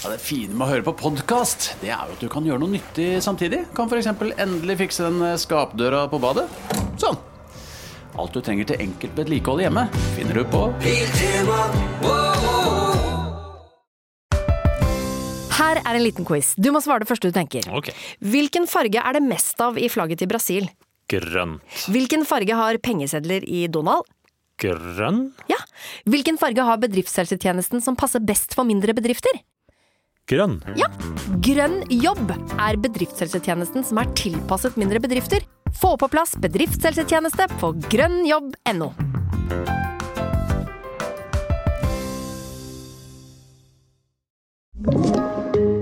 Ja, 0.00 0.08
det 0.08 0.22
fine 0.24 0.54
med 0.56 0.64
å 0.64 0.70
høre 0.70 0.84
på 0.86 0.94
podkast, 0.96 1.74
det 1.82 1.90
er 1.92 2.08
jo 2.08 2.14
at 2.14 2.22
du 2.24 2.28
kan 2.32 2.46
gjøre 2.46 2.62
noe 2.62 2.72
nyttig 2.72 3.18
samtidig. 3.20 3.66
Kan 3.76 3.90
f.eks. 3.90 4.06
endelig 4.40 4.78
fikse 4.80 5.04
den 5.04 5.18
eh, 5.26 5.34
skapdøra 5.36 6.06
på 6.08 6.16
badet. 6.22 6.46
Sånn. 7.02 7.18
Alt 8.16 8.32
du 8.32 8.40
trenger 8.40 8.70
til 8.70 8.80
enkelt 8.80 9.18
vedlikehold 9.20 9.60
hjemme, 9.60 9.82
finner 10.16 10.40
du 10.40 10.46
på 10.48 10.62
Her 15.58 15.82
er 15.84 15.92
en 15.92 16.06
liten 16.06 16.24
quiz. 16.24 16.54
Du 16.56 16.70
må 16.72 16.80
svare 16.80 17.04
det 17.04 17.10
første 17.12 17.28
du 17.28 17.36
tenker. 17.36 17.68
Ok. 17.68 17.92
Hvilken 18.24 18.64
farge 18.72 19.04
er 19.04 19.20
det 19.20 19.22
mest 19.26 19.60
av 19.60 19.76
i 19.76 19.92
flagget 19.92 20.24
til 20.24 20.32
Brasil? 20.32 20.72
Grønt. 21.12 21.60
Hvilken 21.92 22.24
farge 22.24 22.56
har 22.56 22.80
pengesedler 22.80 23.44
i 23.44 23.66
Donald? 23.68 24.08
Grønn? 24.64 25.26
Ja. 25.52 25.60
Hvilken 26.08 26.40
farge 26.40 26.64
har 26.64 26.80
bedriftshelsetjenesten 26.80 27.84
som 27.84 28.00
passer 28.00 28.24
best 28.24 28.56
for 28.56 28.64
mindre 28.64 28.96
bedrifter? 28.96 29.44
Grønn. 30.30 30.60
Ja. 30.78 30.86
Grønn 31.42 31.80
jobb 31.90 32.30
er 32.30 32.78
bedriftshelsetjenesten 32.78 33.82
som 33.86 33.98
er 33.98 34.10
tilpasset 34.18 34.78
mindre 34.78 35.02
bedrifter. 35.02 35.42
Få 35.80 35.96
på 35.98 36.10
plass 36.10 36.36
bedriftshelsetjeneste 36.38 37.48
på 37.58 37.74
grønnjobb.no. 37.90 38.92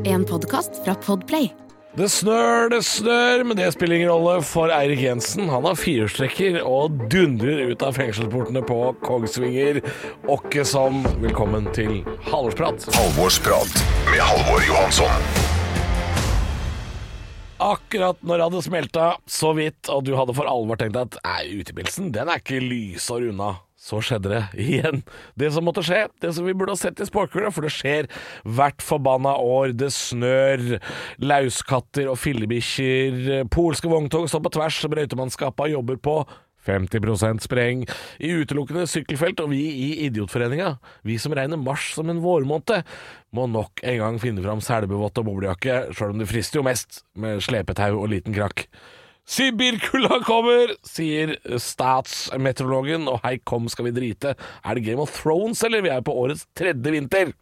En 0.08 0.24
podkast 0.28 0.80
fra 0.84 0.96
Podplay. 1.04 1.52
Det 1.96 2.04
snør, 2.12 2.68
det 2.68 2.82
snør, 2.84 3.42
men 3.48 3.56
det 3.56 3.70
spiller 3.72 3.96
ingen 3.96 4.10
rolle 4.12 4.42
for 4.44 4.68
Eirik 4.68 5.00
Jensen. 5.00 5.48
Han 5.48 5.64
har 5.64 5.78
firehjulstrekker 5.78 6.58
og 6.68 6.98
dundrer 7.08 7.72
ut 7.72 7.82
av 7.82 7.96
fengselsportene 7.96 8.60
på 8.68 8.76
Kongsvinger. 9.06 9.80
Åkke 10.28 10.66
som 10.68 11.00
velkommen 11.22 11.70
til 11.72 12.02
Halvorsprat. 12.28 12.84
Halvorsprat 12.92 13.80
med 14.10 14.20
Halvor 14.20 14.66
Johansson. 14.68 15.30
Akkurat 17.58 18.20
når 18.20 18.36
det 18.36 18.50
hadde 18.50 18.66
smelta 18.68 19.06
så 19.26 19.54
vidt, 19.56 19.88
og 19.88 20.04
du 20.06 20.12
hadde 20.18 20.36
for 20.36 20.46
alvor 20.46 20.78
tenkt 20.78 21.00
at 21.00 21.16
utepilsen, 21.48 22.12
den 22.14 22.28
er 22.28 22.44
ikke 22.44 22.60
lysår 22.62 23.30
unna. 23.32 23.56
Så 23.78 24.00
skjedde 24.02 24.32
det 24.32 24.42
igjen. 24.58 25.04
Det 25.38 25.52
som 25.54 25.62
måtte 25.66 25.84
skje, 25.86 26.08
det 26.18 26.32
som 26.34 26.46
vi 26.48 26.54
burde 26.58 26.74
ha 26.74 26.80
sett 26.80 26.98
i 26.98 27.06
spåkula, 27.06 27.52
for 27.54 27.62
det 27.62 27.70
skjer 27.70 28.08
hvert 28.42 28.82
forbanna 28.82 29.36
år. 29.38 29.70
Det 29.78 29.92
snør, 29.94 30.80
lauskatter 31.22 32.10
og 32.10 32.18
fillebikkjer, 32.18 33.46
polske 33.54 33.90
vogntog 33.90 34.26
står 34.30 34.42
på 34.48 34.54
tvers, 34.58 34.82
brøytemannskapa 34.90 35.70
jobber 35.70 36.02
på 36.02 36.18
50% 36.68 37.46
spreng 37.46 37.86
i 38.18 38.32
utelukkende 38.42 38.84
sykkelfelt, 38.90 39.40
og 39.44 39.54
vi 39.54 39.62
i 39.70 39.88
Idiotforeninga, 40.08 40.74
vi 41.06 41.16
som 41.22 41.32
regner 41.38 41.60
mars 41.60 41.92
som 41.94 42.10
en 42.10 42.22
vårmåned, 42.24 42.82
må 43.30 43.46
nok 43.48 43.84
en 43.86 44.02
gang 44.02 44.20
finne 44.22 44.44
fram 44.44 44.60
selbuvått 44.64 45.22
og 45.22 45.30
boblejakke, 45.30 45.80
sjøl 45.94 46.16
om 46.16 46.22
det 46.22 46.28
frister 46.28 46.60
jo 46.60 46.66
mest 46.66 47.04
med 47.14 47.40
slepetau 47.46 47.94
og 48.02 48.10
liten 48.12 48.36
krakk. 48.36 48.66
Sibirkulda 49.28 50.22
kommer, 50.24 50.70
sier 50.88 51.34
statsmeteorologen, 51.60 53.04
og 53.12 53.20
hei 53.26 53.34
kom 53.44 53.66
skal 53.68 53.90
vi 53.90 53.96
drite. 53.98 54.32
Er 54.64 54.78
det 54.78 54.86
Game 54.86 55.04
of 55.04 55.12
Thrones, 55.12 55.60
eller? 55.66 55.84
Vi 55.84 55.92
er 55.92 56.04
på 56.04 56.14
årets 56.16 56.46
tredje 56.56 56.94
vinter. 56.94 57.34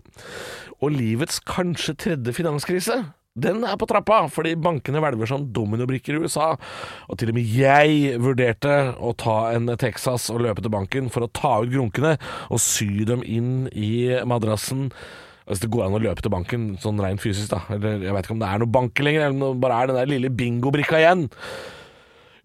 Og 0.83 0.91
livets 0.97 1.39
kanskje 1.47 1.95
tredje 1.95 2.35
finanskrise. 2.35 2.99
Den 3.37 3.63
er 3.69 3.77
på 3.79 3.87
trappa, 3.87 4.23
fordi 4.33 4.55
bankene 4.59 4.99
hvelver 5.05 5.29
som 5.31 5.45
dominobrikker 5.55 6.17
i 6.17 6.25
USA. 6.25 6.55
Og 7.07 7.21
til 7.21 7.31
og 7.31 7.37
med 7.37 7.55
jeg 7.55 8.17
vurderte 8.25 8.75
å 8.97 9.13
ta 9.15 9.37
en 9.53 9.71
Texas 9.79 10.27
og 10.33 10.43
løpe 10.43 10.65
til 10.65 10.73
banken 10.73 11.13
for 11.13 11.27
å 11.27 11.31
ta 11.31 11.59
ut 11.61 11.71
grunkene 11.71 12.17
og 12.49 12.63
sy 12.65 13.05
dem 13.07 13.23
inn 13.23 13.69
i 13.77 14.09
madrassen. 14.27 14.89
Hvis 15.47 15.63
det 15.63 15.71
går 15.71 15.85
an 15.87 15.95
å 15.95 16.03
løpe 16.03 16.25
til 16.25 16.33
banken 16.35 16.65
sånn 16.83 16.99
rent 17.03 17.23
fysisk, 17.23 17.53
da. 17.53 17.61
Eller 17.75 18.03
jeg 18.03 18.15
vet 18.17 18.27
ikke 18.27 18.35
om 18.35 18.43
det 18.43 18.49
er 18.51 18.63
noe 18.63 18.75
bank 18.79 19.03
lenger, 19.03 19.29
eller 19.29 19.37
om 19.37 19.45
det 19.45 19.63
bare 19.63 19.79
er 19.79 19.91
den 19.93 20.01
der 20.01 20.11
lille 20.11 20.33
bingobrikka 20.35 20.99
igjen. 21.03 21.29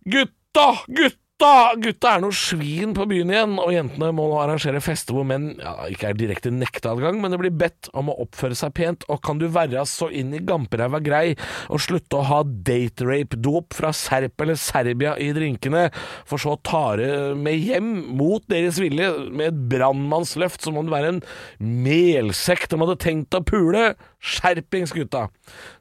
Gutta! 0.05 0.67
Gutta! 0.85 1.20
Gutta 1.41 2.11
er 2.13 2.21
noe 2.21 2.35
svin 2.37 2.91
på 2.93 3.07
byen 3.09 3.31
igjen, 3.33 3.53
og 3.57 3.71
jentene 3.73 4.11
må 4.13 4.27
nå 4.29 4.35
arrangere 4.43 4.81
fester 4.83 5.15
hvor 5.17 5.25
menn 5.25 5.47
ja, 5.57 5.71
ikke 5.89 6.11
er 6.11 6.19
direkte 6.19 6.51
nekteadgang, 6.53 7.17
men 7.17 7.33
det 7.33 7.39
blir 7.41 7.55
bedt 7.63 7.89
om 7.97 8.11
å 8.11 8.17
oppføre 8.21 8.57
seg 8.57 8.75
pent, 8.77 9.07
og 9.09 9.23
kan 9.25 9.41
du 9.41 9.47
være 9.49 9.81
så 9.89 10.11
inn 10.13 10.35
i 10.37 10.43
gamperæva 10.45 11.01
grei 11.01 11.33
og 11.65 11.81
slutte 11.81 12.19
å 12.19 12.27
ha 12.29 12.43
date-rape-dop 12.45 13.73
fra 13.73 13.89
Serp 13.95 14.45
eller 14.45 14.59
Serbia 14.61 15.15
i 15.17 15.31
drinkene, 15.33 15.87
for 16.29 16.41
så 16.41 16.53
å 16.53 16.61
ta 16.61 16.83
det 17.01 17.09
med 17.41 17.57
hjem 17.57 17.91
mot 18.21 18.45
deres 18.51 18.77
vilje 18.81 19.09
med 19.31 19.49
et 19.49 19.65
brannmannsløft 19.73 20.61
som 20.61 20.77
om 20.77 20.85
det 20.85 20.93
var 20.93 21.09
en 21.09 21.21
melsekk 21.57 22.69
de 22.69 22.83
hadde 22.85 23.01
tenkt 23.01 23.33
å 23.33 23.41
pule. 23.41 23.95
Skjerpings, 24.21 24.93
gutta. 24.93 25.31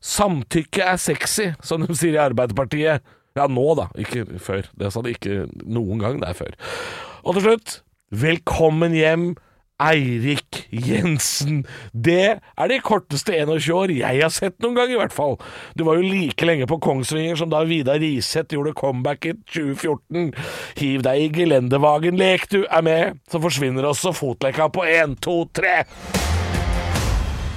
Samtykke 0.00 0.88
er 0.94 1.00
sexy, 1.00 1.50
som 1.60 1.84
de 1.84 1.93
sier 1.93 2.16
i 2.16 2.22
Arbeiderpartiet. 2.31 3.04
Ja, 3.40 3.46
nå 3.48 3.70
da, 3.78 3.88
ikke 3.96 4.26
før. 4.42 4.66
Det 4.76 4.90
sa 4.92 5.00
de 5.04 5.14
ikke 5.14 5.46
noen 5.64 6.02
gang, 6.02 6.18
det 6.20 6.28
er 6.28 6.36
før. 6.36 6.56
Og 7.24 7.36
til 7.36 7.46
slutt, 7.46 7.78
velkommen 8.12 8.92
hjem, 8.92 9.30
Eirik 9.80 10.66
Jensen. 10.68 11.62
Det 11.96 12.36
er 12.36 12.68
de 12.68 12.76
korteste 12.84 13.32
21 13.32 13.72
år 13.72 13.94
jeg 13.96 14.20
har 14.20 14.34
sett 14.34 14.58
noen 14.60 14.76
gang, 14.76 14.92
i 14.92 14.98
hvert 15.00 15.14
fall. 15.16 15.38
Du 15.72 15.86
var 15.88 15.96
jo 15.96 16.04
like 16.04 16.44
lenge 16.44 16.68
på 16.68 16.76
Kongsvinger 16.84 17.40
som 17.40 17.48
da 17.52 17.62
Vidar 17.64 18.02
Riseth 18.02 18.52
gjorde 18.52 18.76
comeback 18.76 19.30
i 19.30 19.32
2014. 19.54 20.34
Hiv 20.82 21.06
deg 21.06 21.24
i 21.24 21.30
gelendevagen, 21.40 22.20
lek 22.20 22.44
du 22.52 22.60
er 22.66 22.84
med, 22.84 23.22
så 23.32 23.40
forsvinner 23.40 23.88
også 23.88 24.12
fotlekka 24.20 24.68
på 24.76 24.84
1, 24.84 25.16
2, 25.24 25.38
3. 25.62 25.78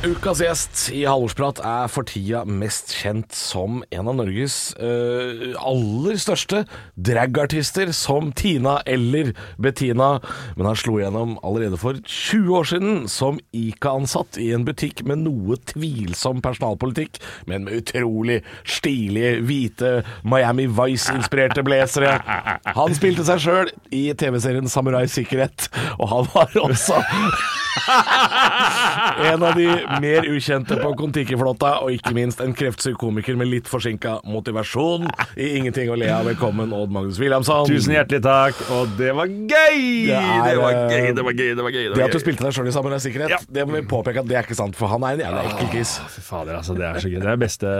Ukas 0.04 0.42
gjest 0.44 0.80
i 0.92 1.06
Halvorsprat 1.08 1.62
er 1.64 1.86
for 1.88 2.04
tida 2.04 2.42
mest 2.44 2.90
kjent 3.00 3.32
som 3.32 3.78
en 3.88 4.10
av 4.12 4.18
Norges 4.18 4.74
uh, 4.76 5.54
aller 5.64 6.20
største 6.20 6.66
dragartister, 7.00 7.94
som 7.96 8.34
Tina 8.36 8.82
eller 8.84 9.32
Bettina. 9.56 10.18
Men 10.58 10.68
han 10.68 10.82
slo 10.82 10.98
gjennom 11.00 11.38
allerede 11.40 11.80
for 11.80 12.02
20 12.04 12.52
år 12.60 12.70
siden 12.74 13.08
som 13.08 13.40
Ica-ansatt 13.56 14.42
i 14.44 14.50
en 14.52 14.68
butikk 14.68 15.06
med 15.08 15.24
noe 15.24 15.56
tvilsom 15.72 16.44
personalpolitikk, 16.44 17.24
men 17.48 17.64
med 17.70 17.86
utrolig 17.86 18.42
stilige, 18.68 19.40
hvite 19.48 19.96
Miami 20.28 20.68
Vice-inspirerte 20.68 21.64
blazere. 21.64 22.18
Han 22.76 23.00
spilte 23.00 23.24
seg 23.32 23.48
sjøl 23.48 23.76
i 23.96 24.10
TV-serien 24.20 24.68
Samurai 24.68 25.08
Sikkerhet, 25.08 25.72
og 25.96 26.10
han 26.12 26.34
var 26.36 26.64
også 26.68 27.00
en 29.32 29.44
av 29.44 29.56
de 29.58 29.68
mer 30.02 30.28
ukjente 30.30 30.78
på 30.80 30.92
Kon-Tiki-flåtta, 31.00 31.74
og 31.84 31.94
ikke 31.96 32.14
minst 32.16 32.42
en 32.44 32.54
kreftsyk 32.58 32.98
komiker 33.02 33.38
med 33.40 33.50
litt 33.52 33.70
forsinka 33.70 34.20
motivasjon 34.30 35.08
i 35.38 35.52
Ingenting 35.60 35.92
å 35.94 35.98
le 36.00 36.10
av. 36.14 36.26
Velkommen, 36.30 36.74
Odd 36.74 36.94
Magnus 36.94 37.20
Williamson. 37.22 37.68
Tusen 37.70 37.94
hjertelig 37.98 38.24
takk, 38.26 38.60
og 38.74 38.94
det 39.00 39.12
var 39.18 39.30
gøy! 39.30 39.80
Det 40.10 40.18
er, 40.18 40.44
Det 40.48 40.58
var 40.62 40.78
eh, 40.78 40.94
gøy, 40.94 41.10
det 41.18 41.26
var 41.28 41.38
gøy, 41.38 41.52
det 41.58 41.68
var 41.68 41.76
gøy. 41.76 41.88
Det 41.94 42.06
at 42.08 42.16
du 42.16 42.22
spilte 42.24 42.48
deg 42.48 42.56
sjøl 42.58 42.70
i 42.72 42.76
Samurai 42.76 43.00
Sikkerhet, 43.04 43.48
det 43.54 43.68
må 43.68 43.78
vi 43.78 43.84
påpeke 43.90 44.24
at 44.24 44.30
det 44.30 44.40
er 44.40 44.48
ikke 44.48 44.58
sant, 44.58 44.78
for 44.80 44.92
han 44.92 45.06
er 45.08 45.18
en 45.18 45.24
jævla 45.26 45.46
ekkel 45.52 45.72
kiss. 45.76 45.96
Fy 46.16 46.24
fader, 46.26 46.58
altså, 46.62 46.78
det 46.78 46.88
er 46.90 47.00
så 47.04 47.12
gøy. 47.12 47.20
Det 47.24 47.32
er 47.34 47.42
beste 47.44 47.74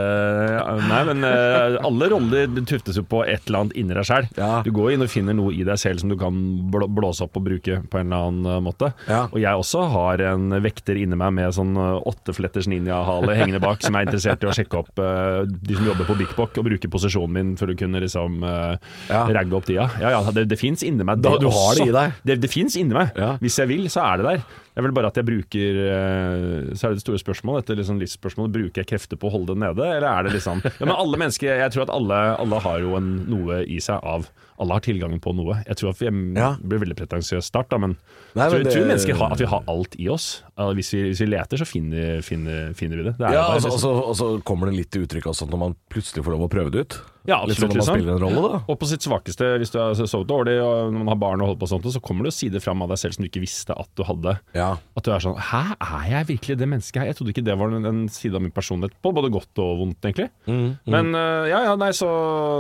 Nei, 0.84 1.02
men 1.10 1.24
eh, 1.28 1.78
alle 1.86 2.10
roller 2.12 2.62
tuftes 2.70 2.98
jo 3.00 3.04
på 3.08 3.24
et 3.26 3.48
eller 3.48 3.64
annet 3.66 3.78
inni 3.80 3.96
deg 3.98 4.08
sjøl. 4.08 4.28
Ja. 4.38 4.52
Du 4.66 4.72
går 4.76 4.94
inn 4.96 5.06
og 5.06 5.12
finner 5.12 5.36
noe 5.38 5.54
i 5.56 5.64
deg 5.68 5.80
selv 5.82 6.04
som 6.04 6.12
du 6.12 6.18
kan 6.20 6.38
blå, 6.74 6.88
blåse 6.92 7.26
opp 7.26 7.38
og 7.40 7.46
bruke 7.48 7.80
på 7.90 8.00
en 8.02 8.10
eller 8.10 8.30
annen 8.30 8.52
eh, 8.58 8.62
måte. 8.66 8.92
Ja. 9.10 9.26
Og 9.32 9.40
jeg 9.42 9.64
også 9.64 9.86
har 9.94 10.24
en 10.34 10.50
vekter 10.64 11.00
inni 11.00 11.18
meg 11.20 11.34
med 11.38 11.54
sånn 11.56 11.74
eh, 11.78 12.00
åttefletters 12.10 12.68
ninjahale 12.72 13.36
hengende 13.38 13.62
bak, 13.64 13.82
som 13.86 13.96
er 13.96 14.08
interessert 14.08 14.44
i 14.44 14.50
å 14.50 14.56
sjekke 14.56 14.80
opp 14.82 15.00
uh, 15.00 15.44
de 15.48 15.78
som 15.78 15.86
jobber 15.88 16.08
på 16.10 16.18
Bik 16.20 16.36
Bok, 16.38 16.58
og 16.60 16.68
bruke 16.68 16.90
posisjonen 16.92 17.34
min 17.38 17.54
for 17.60 17.72
å 17.72 17.78
kunne 17.80 18.02
liksom 18.04 18.42
uh, 18.44 18.76
Ja. 19.10 19.24
ragge 19.36 19.56
opp 19.58 19.66
tida. 19.70 19.90
Ja 20.02 20.14
ja, 20.18 20.22
det, 20.36 20.48
det 20.52 20.60
fins 20.60 20.84
inni 20.84 21.04
meg, 21.08 21.22
Da- 21.24 21.36
det 21.38 21.46
du 21.46 21.50
har 21.54 21.76
det 21.80 21.88
i 21.88 21.96
deg? 21.96 22.20
Det, 22.24 22.40
det 22.44 22.52
fins 22.52 22.76
inni 22.80 22.94
meg. 22.98 23.14
Ja. 23.18 23.34
Hvis 23.44 23.58
jeg 23.62 23.72
vil, 23.72 23.88
så 23.94 24.04
er 24.08 24.22
det 24.24 24.30
der. 24.32 24.46
Det 24.74 24.82
er 24.82 24.86
vel 24.88 24.94
bare 24.98 25.10
at 25.12 25.18
jeg 25.20 25.26
bruker 25.28 25.76
eh, 25.86 26.74
Så 26.74 26.88
er 26.88 26.94
det 26.94 26.98
det 26.98 27.04
store 27.06 27.20
spørsmålet, 27.22 27.66
dette 27.68 27.78
liksom 27.78 28.00
livsspørsmålet. 28.02 28.54
Bruker 28.56 28.82
jeg 28.82 28.90
krefter 28.90 29.20
på 29.22 29.30
å 29.30 29.34
holde 29.36 29.54
det 29.54 29.62
nede, 29.62 29.86
eller 29.86 30.08
er 30.10 30.24
det 30.28 30.34
liksom 30.40 30.64
Ja, 30.80 30.88
men 30.88 30.96
alle 30.96 31.20
mennesker 31.22 31.60
Jeg 31.62 31.74
tror 31.76 31.86
at 31.86 31.94
alle, 31.94 32.18
alle 32.42 32.62
har 32.66 32.80
jo 32.82 32.96
en, 32.98 33.12
noe 33.30 33.60
i 33.70 33.78
seg 33.86 34.02
av 34.02 34.26
Alle 34.58 34.74
har 34.78 34.84
tilgangen 34.86 35.22
på 35.22 35.34
noe. 35.38 35.60
Jeg 35.68 35.78
tror 35.78 35.92
at 35.94 36.02
vi 36.02 36.10
Ja. 36.38 36.52
blir 36.62 36.82
veldig 36.84 36.98
pretensiøst 37.00 37.50
start, 37.54 37.70
da, 37.74 37.78
men 37.82 37.96
Nei, 38.34 38.48
tror, 38.50 38.58
men 38.58 38.66
jeg 38.66 38.74
tror 38.74 38.82
det- 38.84 38.92
mennesker 38.94 39.16
har, 39.22 39.32
at 39.34 39.40
vi 39.42 39.50
har 39.54 39.64
alt 39.68 39.96
i 40.00 40.08
oss. 40.10 40.28
Hvis 40.58 40.90
vi, 40.94 41.02
hvis 41.12 41.22
vi 41.22 41.28
leter, 41.30 41.58
så 41.62 41.66
finner, 41.70 42.22
finner, 42.26 42.74
finner 42.78 42.98
vi 43.02 43.04
det. 43.10 43.16
det 43.18 43.32
Ja, 43.34 43.48
og 43.54 43.62
liksom. 43.62 43.78
så- 43.82 44.14
så 44.18 44.28
kommer 44.46 44.70
det 44.70 44.78
litt 44.78 44.92
til 44.94 45.06
uttrykk 45.06 45.26
også 45.34 45.50
når 45.50 45.58
man 45.68 45.76
plutselig 45.90 46.24
får 46.26 46.32
lov 46.38 46.46
å 46.48 46.50
prøve 46.54 46.72
det 46.72 46.82
ut. 46.86 46.98
Ja, 47.30 47.38
litt 47.48 47.56
sånn 47.56 47.70
når 47.72 47.78
man 47.78 47.80
liksom. 47.80 47.96
spiller 47.98 48.18
en 48.18 48.24
rolle, 48.26 48.42
da. 48.52 48.60
Og 48.68 48.78
på 48.82 48.88
sitt 48.90 49.06
svakeste, 49.06 49.48
hvis 49.62 49.72
du 49.72 49.78
har 49.80 49.96
sovet 49.96 50.28
dårlig 50.28 50.58
og 50.60 50.92
når 50.92 51.06
man 51.06 51.12
har 51.14 51.20
barn 51.22 51.44
og 51.44 51.52
holder 51.52 51.62
på 51.62 51.70
sånt, 51.72 51.88
så 51.96 52.02
kommer 52.04 52.28
det 52.28 52.34
jo 52.34 52.38
sider 52.42 52.64
fram 52.64 52.84
av 52.84 52.92
deg 52.92 53.00
selv 53.00 53.16
som 53.16 53.24
du 53.24 53.30
ikke 53.30 53.44
visste 53.46 53.78
at 53.80 53.90
du 53.96 54.04
hadde. 54.08 54.36
Ja. 54.58 54.74
At 55.00 55.08
du 55.08 55.12
er 55.16 55.24
sånn 55.24 55.38
Hæ, 55.40 55.62
er 55.80 56.10
jeg 56.12 56.30
virkelig 56.34 56.58
det 56.60 56.68
mennesket 56.74 57.02
her? 57.02 57.10
Jeg 57.12 57.20
trodde 57.20 57.34
ikke 57.36 57.46
det 57.48 57.56
var 57.60 57.72
en, 57.78 57.88
en 57.90 58.04
side 58.12 58.36
av 58.36 58.44
min 58.44 58.54
personlighet 58.56 58.98
på 59.04 59.14
både 59.16 59.32
godt 59.34 59.64
og 59.64 59.80
vondt, 59.84 60.00
egentlig. 60.04 60.28
Mm, 60.50 60.68
Men 60.98 61.14
øh, 61.16 61.48
ja, 61.52 61.64
ja, 61.70 61.78
nei, 61.80 61.92
så, 61.96 62.12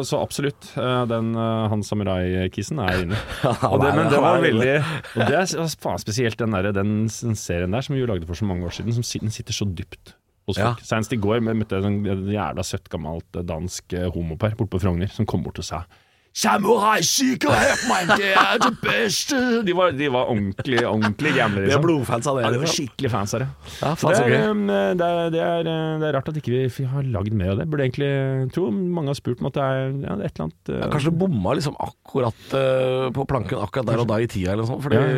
så 0.08 0.24
absolutt. 0.24 0.72
øh, 0.80 1.04
den 1.12 1.36
øh, 1.36 1.68
han 1.74 1.84
samurai-kissen 1.84 2.80
er 2.88 3.04
inne. 3.04 3.20
og 3.68 3.84
det, 3.84 3.94
men 4.00 4.12
det 4.14 4.24
var 4.24 4.42
veldig 4.44 4.74
Og 4.80 5.24
det 5.28 5.40
er 5.44 5.78
faen 5.84 6.02
spesielt 6.02 6.40
den, 6.40 6.56
der, 6.56 6.72
den, 6.76 6.98
den 7.12 7.40
serien 7.40 7.76
der 7.76 7.84
som 7.84 7.98
vi 7.98 8.04
jo 8.04 8.10
lagde 8.10 8.28
for 8.30 8.40
så 8.40 8.48
mange 8.48 8.66
år 8.68 8.80
siden, 8.80 8.96
som 8.96 9.04
den 9.28 9.34
sitter 9.34 9.56
så 9.56 9.68
dypt 9.68 10.16
hos 10.48 10.58
Ja. 10.58 10.74
folk. 10.74 10.84
Senest 10.86 11.14
i 11.14 11.18
går 11.18 11.40
møtte 11.42 11.78
jeg 11.78 11.84
en 11.84 12.04
sånn 12.04 12.28
jævla 12.34 12.64
søtt 12.64 12.90
gammelt 12.90 13.36
eh, 13.36 13.44
dansk 13.44 13.94
eh, 13.94 14.10
homopar 14.12 14.56
borte 14.58 14.70
på 14.76 14.82
Frogner 14.82 15.10
som 15.10 15.26
kom 15.26 15.44
bort 15.44 15.60
og 15.60 15.66
sa 15.66 15.86
Samurai-sikkerhet, 16.34 17.84
mann! 17.86 18.10
Det 18.18 18.32
er 18.34 18.58
det 18.58 18.72
beste! 18.82 19.38
De 19.68 19.74
var, 19.78 19.92
de 19.94 20.08
var 20.10 20.32
ordentlig, 20.32 20.80
ordentlig 20.88 21.34
gamle, 21.38 21.62
er 21.62 21.68
liksom. 21.70 21.84
blodfans 21.86 22.28
av 22.30 22.40
det. 22.40 22.44
Ja, 22.46 22.50
de 22.50 22.58
var 22.58 22.66
liksom. 22.66 22.88
skikkelig 22.88 23.12
fans 23.14 23.34
av 23.38 23.44
det. 23.44 23.48
Ja, 23.84 23.92
Så 23.96 24.10
det, 24.10 24.22
er, 24.26 24.48
um, 24.50 24.64
det, 24.68 25.08
er, 25.08 25.30
det, 25.34 25.44
er, 25.44 25.70
uh, 25.70 26.00
det 26.02 26.08
er 26.10 26.16
rart 26.18 26.32
at 26.32 26.40
ikke 26.42 26.54
vi 26.56 26.64
ikke 26.68 26.88
har 26.90 27.06
lagd 27.14 27.38
mer 27.38 27.54
av 27.54 27.62
det. 27.62 27.68
Burde 27.70 27.86
egentlig 27.86 28.10
tro 28.56 28.66
mange 28.74 29.14
har 29.14 29.20
spurt 29.20 29.44
om 29.44 29.50
at 29.52 29.60
det 29.60 29.68
er, 29.68 29.94
ja, 30.04 30.16
er 30.18 30.26
et 30.26 30.34
eller 30.34 30.48
annet 30.48 30.72
uh, 30.74 30.80
Ja, 30.80 30.90
Kanskje 30.96 31.14
det 31.14 31.20
bomma 31.22 31.54
liksom 31.60 31.78
akkurat 31.86 32.56
uh, 32.58 33.08
på 33.14 33.28
planken 33.30 33.62
akkurat 33.62 33.92
der 33.92 34.04
og 34.04 34.10
da 34.10 34.18
i 34.24 34.30
tida, 34.34 34.56
eller 34.56 34.66
noe 34.66 34.72
sånt. 34.74 34.84
Fordi 34.88 35.00
Ja. 35.04 35.14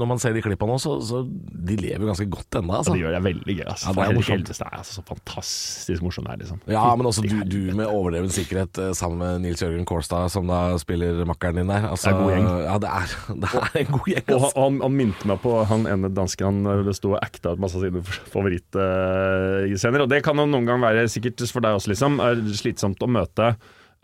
når 0.00 0.10
man 0.14 0.22
ser 0.22 0.38
de 0.38 0.44
klippene 0.46 0.76
nå, 0.76 0.78
så, 0.86 0.96
så 1.02 1.24
de 1.26 1.80
lever 1.82 2.06
ganske 2.06 2.28
godt 2.30 2.60
ennå, 2.60 2.76
ja, 2.76 2.84
altså. 2.84 2.94
det 2.94 3.02
gjør 3.02 3.18
det 3.18 3.22
veldig 3.26 3.58
gøy. 3.58 3.66
Altså. 3.66 3.90
Ja, 3.90 3.96
det 3.98 4.06
er 4.06 4.18
morsomt. 4.20 4.54
Det 4.54 4.58
er 4.68 4.78
altså 4.80 5.00
så 5.00 5.06
fantastisk 5.10 6.06
morsomt 6.06 6.30
det 6.30 6.36
er, 6.38 6.42
liksom. 6.44 6.62
Ja, 6.70 6.86
men 6.94 7.10
også 7.10 7.26
du, 7.26 7.36
du 7.50 7.60
med 7.74 7.90
overdreven 7.90 8.30
sikkerhet 8.32 8.78
eh, 8.78 8.94
sammen 8.96 9.18
med 9.24 9.44
Nils 9.48 9.62
Jørgen 9.64 9.86
Kårstad, 9.88 10.30
som 10.32 10.46
da 10.50 10.59
spiller 10.82 11.24
makkeren 11.28 11.60
din 11.60 11.70
der. 11.72 11.88
Altså, 11.90 12.10
Det 12.10 12.14
er 12.14 12.18
en 12.18 12.22
god 12.24 12.32
gjeng. 12.34 12.48
Ja, 12.66 12.76
det 12.82 12.92
er, 13.00 13.16
det 13.42 13.50
er 13.56 13.80
en 13.82 13.90
god 13.96 14.08
gjeng. 14.12 14.24
Og 14.28 14.40
han, 14.40 14.46
Altså. 14.50 14.66
han, 14.84 14.96
minte 15.00 15.30
meg 15.30 15.42
på 15.44 15.56
han 15.70 15.88
ene 15.90 16.12
dansken 16.14 16.62
han 16.70 16.94
sto 16.96 17.14
og 17.14 17.20
acta 17.22 17.54
ut 17.54 17.62
masse 17.62 17.78
av 17.80 17.84
sine 17.86 18.04
favorittscener. 18.32 20.04
og 20.04 20.08
det 20.10 20.22
kan 20.26 20.38
jo 20.40 20.46
noen 20.48 20.66
gang 20.68 20.80
være, 20.82 21.08
sikkert 21.10 21.42
for 21.50 21.64
deg 21.64 21.76
også, 21.78 21.92
liksom, 21.92 22.20
er 22.24 22.40
slitsomt 22.56 23.02
å 23.02 23.08
møte 23.10 23.50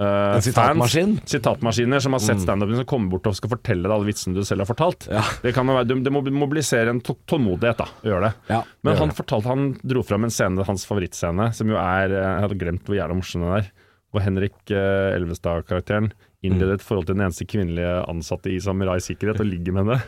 uh, 0.01 0.37
En 0.37 0.45
sitatmaskin? 0.45 1.17
Fans, 1.17 1.31
sitatmaskiner 1.33 2.03
som 2.05 2.17
har 2.17 2.23
sett 2.25 2.43
standupen 2.43 2.79
som 2.81 2.89
kommer 2.89 3.15
bort 3.17 3.29
og 3.31 3.37
skal 3.39 3.53
fortelle 3.55 3.87
deg 3.87 3.95
alle 3.97 4.09
vitsene 4.09 4.37
du 4.37 4.45
selv 4.47 4.65
har 4.65 4.71
fortalt. 4.71 5.09
Ja. 5.13 5.25
Det, 5.43 5.55
kan 5.57 5.69
være, 5.71 5.89
det 6.05 6.13
må 6.13 6.23
mobilisere 6.27 6.93
en 6.93 7.03
tålmodighet, 7.05 7.81
da. 7.83 7.89
å 8.03 8.11
Gjøre 8.13 8.29
det. 8.29 8.35
Ja, 8.53 8.63
Men 8.83 8.95
gjør 8.95 9.03
han 9.05 9.15
det. 9.15 9.19
fortalte 9.23 9.53
Han 9.53 9.67
dro 9.83 10.05
fram 10.07 10.29
en 10.29 10.35
scene, 10.35 10.67
hans 10.69 10.87
favorittscene, 10.89 11.51
som 11.57 11.73
jo 11.73 11.81
er 11.81 12.13
eh, 12.15 12.29
Jeg 12.29 12.47
hadde 12.47 12.61
glemt 12.63 12.89
hvor 12.89 12.99
jævla 12.99 13.19
morsom 13.19 13.47
den 13.47 13.59
er. 13.63 13.73
Hvor 14.15 14.23
Henrik 14.25 14.57
uh, 14.71 15.17
Elvestad-karakteren 15.17 16.13
innleder 16.45 16.77
et 16.77 16.85
forhold 16.85 17.07
til 17.09 17.17
den 17.17 17.25
eneste 17.27 17.47
kvinnelige 17.49 17.93
ansatte 18.11 18.51
i 18.53 18.59
Samurai 18.63 18.99
Sikkerhet 19.03 19.41
og 19.43 19.49
ligger 19.49 19.75
med 19.77 19.87
henne. 19.87 19.99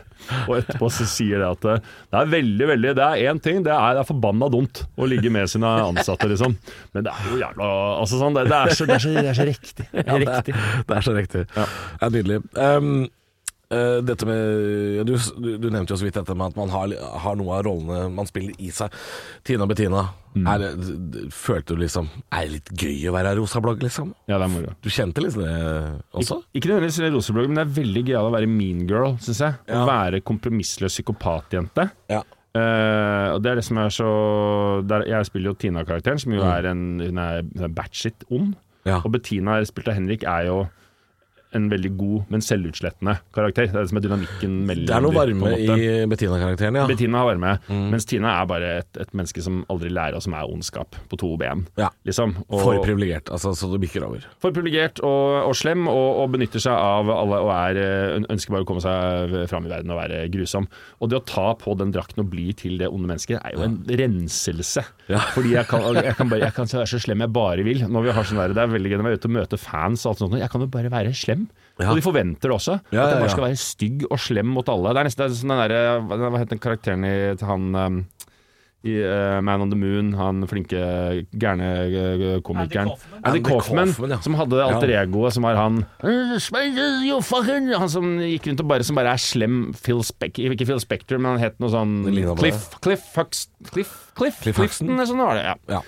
Og 0.47 0.59
etterpå 0.59 0.89
så 0.93 1.07
sier 1.09 1.41
det 1.41 1.49
at 1.49 1.67
eh, 1.73 1.81
det 2.13 2.19
er 2.21 2.31
veldig, 2.35 2.67
veldig 2.73 2.93
Det 2.99 3.05
er 3.07 3.31
én 3.33 3.41
ting, 3.43 3.61
det 3.65 3.73
er, 3.73 3.97
det 3.97 4.03
er 4.03 4.09
forbanna 4.11 4.49
dumt 4.53 4.83
å 4.95 5.09
ligge 5.09 5.31
med 5.33 5.49
sine 5.51 5.67
ansatte, 5.89 6.29
liksom. 6.31 6.55
Men 6.95 7.07
det 7.07 7.13
er 7.15 7.29
jo 7.33 7.41
jævla 7.41 7.69
Altså 7.99 8.21
sånn, 8.21 8.37
det, 8.37 8.45
det, 8.51 8.59
er, 8.59 8.75
så, 8.77 8.87
det, 8.89 8.99
er, 8.99 9.03
så, 9.05 9.13
det 9.17 9.31
er 9.33 9.39
så 9.41 9.47
riktig. 9.49 9.87
Det 9.91 10.05
Ja, 10.05 10.15
er 10.15 10.25
det, 10.25 10.35
riktig. 10.35 10.55
er, 10.55 10.83
det 10.89 10.99
er 10.99 11.07
så 11.09 11.15
riktig. 11.17 11.45
Ja. 11.57 12.09
nydelig. 12.13 12.41
Um, 12.55 12.91
eh, 13.71 13.99
dette 14.05 14.25
med 14.25 14.97
ja, 14.99 15.03
du, 15.07 15.13
du, 15.61 15.69
nevnte 15.69 15.93
jo 15.93 15.99
så 15.99 16.07
vidt 16.07 16.17
dette 16.19 16.35
med 16.37 16.51
at 16.51 16.57
man 16.59 16.71
har, 16.73 16.93
har 17.25 17.37
noe 17.39 17.57
av 17.59 17.65
rollene 17.67 18.09
man 18.13 18.29
spiller 18.29 18.53
i 18.59 18.71
seg. 18.75 18.93
Tina 19.47 19.67
og 19.67 19.73
Bettina, 19.73 20.07
Mm. 20.29 20.45
er 20.45 21.29
følte 21.33 21.73
du 21.73 21.79
liksom 21.81 22.05
Er 22.29 22.43
det 22.45 22.51
litt 22.53 22.67
gøy 22.77 23.07
å 23.09 23.13
være 23.15 23.31
rosablogg, 23.39 23.81
liksom? 23.81 24.11
Ja, 24.29 24.37
det 24.37 24.45
er 24.45 24.51
moro. 24.53 24.73
Du 24.85 24.89
kjente 24.93 25.23
liksom 25.23 25.41
det 25.41 25.55
også? 26.13 26.37
Ik 26.53 26.61
ikke 26.61 26.69
nødvendigvis 26.69 27.15
roseblogg, 27.15 27.47
men 27.49 27.57
det 27.57 27.63
er 27.63 27.71
veldig 27.81 28.03
gøyalt 28.05 28.29
å 28.29 28.35
være 28.35 28.47
mean 28.51 28.83
girl, 28.87 29.15
syns 29.25 29.41
jeg. 29.41 29.57
Å 29.73 29.87
være 29.89 30.21
kompromissløs 30.21 30.99
psykopatjente. 30.99 31.87
Ja. 32.13 32.21
Uh, 32.53 33.35
og 33.35 33.41
det 33.41 33.51
er 33.51 33.59
det 33.59 33.65
som 33.65 33.77
er 33.81 33.91
så 33.93 34.07
der, 34.89 35.03
Jeg 35.09 35.27
spiller 35.29 35.51
jo 35.51 35.57
Tina-karakteren, 35.61 36.19
som 36.21 36.33
jo 36.33 36.41
Mm. 36.41 36.51
er 36.53 36.65
en 36.69 36.99
Hun 36.99 37.17
er, 37.17 37.43
er 37.65 37.67
batshit 37.69 38.23
ond. 38.29 38.55
Ja. 38.85 39.01
Og 39.03 39.11
Bettina, 39.11 39.59
spilt 39.65 39.87
av 39.89 39.95
Henrik, 39.95 40.23
er 40.23 40.45
jo 40.45 40.69
en 41.57 41.69
veldig 41.71 41.89
god, 41.97 42.25
men 42.29 42.41
selvutslettende 42.45 43.15
karakter. 43.33 43.67
Det 43.71 43.75
er 43.75 43.81
det 43.85 43.89
som 43.89 43.97
er 43.97 44.03
dynamikken 44.05 44.51
mellom 44.69 44.85
Det 44.85 44.95
er 44.95 45.01
noe 45.01 45.15
varme 45.15 45.53
i 45.57 45.87
Bettina-karakteren, 46.11 46.75
ja. 46.77 46.83
Bettina 46.89 47.23
har 47.23 47.29
varme, 47.31 47.55
Mm. 47.69 47.89
mens 47.93 48.05
Tina 48.05 48.35
er 48.41 48.45
bare 48.49 48.69
et, 48.83 48.89
et 49.01 49.13
menneske 49.17 49.41
som 49.41 49.63
aldri 49.69 49.89
lærer, 49.89 50.15
og 50.15 50.21
som 50.25 50.33
er 50.37 50.45
ondskap 50.49 50.95
på 51.09 51.17
to 51.17 51.31
ben. 51.41 51.65
Ja. 51.77 51.89
Liksom. 52.05 52.35
Og, 52.49 52.61
For 52.61 52.79
privilegert, 52.83 53.29
altså, 53.33 53.51
så 53.57 53.69
det 53.71 53.81
bikker 53.81 54.05
over. 54.05 54.25
for 54.39 54.51
privilegert 54.53 55.01
og, 55.01 55.47
og 55.49 55.55
slem, 55.57 55.87
og, 55.87 56.21
og 56.23 56.31
benytter 56.35 56.61
seg 56.61 56.73
av 56.73 57.09
alle 57.09 57.39
og 57.41 57.49
er, 57.55 57.81
ønsker 58.29 58.53
bare 58.53 58.65
å 58.65 58.69
komme 58.69 58.81
seg 58.85 59.35
fram 59.49 59.65
i 59.65 59.69
verden 59.73 59.91
og 59.93 59.97
være 60.01 60.21
grusom. 60.33 60.67
Og 61.01 61.09
det 61.09 61.17
å 61.19 61.25
ta 61.25 61.47
på 61.59 61.75
den 61.79 61.91
drakten 61.95 62.21
og 62.23 62.29
bli 62.29 62.51
til 62.53 62.77
det 62.77 62.87
onde 62.89 63.09
mennesket, 63.09 63.41
er 63.43 63.57
jo 63.57 63.65
en 63.65 63.79
renselse. 63.89 64.83
Ja. 65.09 65.21
Fordi 65.33 65.53
jeg 65.55 65.65
kan, 65.69 65.81
jeg, 65.97 66.15
kan 66.17 66.29
bare, 66.29 66.43
jeg 66.45 66.53
kan 66.57 66.69
være 66.69 66.89
så 66.93 66.99
slem 67.01 67.23
jeg 67.25 67.33
bare 67.35 67.65
vil. 67.65 67.85
Når 67.89 68.05
vi 68.09 68.13
har 68.17 68.27
sånn 68.29 68.41
der, 68.43 68.53
det 68.57 68.63
er 68.65 68.73
veldig 68.75 68.91
gøy 68.93 68.99
når 69.01 69.07
vi 69.09 69.13
er 69.15 69.21
ute 69.21 69.29
og 69.31 69.35
møter 69.39 69.61
fans 69.61 70.05
og 70.05 70.11
alt 70.13 70.23
sånt. 70.23 70.37
Jeg 70.41 70.51
kan 70.53 70.61
jo 70.65 70.69
bare 70.73 70.91
være 70.93 71.13
slem. 71.17 71.38
Ja. 71.79 71.89
Og 71.93 71.99
de 71.99 72.03
forventer 72.03 72.51
det 72.51 72.55
også. 72.55 72.79
Ja, 72.91 73.05
at 73.05 73.13
jeg 73.13 73.23
bare 73.23 73.33
skal 73.33 73.47
være 73.47 73.59
stygg 73.63 74.07
og 74.09 74.19
slem 74.19 74.49
mot 74.51 74.67
alle. 74.71 74.91
Det 74.93 75.01
er 75.01 75.07
nesten 75.07 75.35
sånn 75.41 75.53
den 75.55 75.61
derre 75.63 75.83
Hva 76.09 76.31
het 76.41 76.51
den 76.51 76.61
karakteren 76.61 77.05
i, 77.07 77.13
til 77.39 77.47
han 77.47 77.69
um, 77.75 78.01
i 78.87 78.93
uh, 79.03 79.39
Man 79.43 79.63
on 79.65 79.71
the 79.71 79.77
Moon, 79.79 80.13
han 80.15 80.43
flinke, 80.47 80.79
gærne 81.35 81.67
eh, 81.83 82.37
komikeren. 82.47 82.93
Andy 83.27 83.41
Coffman, 83.43 83.91
ja. 84.07 84.19
som 84.23 84.37
hadde 84.39 84.55
det 84.55 84.63
alter 84.63 84.93
egoet 85.01 85.35
som 85.35 85.43
var 85.43 85.59
han 85.59 85.81
Han 87.75 87.91
som 87.91 88.13
gikk 88.23 88.47
rundt 88.47 88.63
og 88.63 88.69
bare, 88.71 88.87
som 88.87 88.99
bare 88.99 89.17
er 89.17 89.23
slem 89.23 89.73
Phil 89.75 89.99
Spec 90.07 90.39
Ikke 90.39 90.67
Phil 90.69 90.79
Spector, 90.79 91.19
men 91.19 91.33
han 91.33 91.43
het 91.43 91.59
noe 91.59 91.73
sånn 91.73 91.97
Cliff 92.39 92.69
Cliff 92.79 93.09
Cliff 93.11 93.97
Cliff, 94.15 94.39
Cliff 94.39 94.63
Huxton? 94.63 94.87
Clifton, 94.87 95.07
sånn 95.11 95.25
var 95.27 95.35
det, 95.35 95.43
ja. 95.49 95.57
Ja. 95.75 95.83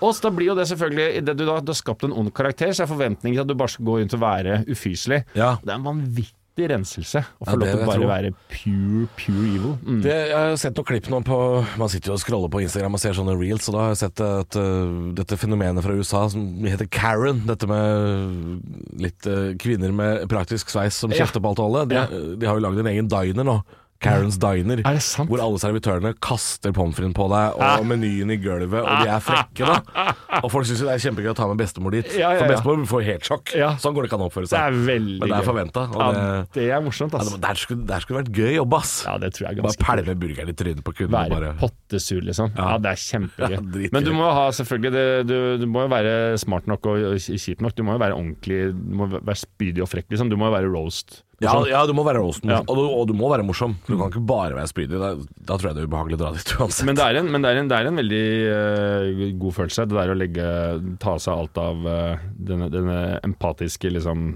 Og 0.00 0.14
så 0.14 0.26
da 0.26 0.30
blir 0.36 0.50
jo 0.52 0.54
det 0.58 0.66
selvfølgelig 0.68 1.20
Idet 1.22 1.36
du 1.38 1.44
da 1.48 1.58
du 1.60 1.70
har 1.72 1.78
skapt 1.78 2.04
en 2.04 2.12
ond 2.12 2.32
karakter, 2.36 2.72
så 2.76 2.84
er 2.84 2.90
forventningen 2.90 3.36
til 3.38 3.44
at 3.46 3.48
du 3.48 3.54
bare 3.58 3.72
skal 3.72 3.84
gå 3.88 4.00
rundt 4.00 4.14
og 4.18 4.20
være 4.20 4.64
ufyselig. 4.68 5.22
Ja. 5.38 5.54
Det 5.62 5.70
er 5.72 5.78
en 5.78 5.86
vanvittig 5.86 6.34
renselse 6.72 7.20
å 7.20 7.44
få 7.44 7.52
Ja, 7.52 7.56
lov 7.60 7.66
til 7.68 7.80
å 7.82 7.86
bare 7.86 8.00
tro. 8.00 8.06
være 8.08 8.30
pure, 8.48 9.06
pure 9.20 9.46
evil. 9.54 9.72
Mm. 9.84 9.98
Det, 10.04 10.14
jeg 10.30 10.36
har 10.36 10.56
sett 10.56 10.78
noen 10.78 10.88
klipp 10.88 11.08
nå 11.12 11.18
på 11.26 11.38
Man 11.80 11.90
sitter 11.92 12.08
jo 12.12 12.16
og 12.16 12.22
scroller 12.22 12.48
på 12.52 12.62
Instagram 12.64 12.96
og 12.96 13.02
ser 13.02 13.12
sånne 13.18 13.34
reels, 13.40 13.68
og 13.68 13.76
da 13.76 13.80
har 13.84 13.90
jeg 13.92 14.00
sett 14.04 14.22
at 14.24 14.56
uh, 14.56 15.12
dette 15.18 15.36
fenomenet 15.40 15.84
fra 15.84 15.92
USA 15.96 16.22
som 16.32 16.46
heter 16.64 16.88
Karen, 16.88 17.42
dette 17.48 17.68
med 17.68 19.00
litt 19.04 19.28
uh, 19.28 19.52
kvinner 19.60 19.92
med 19.92 20.24
praktisk 20.32 20.72
sveis 20.72 20.96
som 20.96 21.12
Ja. 21.12 21.24
kjefter 21.24 21.40
på 21.44 21.52
alt 21.52 21.60
og 21.60 21.68
alle, 21.70 21.86
de, 21.92 21.94
Ja. 22.00 22.06
de 22.40 22.46
har 22.48 22.56
jo 22.56 22.64
lagd 22.64 22.78
en 22.80 22.92
egen 22.92 23.08
diner 23.08 23.44
nå. 23.44 23.58
Karens 24.02 24.36
Diner. 24.42 24.82
Er 24.84 24.98
det 24.98 25.02
sant? 25.02 25.28
Hvor 25.30 25.40
alle 25.42 25.58
servitørene 25.62 26.12
kaster 26.22 26.72
pommes 26.76 26.96
fritesen 26.96 27.14
på 27.16 27.26
deg, 27.32 27.56
og 27.60 27.86
menyen 27.88 28.30
i 28.34 28.36
gulvet, 28.42 28.82
og 28.82 29.02
de 29.04 29.08
er 29.12 29.22
frekke, 29.24 29.66
da. 29.66 30.12
Og 30.44 30.50
folk 30.52 30.66
syns 30.68 30.82
det 30.84 30.90
er 30.92 31.00
kjempegøy 31.00 31.30
å 31.30 31.34
ta 31.38 31.46
med 31.48 31.56
bestemor 31.62 31.94
dit. 31.94 32.10
Ja, 32.18 32.34
ja, 32.34 32.42
For 32.42 32.50
bestemor 32.52 32.82
får 32.90 33.04
helt 33.06 33.24
sjokk. 33.24 33.52
Ja. 33.56 33.70
Sånn 33.80 33.94
går 33.96 34.04
det 34.04 34.10
ikke 34.10 34.18
an 34.18 34.24
å 34.26 34.28
oppføre 34.28 34.44
Det 34.44 34.50
seg. 34.52 34.66
er 34.66 34.74
veldig 34.90 35.20
Men 35.22 35.30
det 35.32 35.36
er 35.38 35.46
forventa. 35.46 35.84
Ja, 35.96 36.08
det, 36.12 36.24
det 36.58 36.66
er 36.76 36.82
morsomt, 36.84 37.14
ja, 37.16 37.22
det- 37.24 37.40
der, 37.46 37.60
skulle, 37.62 37.86
der 37.88 38.04
skulle 38.04 38.20
det 38.20 38.26
vært 38.26 38.36
gøy 38.42 38.50
å 38.50 38.56
jobbe, 38.58 38.80
ass. 38.82 38.92
Ja, 39.06 39.14
det 39.22 39.30
tror 39.32 39.46
jeg 39.46 39.56
er 39.56 39.62
Bare 39.62 39.70
ganske 39.72 39.86
pælme 39.88 40.16
burgeren 40.20 40.52
i 40.52 40.56
trynet 40.60 40.84
på 40.84 40.92
kunden. 40.98 41.14
Være 41.16 41.32
bare 41.38 41.54
pottesur, 41.62 42.20
liksom. 42.28 42.52
Ja, 42.58 42.66
Ja. 42.74 42.78
det 42.84 42.92
er 42.92 43.00
kjempegøy. 43.06 43.56
Ja. 43.56 43.88
Men 43.96 44.04
du 44.04 44.12
må 44.18 44.28
ha 44.36 44.44
selvfølgelig 44.58 44.92
det, 44.98 45.06
du, 45.30 45.36
du 45.62 45.66
må 45.72 45.86
jo 45.86 45.92
være 45.94 46.14
smart 46.44 46.66
nok 46.68 46.86
og 46.92 47.16
kjip 47.16 47.64
nok. 47.64 47.74
Du 47.78 47.82
må 47.86 47.96
jo 47.96 48.02
være 48.04 48.18
ordentlig 48.18 48.60
Du 48.76 48.94
må 49.00 49.08
være 49.16 49.38
spydig 49.40 49.82
og 49.86 49.88
frekk, 49.88 50.10
liksom. 50.12 50.28
Du 50.28 50.36
må 50.36 50.50
jo 50.50 50.56
være 50.58 50.68
roast. 50.72 51.22
Ja, 51.44 51.52
ja, 51.68 51.82
du 51.86 51.92
må 51.92 52.04
være 52.06 52.22
roast, 52.24 52.44
Ja. 52.48 52.62
og, 52.64 52.76
du, 52.78 52.82
og 52.86 53.06
du 53.10 53.12
må 53.18 53.28
være 53.28 53.44
morsom. 53.44 53.74
Du 53.86 53.96
kan 53.98 54.08
ikke 54.08 54.22
bare 54.24 54.54
være 54.56 54.70
spydig. 54.70 54.96
Da, 55.02 55.10
da 55.50 55.58
tror 55.58 55.68
jeg 55.70 55.76
det 55.76 55.82
er 55.84 55.90
ubehagelig 55.90 56.16
å 56.16 56.22
dra 56.24 56.32
dit 56.32 56.54
uansett. 56.56 56.86
Men 56.88 56.96
det 56.96 57.04
er 57.04 57.20
en, 57.20 57.30
men 57.34 57.44
det 57.44 57.50
er 57.52 57.60
en, 57.60 57.68
det 57.68 57.76
er 57.82 57.90
en 57.90 58.00
veldig 58.00 58.24
uh, 58.48 59.38
god 59.44 59.56
følelse, 59.60 59.86
det 59.90 59.98
der 60.00 60.14
å 60.14 60.18
legge 60.22 60.50
ta 61.02 61.16
seg 61.20 61.34
alt 61.36 61.60
av 61.60 61.84
uh, 61.84 62.28
denne, 62.38 62.70
denne 62.72 63.00
empatiske 63.26 63.92
liksom 63.92 64.30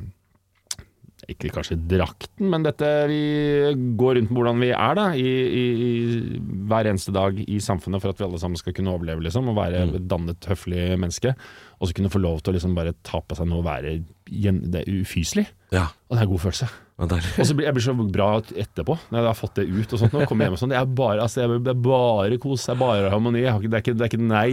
ikke 1.30 1.50
kanskje 1.54 1.76
drakten, 1.86 2.48
men 2.50 2.64
dette 2.64 2.86
vi 3.06 3.18
går 4.00 4.16
rundt 4.16 4.30
med 4.32 4.38
hvordan 4.40 4.62
vi 4.64 4.70
er 4.74 4.96
da, 4.98 5.04
i, 5.14 5.26
i, 5.60 5.64
i 5.84 6.38
hver 6.66 6.88
eneste 6.90 7.12
dag 7.14 7.36
i 7.44 7.58
samfunnet 7.62 8.02
for 8.02 8.10
at 8.10 8.18
vi 8.18 8.24
alle 8.26 8.40
sammen 8.40 8.58
skal 8.58 8.74
kunne 8.74 8.90
overleve, 8.96 9.22
liksom, 9.28 9.46
og 9.52 9.58
være 9.60 9.84
Mm. 9.84 9.92
et 10.00 10.08
dannet, 10.10 10.48
høflig 10.50 10.88
menneske. 10.98 11.34
Og 11.78 11.86
så 11.88 11.94
kunne 11.96 12.10
få 12.10 12.18
lov 12.24 12.40
til 12.42 12.50
å 12.52 12.56
liksom 12.56 12.74
bare 12.74 12.96
ta 13.06 13.20
på 13.22 13.36
seg 13.38 13.46
noe 13.46 13.60
og 13.62 13.68
være 13.68 13.94
det 14.26 14.82
er 14.82 14.90
ufyselig. 15.04 15.46
Ja, 15.72 15.86
Og 16.08 16.16
det 16.16 16.24
er 16.24 16.26
en 16.26 16.32
god 16.34 16.42
følelse. 16.48 16.68
Og 17.00 17.46
så 17.48 17.54
blir 17.56 17.66
jeg 17.70 17.76
blir 17.76 17.84
så 17.84 17.94
bra 18.12 18.28
etterpå, 18.40 18.96
når 19.10 19.20
jeg 19.20 19.28
har 19.30 19.38
fått 19.38 19.54
det 19.60 19.64
ut 19.70 19.94
og 19.94 20.00
sånt. 20.02 20.14
Nå 20.16 20.26
kommer 20.28 20.44
jeg 20.44 20.50
hjem 20.50 20.56
og 20.56 20.60
sånn. 20.60 20.72
Det 20.74 20.78
er 20.80 20.90
bare, 21.00 21.24
altså, 21.24 21.46
det 21.56 21.72
er 21.72 21.78
bare 21.86 22.38
kos, 22.42 22.66
det 22.66 22.74
er 22.74 22.80
bare 22.80 23.12
harmoni. 23.12 23.44
Det, 23.44 23.70
er 23.72 23.82
ikke, 23.84 23.94
det 23.96 24.04
er 24.06 24.10
ikke 24.10 24.20
nei 24.20 24.48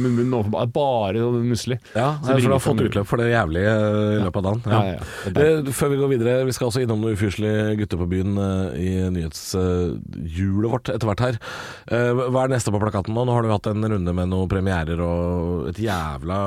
med 0.00 0.14
munnen 0.16 0.36
overfor, 0.38 0.54
det 0.56 0.62
er 0.64 0.72
bare 0.76 1.26
nusselig. 1.50 1.78
Ja, 1.92 2.08
for 2.24 2.40
du 2.40 2.48
har 2.54 2.62
fått 2.64 2.82
utløp 2.86 3.08
for 3.10 3.20
det 3.20 3.28
jævlige 3.32 3.74
eh, 3.74 4.14
i 4.16 4.22
løpet 4.24 4.40
av 4.40 4.46
dagen. 4.48 4.62
Ja, 4.64 4.80
ja, 4.88 4.96
ja. 4.96 5.44
Eh, 5.44 5.70
Før 5.80 5.92
vi 5.92 6.00
går 6.00 6.12
videre, 6.14 6.38
vi 6.48 6.56
skal 6.56 6.70
også 6.70 6.84
innom 6.84 7.04
noen 7.04 7.18
ufyselige 7.18 7.76
gutter 7.82 8.00
på 8.00 8.08
byen 8.10 8.40
eh, 8.46 8.80
i 8.80 8.90
nyhetshjulet 9.18 10.74
vårt 10.74 10.92
etter 10.94 11.10
hvert 11.10 11.24
her. 11.26 11.40
Hva 11.90 12.44
er 12.46 12.54
neste 12.54 12.72
på 12.72 12.80
plakaten 12.82 13.16
nå? 13.16 13.26
Nå 13.28 13.36
har 13.36 13.44
du 13.44 13.52
hatt 13.52 13.68
en 13.70 13.84
runde 13.92 14.14
med 14.16 14.30
noen 14.32 14.50
premierer 14.50 15.00
og 15.04 15.70
et 15.72 15.80
jævla 15.84 16.40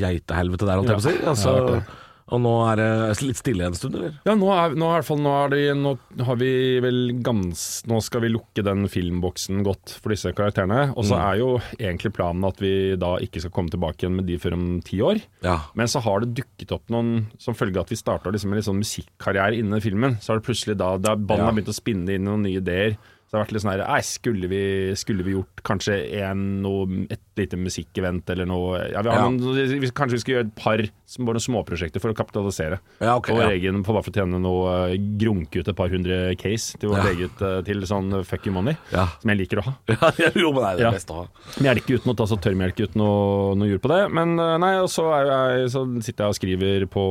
geitehelvete 0.00 0.68
der, 0.68 0.80
holdt 0.80 0.94
jeg 0.94 1.00
på 1.00 1.04
å 1.04 1.10
si. 1.10 1.18
Altså. 1.32 2.00
Og 2.30 2.40
nå 2.44 2.52
er 2.70 2.76
det 2.80 3.22
litt 3.26 3.36
stille 3.40 3.66
en 3.66 3.74
stund, 3.74 3.96
eller? 3.98 4.14
Ja, 4.24 4.34
nå, 4.38 4.48
er, 4.54 4.76
nå, 4.78 4.88
er, 4.96 5.02
fall, 5.06 5.18
nå, 5.24 5.32
er 5.44 5.52
det, 5.52 5.62
nå 5.76 5.94
har 6.28 6.36
vi 6.40 6.50
vel 6.84 7.00
gans 7.24 7.82
Nå 7.90 7.98
skal 8.04 8.22
vi 8.24 8.30
lukke 8.32 8.62
den 8.64 8.86
filmboksen 8.88 9.62
godt 9.66 9.96
for 10.00 10.14
disse 10.14 10.32
karakterene. 10.36 10.92
Og 10.96 11.04
så 11.08 11.18
er 11.18 11.40
jo 11.42 11.50
egentlig 11.78 12.12
planen 12.16 12.44
at 12.48 12.60
vi 12.62 12.94
da 13.00 13.16
ikke 13.24 13.42
skal 13.42 13.52
komme 13.54 13.72
tilbake 13.74 14.04
igjen 14.06 14.16
med 14.20 14.26
de 14.30 14.38
før 14.42 14.56
om 14.58 14.66
ti 14.86 15.00
år. 15.04 15.20
Ja. 15.44 15.58
Men 15.74 15.90
så 15.90 16.00
har 16.04 16.20
det 16.24 16.34
dukket 16.38 16.72
opp 16.76 16.88
noen 16.92 17.26
Som 17.42 17.54
følge 17.58 17.76
av 17.80 17.86
at 17.88 17.92
vi 17.94 18.00
starta 18.00 18.30
liksom 18.32 18.52
en 18.52 18.60
litt 18.60 18.68
sånn 18.68 18.80
musikkarriere 18.82 19.58
innen 19.58 19.80
filmen, 19.82 20.18
så 20.22 20.32
har 20.32 20.40
det 20.40 20.46
plutselig 20.48 20.78
da, 20.80 20.94
da 20.98 21.16
Ballen 21.16 21.42
Ja. 21.46 21.50
har 21.50 21.56
begynt 21.58 21.72
å 21.74 21.76
spinne 21.76 22.14
inn 22.14 22.24
noen 22.28 22.42
nye 22.46 22.60
ideer. 22.62 22.96
Så 23.26 23.38
det 23.38 23.38
har 23.38 23.44
vært 23.46 23.52
litt 23.56 23.62
sånn 23.64 23.70
her 23.72 23.80
Nei, 23.88 24.00
skulle 24.04 24.48
vi, 24.50 24.62
skulle 25.00 25.24
vi 25.24 25.32
gjort 25.32 25.62
kanskje 25.64 25.94
en, 26.20 26.40
noe, 26.60 27.06
et 27.08 27.22
lite 27.40 27.56
musikkevent 27.56 28.28
eller 28.34 28.44
noe 28.50 28.82
Ja, 28.92 29.00
vi 29.00 29.08
har 29.08 29.22
Ja. 29.22 29.28
noen, 29.30 29.86
Kanskje 29.96 30.18
vi 30.18 30.20
skulle 30.20 30.36
gjøre 30.36 30.50
et 30.50 30.58
par 30.60 30.82
som- 31.12 31.26
bare 31.28 31.40
småprosjekter 31.44 32.00
for 32.00 32.12
å 32.12 32.16
kapitalisere. 32.16 32.78
Ja, 33.02 33.16
ok, 33.20 33.30
og 33.34 33.42
ja. 33.44 33.50
egen, 33.52 33.82
på 33.84 33.92
bare 33.92 34.02
for 34.06 34.10
å 34.14 34.16
tjene 34.22 34.40
noe 34.40 34.72
eh, 34.92 34.96
Grunke 35.20 35.60
ut 35.60 35.68
et 35.68 35.76
par 35.76 35.92
hundre 35.92 36.34
case 36.40 36.78
til 36.80 36.88
vårt 36.92 37.04
Ja. 37.04 37.12
eget 37.12 37.42
eh, 37.44 37.58
til 37.68 37.84
sånn 37.88 38.24
fuck 38.24 38.46
you 38.48 38.52
money, 38.56 38.76
Ja. 38.92 39.06
som 39.20 39.30
jeg 39.34 39.42
liker 39.44 39.60
å 39.60 39.66
ha. 39.68 39.74
Ja, 40.22 40.30
jo, 40.34 40.52
men 40.56 40.62
det 40.64 40.72
er 40.72 40.90
det 40.90 40.94
beste 40.98 41.12
å 41.12 41.20
ha. 41.22 41.26
Melke 41.60 41.98
uten 41.98 42.12
å 42.12 42.16
ta 42.16 42.24
så 42.30 42.40
tørrmelk 42.40 42.80
uten 42.80 42.98
noe, 43.02 43.54
noe 43.60 43.68
jul 43.68 43.78
på 43.82 43.92
det. 43.92 44.00
Men 44.12 44.38
eh, 44.40 44.56
nei, 44.62 44.74
og 44.80 44.88
så, 44.88 45.04
jeg, 45.28 45.68
så 45.74 45.84
sitter 46.02 46.24
jeg 46.24 46.32
og 46.34 46.40
skriver 46.40 46.88
på 46.92 47.04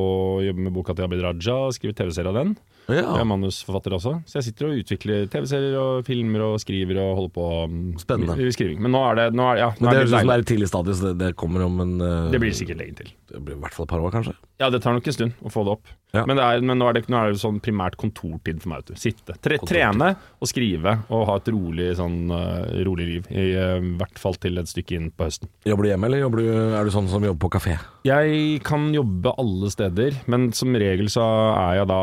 Jobber 0.48 0.66
med 0.68 0.74
boka 0.74 0.94
til 0.98 1.06
Abid 1.06 1.22
Raja, 1.24 1.58
skriver 1.72 1.94
TV-serie 2.02 2.28
av 2.34 2.38
den. 2.42 2.54
Ja. 2.90 3.04
Jeg 3.14 3.20
er 3.22 3.26
manusforfatter 3.30 3.94
også, 3.94 4.10
så 4.26 4.40
jeg 4.40 4.48
sitter 4.48 4.66
og 4.66 4.78
utvikler 4.82 5.28
TV-serier 5.30 5.76
og 5.78 6.00
filmer 6.04 6.42
og 6.48 6.56
skriver 6.58 6.98
og 6.98 7.12
holder 7.20 7.30
på 7.36 7.44
mm, 7.70 7.84
Spennende. 8.02 8.34
i- 8.42 8.48
i 8.50 8.54
skriving. 8.56 8.80
Men 8.82 8.90
nå 8.96 9.02
er 9.06 9.14
det, 9.20 9.26
nå 9.38 9.44
er, 9.52 9.60
ja, 9.60 9.68
nå 9.78 9.86
Men 9.86 9.94
det 9.94 10.00
er 10.00 10.10
det, 10.10 10.22
det 10.26 10.34
er 10.34 10.42
tidlig 10.50 10.68
stadie, 10.72 10.96
så 10.98 11.04
det, 11.06 11.12
det 11.22 11.28
kommer 11.38 11.62
om 11.68 11.78
en 11.84 11.92
uh, 12.02 12.30
det 12.34 12.40
blir 12.42 12.50
sikkert 12.58 12.80
lenge 12.82 12.96
til. 12.98 13.12
det 13.30 13.38
blir 13.46 13.54
i 13.54 13.60
hvert 13.62 13.76
fall 13.78 13.86
par 13.92 14.02
år, 14.02 14.14
kanskje. 14.14 14.34
Ja, 14.62 14.70
det 14.72 14.82
tar 14.84 14.96
nok 14.96 15.08
en 15.08 15.14
stund 15.16 15.44
å 15.44 15.52
få 15.52 15.64
det 15.66 15.76
opp. 15.76 15.90
Ja. 16.12 16.26
Men, 16.28 16.36
det 16.36 16.44
er, 16.44 16.60
men 16.60 16.76
nå, 16.76 16.88
er 16.90 16.98
det, 16.98 17.06
nå 17.08 17.16
er 17.16 17.32
det 17.32 17.40
sånn 17.40 17.58
primært 17.64 17.96
kontortid 18.00 18.60
for 18.60 18.72
meg. 18.72 18.82
Vet 18.82 18.92
du. 18.92 19.00
Sitte, 19.00 19.36
tre, 19.40 19.56
trene 19.64 20.10
og 20.42 20.50
skrive 20.50 20.98
og 21.08 21.24
ha 21.30 21.38
et 21.40 21.48
rolig, 21.54 21.86
sånn, 21.96 22.18
uh, 22.28 22.68
rolig 22.84 23.06
liv. 23.08 23.30
I 23.32 23.46
uh, 23.56 23.86
hvert 24.00 24.20
fall 24.20 24.36
til 24.42 24.60
et 24.60 24.68
stykke 24.68 24.98
inn 24.98 25.08
på 25.16 25.28
høsten. 25.28 25.48
Jobber 25.68 25.88
du 25.88 25.92
hjemme, 25.92 26.10
eller 26.10 26.22
jobber 26.24 26.42
du, 26.42 26.50
er 26.52 26.84
du 26.84 26.92
sånn 26.94 27.08
som 27.12 27.24
jobber 27.24 27.46
på 27.46 27.52
kafé? 27.56 27.78
Jeg 28.06 28.60
kan 28.66 28.90
jobbe 28.92 29.32
alle 29.40 29.72
steder, 29.72 30.20
men 30.32 30.50
som 30.56 30.76
regel 30.76 31.08
så 31.12 31.24
er 31.54 31.80
jeg 31.80 31.90
da 31.92 32.02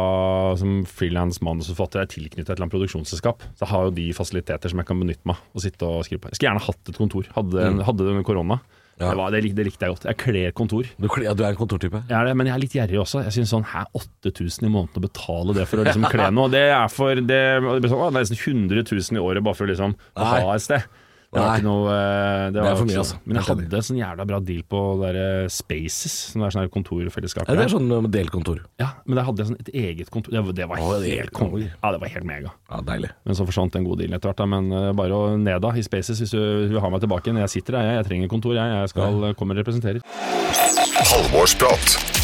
som 0.60 0.82
frilans 0.90 1.42
manusforfatter 1.46 2.04
er 2.04 2.12
tilknyttet 2.12 2.48
et 2.48 2.56
eller 2.56 2.66
annet 2.66 2.78
produksjonsselskap. 2.78 3.46
Så 3.54 3.66
jeg 3.68 3.74
har 3.76 3.88
jo 3.88 3.96
de 4.00 4.10
fasiliteter 4.18 4.74
som 4.74 4.82
jeg 4.82 4.90
kan 4.90 5.06
benytte 5.06 5.30
meg 5.30 5.38
av 5.38 5.60
og 5.60 5.64
sitte 5.64 5.86
og 5.86 6.04
skrive 6.08 6.24
på. 6.24 6.34
Jeg 6.34 6.40
skulle 6.40 6.54
gjerne 6.54 6.66
hatt 6.66 6.92
et 6.92 7.00
kontor. 7.00 7.30
Hadde, 7.36 7.72
mm. 7.76 7.82
hadde 7.88 8.06
det 8.06 8.14
under 8.16 8.26
korona. 8.26 8.60
Ja. 9.00 9.14
Det, 9.14 9.16
var, 9.16 9.32
det, 9.32 9.42
det 9.56 9.64
likte 9.64 9.88
jeg 9.88 9.96
godt. 9.96 10.06
Jeg 10.10 10.20
kler 10.20 10.56
kontor. 10.56 10.88
Du, 11.00 11.08
ja, 11.24 11.32
du 11.32 11.44
er 11.46 11.54
en 11.54 11.60
kontortype? 11.60 12.02
Jeg 12.10 12.16
er 12.18 12.28
det, 12.28 12.34
men 12.36 12.50
jeg 12.50 12.56
er 12.58 12.64
litt 12.66 12.74
gjerrig 12.76 13.00
også. 13.00 13.22
Jeg 13.24 13.38
synes 13.38 13.54
sånn, 13.56 13.68
hæ, 13.72 13.86
8000 13.96 14.68
i 14.68 14.72
måneden 14.74 15.00
å 15.00 15.04
betale 15.06 15.56
det 15.56 15.68
for 15.72 15.80
å 15.80 15.86
liksom 15.88 16.08
kle 16.12 16.26
noe, 16.36 16.52
det 16.52 16.66
er 16.68 16.92
for 16.92 17.16
Det, 17.16 17.44
det 17.64 17.78
blir 17.80 17.94
sånn, 17.94 18.04
å, 18.04 18.10
nesten 18.18 18.40
100 18.68 18.84
000 18.84 19.16
i 19.16 19.24
året 19.24 19.46
bare 19.46 19.56
for 19.56 19.70
å 19.70 19.72
liksom 19.72 19.96
Nei. 19.96 20.34
ha 20.44 20.58
et 20.58 20.66
sted. 20.66 21.00
Det 21.30 21.38
var 21.38 21.46
Nei. 21.52 21.58
ikke 21.60 21.68
noe 21.68 21.90
eh, 21.94 22.44
Det, 22.56 22.62
var 22.66 22.78
for 22.80 22.90
mye, 22.90 23.02
altså. 23.04 23.18
Men 23.22 23.38
jeg 23.38 23.44
Helt 23.46 23.52
enig. 23.54 23.66
hadde 23.70 23.78
en 23.78 23.86
sånn 23.86 24.00
jævla 24.00 24.26
bra 24.32 24.40
deal 24.48 24.64
på 24.74 24.80
det 24.98 25.12
der 25.14 25.52
Spaces, 25.54 26.16
som 26.32 26.42
er 26.42 26.56
sånn 26.56 26.64
her 26.64 26.72
kontorfellesskap. 26.74 27.46
Ja, 27.46 27.58
det 27.60 27.68
er 27.68 27.74
sånn 27.76 27.86
eh, 27.94 28.08
delt. 28.16 28.50
Ja, 28.82 28.88
men 29.06 29.20
der 29.20 29.28
hadde 29.28 29.44
jeg 29.44 29.52
sånn 29.52 29.60
et 29.62 29.70
eget 29.78 30.10
kontor. 30.10 30.34
Det 30.34 30.42
var, 30.48 30.58
det 30.58 30.70
var 30.72 30.82
Å, 30.82 30.90
det 30.98 30.98
er 30.98 31.06
helt 31.06 31.22
helt 31.28 31.36
konge. 31.38 31.52
konge. 31.54 31.70
Ja, 31.76 31.94
det 31.94 32.02
var 32.02 32.14
helt 32.16 32.30
mega. 32.32 32.54
Ja, 32.72 32.82
Deilig. 32.90 33.12
Men 33.30 33.38
så 33.38 33.46
forsvant 33.46 33.78
den 33.78 33.86
gode 33.86 34.02
dealen 34.02 34.18
etter 34.18 34.32
hvert. 34.32 34.42
da, 34.42 34.50
Men 34.50 34.72
eh, 34.74 34.90
bare 34.98 35.20
å 35.22 35.36
ned 35.38 35.62
da 35.62 35.76
i 35.78 35.86
Spaces 35.86 36.24
hvis 36.24 36.34
du 36.34 36.42
vil 36.74 36.82
ha 36.82 36.90
meg 36.90 37.06
tilbake 37.06 37.30
igjen. 37.30 37.44
Jeg 37.46 37.54
sitter 37.60 37.78
der, 37.78 37.92
jeg, 37.92 38.00
jeg 38.02 38.10
trenger 38.10 38.34
kontor, 38.34 38.58
jeg. 38.58 38.80
Jeg 38.80 38.94
skal 38.96 39.30
eh, 39.30 39.36
komme 39.38 39.54
og 39.54 39.62
representere. 39.62 40.02
Halvorsprat. 41.14 42.19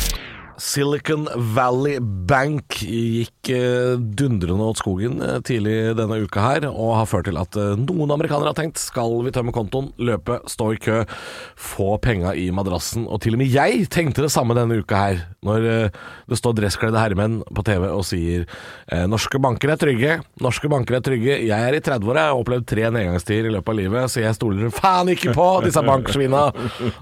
Silicon 0.62 1.28
Valley 1.56 1.98
Bank 2.00 2.78
gikk 2.80 3.50
eh, 3.52 3.96
dundrende 4.00 4.64
åt 4.64 4.80
skogen 4.80 5.20
eh, 5.24 5.40
tidlig 5.46 5.96
denne 6.00 6.22
uka 6.24 6.44
her, 6.44 6.68
og 6.70 6.94
har 7.02 7.10
ført 7.10 7.28
til 7.28 7.40
at 7.40 7.58
eh, 7.60 7.74
noen 7.82 8.14
amerikanere 8.16 8.54
har 8.54 8.58
tenkt 8.58 8.80
skal 8.80 9.18
vi 9.26 9.34
tømme 9.36 9.54
kontoen, 9.56 9.92
løpe, 10.00 10.40
stå 10.52 10.70
i 10.76 10.80
kø, 10.82 11.02
få 11.60 11.98
penga 12.04 12.32
i 12.40 12.48
madrassen. 12.56 13.08
Og 13.10 13.22
til 13.26 13.36
og 13.36 13.44
med 13.44 13.52
jeg 13.52 13.90
tenkte 13.92 14.24
det 14.24 14.32
samme 14.34 14.56
denne 14.56 14.80
uka 14.80 15.02
her, 15.02 15.26
når 15.46 15.68
det 16.32 16.40
står 16.40 16.56
dresskledde 16.58 17.00
herremenn 17.00 17.42
på 17.54 17.64
TV 17.66 17.86
og 17.92 18.02
sier 18.08 18.48
norske 19.10 19.38
banker 19.42 19.70
er 19.74 19.80
trygge, 19.80 20.16
norske 20.42 20.70
banker 20.72 20.98
er 20.98 21.04
trygge. 21.06 21.36
Jeg 21.46 21.54
er 21.54 21.78
i 21.78 21.84
30-åra, 21.84 22.24
jeg 22.24 22.34
har 22.34 22.42
opplevd 22.42 22.68
tre 22.70 22.88
nedgangstider 22.96 23.50
i 23.52 23.54
løpet 23.54 23.74
av 23.74 23.80
livet, 23.80 24.12
så 24.12 24.24
jeg 24.24 24.38
stoler 24.38 24.74
faen 24.74 25.12
ikke 25.14 25.36
på 25.38 25.48
disse 25.68 25.84
banksvina. 25.86 26.48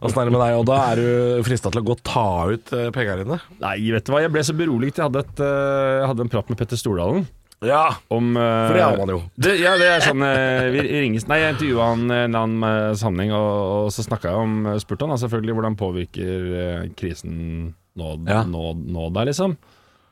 Åssen 0.01 0.19
er 0.19 0.27
det 0.27 0.35
med 0.35 0.41
deg, 0.43 0.59
Odda? 0.59 0.81
Er 0.91 1.03
du 1.03 1.47
frista 1.47 1.71
til 1.71 1.83
å 1.83 1.87
gå 1.87 1.95
og 1.95 2.05
ta 2.07 2.27
ut 2.51 2.75
penga 2.95 3.19
dine? 3.21 3.42
Nei, 3.61 3.77
vet 3.91 4.05
du 4.05 4.11
hva, 4.13 4.21
jeg 4.21 4.31
ble 4.33 4.43
så 4.43 4.53
beroliget. 4.57 4.97
Jeg 4.99 5.05
hadde, 5.09 5.19
et, 5.25 5.39
eh, 5.39 5.99
jeg 6.01 6.07
hadde 6.11 6.21
en 6.25 6.29
prat 6.29 6.49
med 6.49 6.57
Petter 6.57 6.77
Stordalen. 6.77 7.25
Ja, 7.63 7.95
Om, 8.11 8.35
eh, 8.35 8.67
For 8.67 8.73
det 8.75 8.81
har 8.83 8.97
man 8.97 9.07
jo. 9.13 9.19
Det, 9.39 9.53
ja, 9.61 9.77
det 9.79 9.85
er 9.87 10.01
sånn 10.03 10.19
eh, 10.27 10.65
Vi 10.73 10.81
ringes 10.99 11.23
Nei, 11.31 11.37
jeg 11.39 11.53
intervjua 11.55 11.85
han 11.93 12.01
i 12.11 12.17
en 12.25 12.35
annen 12.35 12.95
sammenheng, 12.99 13.31
og, 13.31 13.85
og 13.85 13.91
så 13.95 14.03
snakka 14.03 14.33
jeg 14.33 14.35
om 14.35 14.57
spurte 14.83 15.07
han 15.07 15.15
selvfølgelig 15.21 15.55
hvordan 15.55 15.77
påvirker 15.79 16.89
krisen 16.99 17.73
nå, 17.95 18.09
Ja. 18.27 18.41
nå, 18.43 18.73
nå 18.83 19.07
der, 19.15 19.29
liksom. 19.31 19.55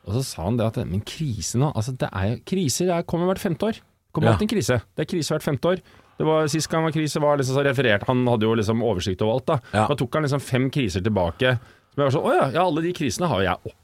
Og 0.07 0.15
så 0.15 0.23
sa 0.25 0.45
han 0.47 0.57
det 0.57 0.65
at 0.69 0.77
Men 0.87 1.01
krise 1.05 1.59
nå 1.59 1.73
altså 1.75 1.91
det 1.97 2.07
er, 2.11 2.29
jo- 2.31 2.39
Kriser 2.45 2.87
det 2.87 3.05
kommer 3.05 3.27
hvert 3.27 3.43
femte 3.43 3.67
år. 3.67 3.81
Kommer 4.13 4.29
Ja. 4.29 4.33
alltid 4.33 4.47
en 4.47 4.55
krise. 4.57 4.81
Det 4.95 5.03
er 5.05 5.11
krise 5.11 5.33
hvert 5.35 5.43
femte 5.43 5.65
år. 5.75 5.81
Det 6.17 6.25
var 6.25 6.47
Sist 6.47 6.69
gang 6.69 6.83
var 6.83 6.91
krise, 6.91 7.19
var 7.19 7.37
liksom 7.37 7.55
så 7.55 7.63
referert 7.65 8.03
Han 8.07 8.25
hadde 8.27 8.43
jo 8.47 8.53
liksom 8.55 8.81
oversikt 8.83 9.21
over 9.21 9.33
alt. 9.33 9.45
Da 9.45 9.59
Ja. 9.73 9.87
Da 9.87 9.95
tok 9.95 10.13
han 10.13 10.23
liksom 10.23 10.39
fem 10.41 10.69
kriser 10.69 11.01
tilbake. 11.03 11.59
Som 11.91 12.01
jeg 12.01 12.07
var 12.07 12.15
sånn, 12.15 12.25
Å 12.27 12.33
ja, 12.37 12.47
ja, 12.55 12.65
alle 12.65 12.83
de 12.85 12.93
krisene 12.95 13.27
har 13.27 13.41
jo 13.41 13.47
jeg 13.49 13.59
opplevd. 13.61 13.80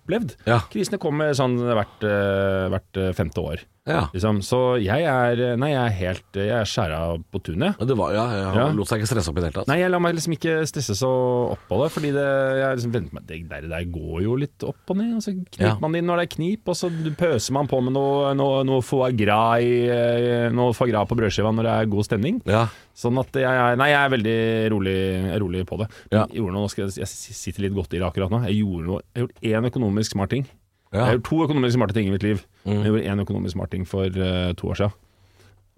Ja. 0.47 0.59
Krisene 0.71 0.99
kommer 1.01 1.33
sånn 1.37 1.57
hvert, 1.59 1.97
eh, 2.03 2.67
hvert 2.73 2.97
eh, 3.01 3.11
femte 3.17 3.43
år. 3.43 3.65
Ja. 3.87 4.09
Liksom. 4.11 4.41
Så 4.43 4.57
jeg 4.83 5.05
er 5.07 5.55
Nei, 5.55 5.69
jeg 5.71 5.79
er 5.79 5.93
helt 5.95 6.35
Jeg 6.35 6.49
er 6.51 6.65
skjæra 6.67 6.97
på 7.31 7.39
tunet. 7.39 7.77
Det 7.87 7.95
var, 7.95 8.11
ja, 8.11 8.25
jeg 8.35 8.55
Ja. 8.57 8.65
lot 8.75 8.89
seg 8.89 8.99
ikke 8.99 9.07
stresse 9.07 9.29
opp 9.31 9.37
i 9.37 9.39
det 9.39 9.47
hele 9.47 9.55
tatt. 9.61 9.69
Nei, 9.71 9.77
jeg 9.79 9.91
lar 9.93 10.01
meg 10.03 10.15
liksom 10.17 10.33
ikke 10.35 10.55
stresse 10.67 10.91
så 10.99 11.11
opp 11.55 11.61
på 11.69 11.77
det, 11.79 11.91
fordi 11.95 12.11
det, 12.11 12.25
jeg 12.59 12.75
liksom 12.81 12.91
venter 12.97 13.13
meg 13.15 13.27
Det 13.27 13.37
der, 13.47 13.69
der 13.71 13.85
går 13.87 14.23
jo 14.25 14.35
litt 14.35 14.65
opp 14.67 14.91
og 14.91 14.97
ned. 14.99 15.13
Og 15.15 15.23
så 15.23 15.31
kniper 15.31 15.63
Ja. 15.69 15.77
man 15.79 15.95
inn 15.95 16.05
når 16.05 16.17
det 16.19 16.25
er 16.27 16.35
knip, 16.35 16.67
og 16.67 16.75
så 16.75 16.89
pøser 17.15 17.51
man 17.55 17.67
på 17.71 17.79
med 17.81 17.93
noe, 17.95 18.33
noe, 18.35 18.63
noe 18.67 18.81
foie 18.83 19.15
gras 19.15 19.61
i 19.63 19.87
eh, 19.87 20.49
Noe 20.51 20.73
foie 20.75 20.91
gras 20.91 21.07
på 21.07 21.15
brødskiva 21.15 21.55
når 21.55 21.63
det 21.63 21.71
er 21.79 21.85
god 21.95 22.03
stemning. 22.09 22.41
Ja. 22.45 22.67
Sånn 22.97 23.17
at 23.23 23.31
jeg 23.31 23.45
er 23.45 23.77
Nei, 23.77 23.87
jeg 23.93 24.03
er 24.03 24.09
veldig 24.17 24.71
rolig, 24.73 25.39
rolig 25.39 25.63
på 25.65 25.77
det. 25.79 25.87
Ja. 26.11 26.25
Jeg, 26.27 26.41
gjorde 26.41 26.53
noe, 26.59 26.67
skal 26.67 26.89
jeg, 26.89 26.97
jeg 27.05 27.07
sitter 27.07 27.61
litt 27.63 27.73
godt 27.77 27.93
i 27.95 27.99
det 28.01 28.07
akkurat 28.11 28.29
nå. 28.35 28.43
Jeg 28.49 28.59
gjorde 28.65 28.83
noe 28.91 29.01
Jeg 29.15 29.23
gjort 29.27 29.41
én 29.47 29.71
økonomisk 29.71 29.96
smart 30.05 30.29
ting. 30.29 30.45
Ja. 30.91 30.99
Jeg 30.99 31.03
har 31.03 31.17
gjort 31.17 31.27
to 31.27 31.41
økonomisk 31.47 31.75
smarte 31.75 31.95
ting 31.97 32.07
i 32.07 32.13
mitt 32.13 32.23
liv. 32.23 32.43
Mm. 32.63 32.77
Jeg 32.77 32.91
gjorde 32.91 33.09
én 33.11 33.23
økonomisk 33.23 33.57
smart 33.57 33.71
ting 33.73 33.83
for 33.87 34.05
uh, 34.07 34.53
to 34.57 34.69
år 34.71 34.79
siden. 34.79 34.95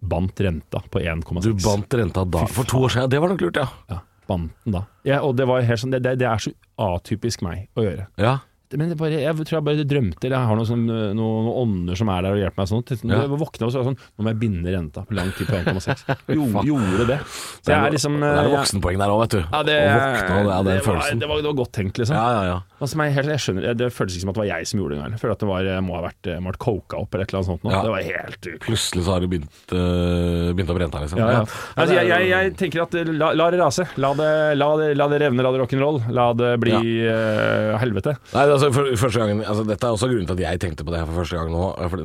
Bandt 0.10 0.40
renta 0.40 0.82
på 0.92 1.00
1,6. 1.00 1.42
Du 1.44 1.54
bandt 1.64 1.96
renta 1.98 2.24
da 2.24 2.46
for 2.48 2.70
to 2.70 2.84
år 2.86 2.94
siden. 2.94 3.10
Det 3.12 3.22
var 3.22 3.34
nok 3.34 3.42
lurt, 3.42 3.58
ja. 3.58 3.68
Ja, 3.90 4.00
bandt 4.30 4.54
den 4.66 4.78
da. 4.78 4.84
Ja, 5.08 5.22
og 5.26 5.36
det 5.40 5.48
var 5.50 5.66
helt 5.66 5.82
sånn 5.82 5.96
det, 5.96 6.04
det, 6.06 6.18
det 6.22 6.30
er 6.30 6.44
så 6.44 6.54
atypisk 6.80 7.44
meg 7.46 7.68
å 7.76 7.88
gjøre. 7.88 8.08
Ja. 8.22 8.38
Men 8.78 8.92
bare, 9.00 9.18
jeg 9.24 9.34
tror 9.50 9.56
jeg 9.58 9.66
bare 9.66 9.84
drømte 9.90 10.28
eller 10.28 10.36
Jeg 10.38 10.46
har 10.52 10.58
noen, 10.60 10.68
sånn, 10.70 10.84
noen, 10.86 11.16
noen 11.18 11.48
ånder 11.64 11.98
som 11.98 12.10
er 12.14 12.22
der 12.22 12.36
og 12.36 12.42
hjelper 12.44 12.62
meg 12.62 12.68
sånn. 12.70 12.84
Når 12.86 13.16
Ja. 13.16 13.22
jeg 13.26 13.40
våkna 13.42 13.66
og 13.66 13.72
så 13.74 13.80
var 13.82 13.88
sånn 13.90 13.98
Nå 13.98 14.26
må 14.26 14.30
jeg 14.30 14.40
binde 14.44 14.74
renta 14.76 15.02
på 15.10 15.16
lang 15.18 15.32
tid 15.34 15.48
på 15.50 15.58
1,6. 15.58 16.04
Gjorde 16.70 17.08
det. 17.10 17.18
Så 17.26 17.66
Det 17.66 17.74
jeg 17.74 17.80
er, 17.80 17.88
er 17.88 17.96
liksom 17.96 18.20
det 18.22 18.30
er 18.30 18.52
voksenpoeng 18.54 19.00
der 19.02 19.10
òg, 19.16 19.22
vet 19.24 19.34
du. 19.34 19.40
ja, 19.42 19.62
det, 19.66 19.78
Å 19.80 19.96
våkne 19.96 20.28
det, 20.30 20.54
av 20.54 20.66
den 20.66 20.70
det, 20.70 20.76
var, 20.76 20.86
følelsen. 20.90 21.20
det, 21.24 21.30
var, 21.32 21.42
det 21.42 21.50
var 21.50 21.58
godt 21.64 21.74
tenkt, 21.80 21.98
liksom. 22.04 22.16
Ja, 22.20 22.28
ja, 22.38 22.44
ja. 22.52 22.60
Altså, 22.80 22.96
jeg, 23.04 23.14
helt, 23.18 23.28
jeg 23.34 23.42
skjønner, 23.44 23.74
det 23.76 23.90
føltes 23.92 24.16
ikke 24.16 24.24
som 24.24 24.30
at 24.32 24.38
det 24.38 24.44
var 24.44 24.50
jeg 24.54 24.68
som 24.70 24.80
gjorde 24.80 24.94
det 24.94 25.00
engang. 25.00 25.16
Jeg 25.18 25.20
føler 25.24 25.34
at 25.36 25.42
det 25.44 25.50
var, 25.50 25.70
må 25.84 25.96
ha 25.98 26.04
vært, 26.06 26.30
må 26.40 26.48
ha 26.48 26.54
vært 26.54 26.62
coka 26.64 27.02
opp 27.02 27.16
eller 27.18 27.26
et 27.26 27.34
eller 27.34 27.40
annet 27.42 27.50
sånt. 27.50 27.66
Nå. 27.66 27.74
Ja. 27.74 27.82
Det 27.84 27.92
var 27.96 28.06
helt 28.06 28.48
Plutselig 28.64 29.04
så 29.04 29.16
har 29.18 29.20
du 29.26 29.28
begynt, 29.34 29.74
øh, 29.76 30.54
begynt 30.56 30.72
opp 30.72 30.80
renta, 30.86 31.02
liksom. 31.04 31.20
ja, 31.20 31.28
ja. 31.40 31.42
Altså, 31.76 31.98
jeg, 31.98 32.08
jeg, 32.14 32.30
jeg 32.32 32.54
tenker 32.62 32.86
at 32.86 32.96
la, 33.10 33.32
la 33.36 33.50
det 33.52 33.60
rase. 33.60 33.88
La 34.00 34.14
det, 34.16 34.30
la, 34.62 34.70
det, 34.80 34.90
la 35.02 35.10
det 35.12 35.20
revne, 35.26 35.44
la 35.44 35.52
det 35.58 35.64
rock'n'roll. 35.66 36.00
La 36.16 36.30
det 36.38 36.54
bli 36.64 36.78
eh, 37.10 37.74
helvete. 37.84 38.16
Nei, 38.38 38.46
altså, 38.60 38.70
for, 38.76 38.90
første 39.00 39.22
gangen, 39.22 39.44
altså, 39.44 39.64
Dette 39.68 39.88
er 39.88 39.96
også 39.96 40.10
grunnen 40.12 40.28
til 40.28 40.36
at 40.38 40.44
jeg 40.44 40.62
tenkte 40.64 40.86
på 40.86 40.94
det 40.94 41.00
her 41.02 41.08
for 41.10 41.22
første 41.22 41.38
gang 41.40 41.54
nå. 41.54 41.68
For 41.94 42.04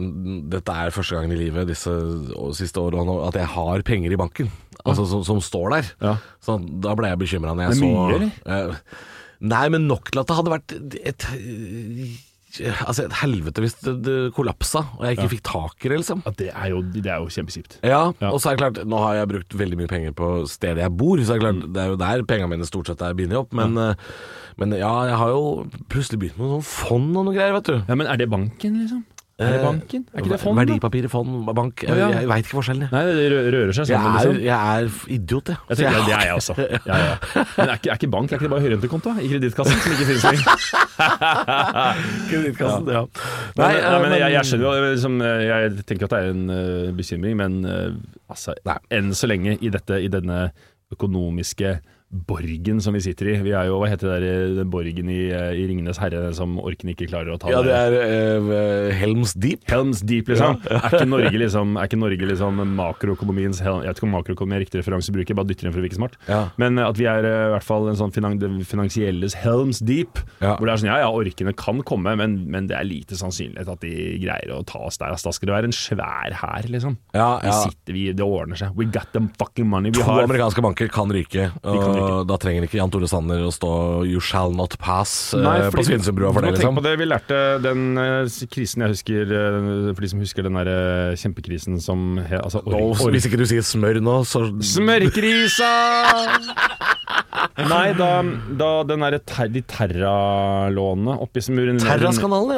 dette 0.55 0.77
er 0.85 0.95
første 0.95 1.17
gangen 1.19 1.35
i 1.35 1.41
livet 1.41 1.71
disse 1.71 1.95
siste 2.59 2.83
årene 2.83 3.19
at 3.29 3.41
jeg 3.41 3.51
har 3.57 3.85
penger 3.87 4.15
i 4.15 4.21
banken. 4.21 4.53
Altså 4.85 5.07
som, 5.09 5.25
som 5.27 5.41
står 5.43 5.75
der. 5.75 5.91
Ja. 6.05 6.15
Så 6.45 6.59
da 6.61 6.95
ble 6.99 7.11
jeg 7.11 7.21
bekymra 7.25 7.57
når 7.57 7.71
jeg 7.71 7.81
så 7.81 7.89
mye, 7.89 8.19
eller? 8.19 8.39
Eh, 8.45 9.03
nei, 9.55 9.65
men 9.73 9.89
nok 9.89 10.13
til 10.13 10.23
at 10.23 10.31
det 10.31 10.39
hadde 10.39 10.55
vært 10.55 10.75
et, 11.01 11.29
altså 12.63 13.05
et 13.07 13.15
helvete 13.23 13.63
hvis 13.65 13.75
det, 13.83 13.95
det 14.07 14.17
kollapsa 14.37 14.85
og 14.99 15.05
jeg 15.07 15.17
ikke 15.19 15.31
fikk 15.37 15.43
tak 15.49 15.87
i 15.87 15.91
det, 15.93 15.99
liksom. 16.03 16.23
Ja, 16.27 16.33
det, 16.39 16.49
er 16.55 16.69
jo, 16.73 16.83
det 16.95 17.07
er 17.11 17.23
jo 17.25 17.31
kjempekjipt. 17.35 17.79
Ja, 17.83 18.03
Ja. 18.21 18.31
og 18.31 18.39
så 18.41 18.51
er 18.53 18.57
det 18.57 18.63
klart, 18.63 18.83
nå 18.87 19.01
har 19.03 19.15
jeg 19.21 19.31
brukt 19.33 19.57
veldig 19.65 19.79
mye 19.83 19.91
penger 19.91 20.15
på 20.17 20.29
stedet 20.51 20.85
jeg 20.85 20.95
bor, 21.01 21.19
så 21.25 21.35
er 21.35 21.41
det 21.41 21.47
klart, 21.49 21.65
det 21.75 21.83
er 21.85 21.93
jo 21.95 21.99
der 22.05 22.25
pengene 22.31 22.53
mine 22.55 22.69
stort 22.69 22.91
sett 22.93 23.03
er 23.03 23.17
bundet 23.19 23.41
opp, 23.41 23.53
men, 23.57 23.75
ja. 23.81 23.95
men 24.63 24.77
ja, 24.79 24.93
jeg 25.11 25.19
har 25.23 25.35
jo 25.35 25.43
plutselig 25.93 26.21
begynt 26.23 26.39
med 26.43 26.53
noen 26.57 26.67
fond 26.69 27.11
og 27.17 27.27
noe 27.29 27.35
greier, 27.37 27.57
vet 27.59 27.71
du. 27.73 27.77
Ja, 27.89 27.95
Men 27.99 28.07
er 28.11 28.21
det 28.21 28.31
banken, 28.31 28.79
liksom? 28.85 29.03
Er 29.35 29.49
det 29.51 29.57
Eh, 29.59 29.63
banken? 29.67 30.03
Er 30.15 30.21
ikke 30.23 30.31
det 30.31 30.39
fond? 30.41 30.55
da? 30.55 30.63
Verdipapirer, 30.63 31.09
fond, 31.11 31.31
bank, 31.59 31.83
jeg, 31.83 31.97
ja. 31.99 32.09
jeg 32.21 32.29
veit 32.31 32.45
ikke 32.45 32.55
forskjellen. 32.55 32.89
Nei, 32.93 33.01
det 33.19 33.25
rører 33.51 33.73
seg 33.75 33.89
Jeg 33.91 33.99
sammen, 33.99 34.07
er, 34.07 34.29
liksom. 34.29 34.37
jeg 34.45 34.55
er 34.55 35.15
idiot, 35.17 35.49
jeg. 35.51 35.57
Jeg 35.69 35.77
tenker, 35.81 35.97
jeg- 35.97 36.07
det 36.07 36.15
er 36.15 36.23
jeg 36.29 36.35
også. 36.39 36.55
Ja, 36.87 36.99
ja. 37.03 37.17
Men 37.57 37.69
er 37.69 37.75
ikke, 37.75 37.91
er 37.91 37.99
ikke 37.99 38.11
bank 38.15 38.31
er 38.31 38.37
ikke 38.39 38.47
det 38.47 38.51
bare 38.55 38.65
høyrentekonto 38.69 39.15
i 39.19 39.27
kredittkassen 39.33 39.81
som 39.83 39.93
ikke 39.97 40.07
finnes 40.07 40.25
lenger? 40.29 40.47
Kredittkassen, 42.31 42.87
ja. 42.95 43.03
Nei, 43.59 43.73
Nei, 43.73 43.73
nei, 43.83 43.99
men 44.05 44.13
eh, 44.13 44.19
jeg, 44.23 44.33
jeg 44.37 44.49
skjønner 44.53 44.79
jo 44.79 44.87
liksom, 44.93 45.19
Jeg 45.25 45.75
tenker 45.91 46.07
at 46.09 46.15
det 46.15 46.21
er 46.23 46.31
en 46.31 46.45
uh, 46.55 46.93
bekymring, 46.99 47.37
men 47.43 47.59
uh, 47.67 47.91
altså, 48.31 48.55
enn 48.95 49.11
så 49.19 49.27
lenge 49.31 49.57
i, 49.59 49.73
dette, 49.75 49.99
i 49.99 50.11
denne 50.13 50.45
økonomiske 50.95 51.75
borgen 52.15 52.81
som 52.85 52.95
vi 52.95 53.03
sitter 53.05 53.33
i. 53.33 53.37
Vi 53.45 53.55
er 53.57 53.69
jo, 53.69 53.81
hva 53.83 53.91
heter 53.91 54.15
det 54.15 54.33
der, 54.59 54.65
borgen 54.71 55.11
i, 55.11 55.21
eh, 55.35 55.51
i 55.59 55.67
Ringenes 55.71 55.99
herre 56.03 56.31
som 56.37 56.57
orken 56.63 56.93
ikke 56.93 57.09
klarer 57.11 57.35
å 57.35 57.39
ta 57.41 57.51
Ja, 57.53 57.63
det 57.65 57.75
er 57.75 57.97
uh, 57.99 58.93
Helms 58.95 59.35
Deep. 59.35 59.65
Helms 59.71 60.03
Deep, 60.07 60.31
liksom. 60.31 60.61
Er 60.71 60.89
ikke 60.91 61.09
Norge 61.11 61.41
liksom, 61.41 61.77
er 61.79 61.89
ikke 61.91 62.01
Norge 62.01 62.29
liksom 62.31 62.63
makroøkonomiens 62.79 63.61
Jeg 63.65 63.83
vet 63.83 63.99
ikke 63.99 64.09
om 64.09 64.15
makroøkonomi 64.15 64.59
er 64.59 64.65
riktig 64.65 64.83
referanse 64.83 65.13
jeg 65.15 65.37
bare 65.37 65.49
dytter 65.49 65.69
inn 65.69 65.75
for 65.75 65.83
å 65.83 65.85
virke 65.85 65.99
smart. 65.99 66.17
Ja. 66.29 66.41
Men 66.61 66.79
eh, 66.79 66.87
at 66.87 66.99
vi 67.01 67.09
er 67.11 67.27
eh, 67.27 67.41
i 67.49 67.53
hvert 67.55 67.67
fall 67.67 67.89
en 67.91 67.99
sånn 67.99 68.13
finan 68.15 68.39
finansielles 68.69 69.37
Helms 69.43 69.81
Deep. 69.85 70.21
Ja. 70.41 70.55
Hvor 70.59 70.69
det 70.69 70.75
er 70.75 70.83
sånn, 70.83 70.91
ja 70.93 71.01
ja, 71.05 71.11
orkene 71.11 71.55
kan 71.59 71.83
komme, 71.87 72.15
men, 72.21 72.37
men 72.53 72.69
det 72.71 72.79
er 72.79 72.89
lite 72.89 73.19
sannsynlighet 73.19 73.71
at 73.75 73.85
de 73.85 73.95
greier 74.23 74.55
å 74.55 74.63
ta 74.69 74.85
oss 74.89 75.01
der. 75.01 75.15
Altså, 75.15 75.31
da 75.31 75.37
skal 75.37 75.51
det 75.51 75.57
være 75.57 75.71
en 75.71 75.77
svær 75.77 76.39
hær, 76.43 76.71
liksom. 76.71 76.99
Ja, 77.17 77.29
Vi 77.43 77.55
sitter, 77.65 77.97
vi, 77.97 78.07
det 78.17 78.27
ordner 78.27 78.61
seg. 78.61 78.75
We 78.79 78.89
got 78.89 79.11
them 79.17 79.31
fucking 79.41 79.69
money. 79.71 79.93
Vi 79.95 80.03
To 80.03 80.09
har 80.09 80.29
amerikanske 80.29 80.65
banker 80.65 80.91
kan 80.93 81.13
ryke, 81.15 81.51
De 81.55 81.77
kan 81.81 81.97
ryke. 81.97 82.04
Da 82.29 82.37
trenger 82.41 82.67
ikke 82.67 82.79
Jan 82.81 82.91
Tore 82.93 83.09
Sanner 83.11 83.45
å 83.47 83.53
stå 83.55 83.71
'you 84.07 84.21
shall 84.21 84.53
not 84.55 84.77
pass' 84.79 85.35
eh, 85.35 85.43
Nei, 85.43 85.59
på 85.69 85.77
fordi- 85.79 85.87
Svinesundbrua 85.91 86.33
for 86.33 86.41
det, 86.43 86.55
liksom. 86.55 86.75
på 86.79 86.83
det. 86.85 86.95
Vi 86.99 87.07
lærte 87.09 87.63
den 87.63 87.99
eh, 87.99 88.47
krisen 88.51 88.83
jeg 88.85 88.95
husker, 88.95 89.23
eh, 89.23 89.95
for 89.95 90.01
de 90.01 90.09
som 90.09 90.21
husker 90.21 90.43
den 90.47 90.55
der 90.61 90.69
eh, 90.73 91.17
kjempekrisen 91.17 91.81
som 91.81 92.19
altså, 92.19 92.63
hvis 93.11 93.27
ikke 93.29 93.39
du 93.41 93.47
sier 93.47 93.63
smør 93.65 94.01
nå, 94.03 94.25
så 94.25 94.45
Smørkrisa! 94.61 95.73
Nei, 97.71 97.93
da, 97.99 98.09
da 98.59 98.69
den 98.87 99.03
derre 99.03 99.19
ter, 99.27 99.49
de 99.51 99.61
Terra-lånene 99.67 101.17
oppi 101.25 101.43
som 101.43 101.59
urinerte 101.59 101.89
ja. 101.89 101.97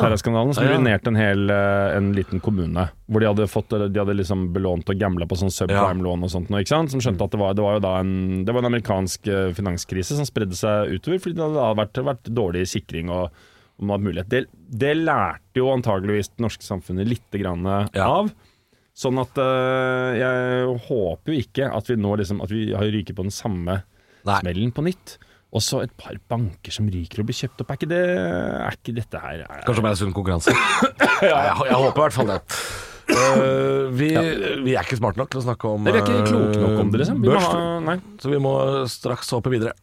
Terraskandalen, 0.04 0.52
som 0.56 0.66
urinerte 0.68 1.12
en 1.12 1.18
hel 1.18 1.50
eh, 1.52 1.96
en 1.96 2.10
liten 2.16 2.42
kommune. 2.44 2.84
Hvor 3.08 3.22
de 3.22 3.28
hadde 3.30 3.46
fått 3.48 3.72
De 3.72 4.00
hadde 4.00 4.16
liksom 4.18 4.50
belånt 4.54 4.88
og 4.92 5.00
gambla 5.00 5.28
på 5.30 5.38
sånn 5.40 5.52
subprime-lån 5.54 6.26
og 6.26 6.32
sånt. 6.32 6.52
Ikke 6.52 6.74
sant? 6.74 6.92
Som 6.92 7.00
skjønte 7.04 7.24
at 7.24 7.32
det 7.36 7.40
var, 7.40 7.56
det 7.56 7.64
var 7.64 7.78
jo 7.78 7.84
da 7.86 7.94
en 8.02 8.14
Det 8.46 8.52
var 8.52 8.64
en 8.64 8.70
amerikansk 8.72 9.30
eh, 9.32 9.50
finanskrise 9.56 10.18
som 10.18 10.28
spredde 10.28 10.58
seg 10.58 10.92
utover, 10.96 11.22
fordi 11.24 11.38
det 11.38 11.46
hadde 11.46 11.68
vært, 11.80 12.02
vært 12.12 12.32
dårlig 12.36 12.66
sikring 12.72 13.12
og. 13.14 13.30
Det, 13.76 14.38
det 14.72 14.94
lærte 14.96 15.60
jo 15.60 15.66
antageligvis 15.68 16.30
det 16.32 16.40
norske 16.46 16.64
samfunnet 16.64 17.10
litt 17.10 17.34
grann 17.36 17.66
Ja. 17.92 18.06
av. 18.08 18.30
Sånn 18.96 19.20
at 19.20 19.36
eh, 19.36 20.14
jeg 20.16 20.78
håper 20.86 21.34
jo 21.34 21.42
ikke 21.42 21.68
at 21.68 21.90
vi 21.90 21.98
nå 22.00 22.14
liksom 22.16 22.40
At 22.40 22.48
vi 22.54 22.70
har 22.72 22.88
ryket 22.88 23.18
på 23.18 23.26
den 23.26 23.34
samme 23.34 23.82
Nei. 24.26 24.40
smellen 24.42 24.74
på 24.74 24.84
nytt. 24.86 25.16
Og 25.56 25.62
så 25.64 25.80
et 25.86 25.92
par 25.96 26.16
banker 26.28 26.74
som 26.74 26.88
ryker 26.90 27.22
og 27.22 27.28
blir 27.28 27.36
kjøpt 27.38 27.62
opp. 27.62 27.70
Er 27.70 27.78
ikke, 27.78 27.88
det, 27.88 28.02
er 28.66 28.76
ikke 28.76 28.96
dette 28.96 29.20
her 29.22 29.44
er, 29.46 29.62
Kanskje 29.64 29.84
mer 29.86 29.96
sunn 29.96 30.12
konkurranse. 30.16 30.52
ja, 31.22 31.38
jeg, 31.48 31.54
jeg 31.70 31.78
håper 31.80 31.96
i 31.96 32.02
hvert 32.02 32.16
fall 32.16 32.32
det. 32.34 32.40
Uh, 33.06 33.86
vi, 33.94 34.08
vi 34.66 34.74
er 34.74 34.82
ikke 34.82 34.98
smarte 34.98 35.20
nok 35.20 35.30
til 35.30 35.38
å 35.38 35.44
snakke 35.44 35.68
om 35.70 35.84
Nei, 35.86 35.92
Vi 35.94 36.00
er 36.00 36.02
ikke 36.02 36.24
kloke 36.26 36.58
nok 36.58 36.80
om 36.82 36.88
det, 36.90 37.00
liksom. 37.04 37.20
Vi 37.22 37.30
må 37.30 37.36
børs, 37.36 37.46
ha, 37.46 37.76
nei. 37.86 37.94
så 38.18 38.32
vi 38.32 38.40
må 38.42 38.54
straks 38.90 39.30
håpe 39.36 39.52
videre. 39.54 39.76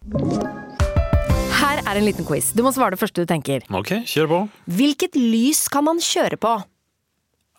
Her 1.56 1.80
er 1.88 2.02
en 2.02 2.06
liten 2.06 2.28
quiz. 2.28 2.52
Du 2.52 2.62
må 2.66 2.74
svare 2.76 2.98
det 2.98 3.02
første 3.02 3.24
du 3.24 3.30
tenker. 3.30 3.64
Ok, 3.72 3.96
kjør 4.12 4.30
på. 4.30 4.42
Hvilket 4.76 5.16
lys 5.16 5.66
kan 5.72 5.88
man 5.88 6.04
kjøre 6.04 6.38
på? 6.44 6.54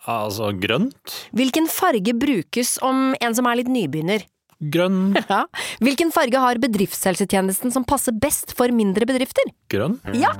Altså 0.05 0.51
grønt. 0.61 1.17
Hvilken 1.33 1.65
farge 1.71 2.13
brukes 2.13 2.75
om 2.85 3.15
en 3.17 3.35
som 3.37 3.49
er 3.49 3.63
litt 3.63 3.71
nybegynner? 3.73 4.27
Grønn. 4.59 5.15
Ja. 5.25 5.43
Hvilken 5.83 6.11
farge 6.15 6.39
har 6.39 6.59
bedriftshelsetjenesten 6.63 7.73
som 7.73 7.83
passer 7.87 8.15
best 8.15 8.53
for 8.55 8.71
mindre 8.71 9.07
bedrifter? 9.09 9.49
Grønn. 9.73 9.97
Ja! 10.15 10.31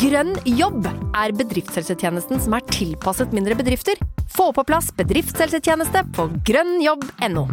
Grønn 0.00 0.36
jobb 0.46 0.86
er 0.86 1.34
bedriftshelsetjenesten 1.36 2.40
som 2.44 2.54
er 2.56 2.64
tilpasset 2.70 3.34
mindre 3.36 3.56
bedrifter. 3.58 3.98
Få 4.30 4.50
på 4.56 4.64
plass 4.68 4.92
bedriftshelsetjeneste 4.96 6.04
på 6.16 6.28
grønnjobb.no. 6.46 7.48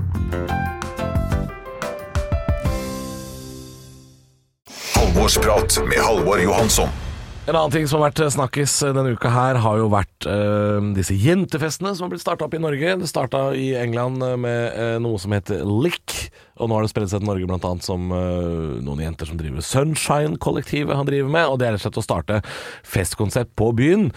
Halvorsprat 4.97 5.81
med 5.89 6.01
Halvor 6.03 6.41
Johansson. 6.41 7.06
En 7.47 7.55
annen 7.55 7.71
ting 7.71 7.85
som 7.87 8.01
har 8.01 8.09
vært 8.09 8.33
snakkis 8.35 8.73
denne 8.91 9.13
uka 9.15 9.29
her, 9.31 9.55
har 9.63 9.77
jo 9.79 9.85
vært 9.87 10.25
uh, 10.27 10.83
disse 10.97 11.15
jentefestene 11.15 11.93
som 11.95 12.03
har 12.03 12.11
blitt 12.11 12.25
starta 12.25 12.43
opp 12.43 12.57
i 12.57 12.59
Norge. 12.59 12.97
Det 12.99 13.07
starta 13.07 13.53
i 13.55 13.69
England 13.79 14.19
med 14.43 14.75
uh, 14.75 14.97
noe 14.99 15.15
som 15.23 15.31
heter 15.31 15.63
Lick, 15.63 16.27
og 16.59 16.67
nå 16.67 16.75
har 16.75 16.83
det 16.83 16.91
spredd 16.91 17.07
seg 17.13 17.23
til 17.23 17.29
Norge 17.29 17.47
annet 17.55 17.87
som 17.87 18.11
uh, 18.11 18.75
noen 18.83 19.05
jenter 19.05 19.31
som 19.31 19.39
driver 19.39 19.63
Sunshine-kollektivet 19.63 20.99
han 20.99 21.07
driver 21.07 21.31
med, 21.37 21.47
og 21.47 21.61
det 21.61 21.69
er 21.69 21.77
rett 21.77 21.85
og 21.85 21.87
slett 21.87 22.03
å 22.03 22.07
starte 22.09 22.43
festkonsept 22.83 23.55
på 23.55 23.71
byen, 23.79 24.09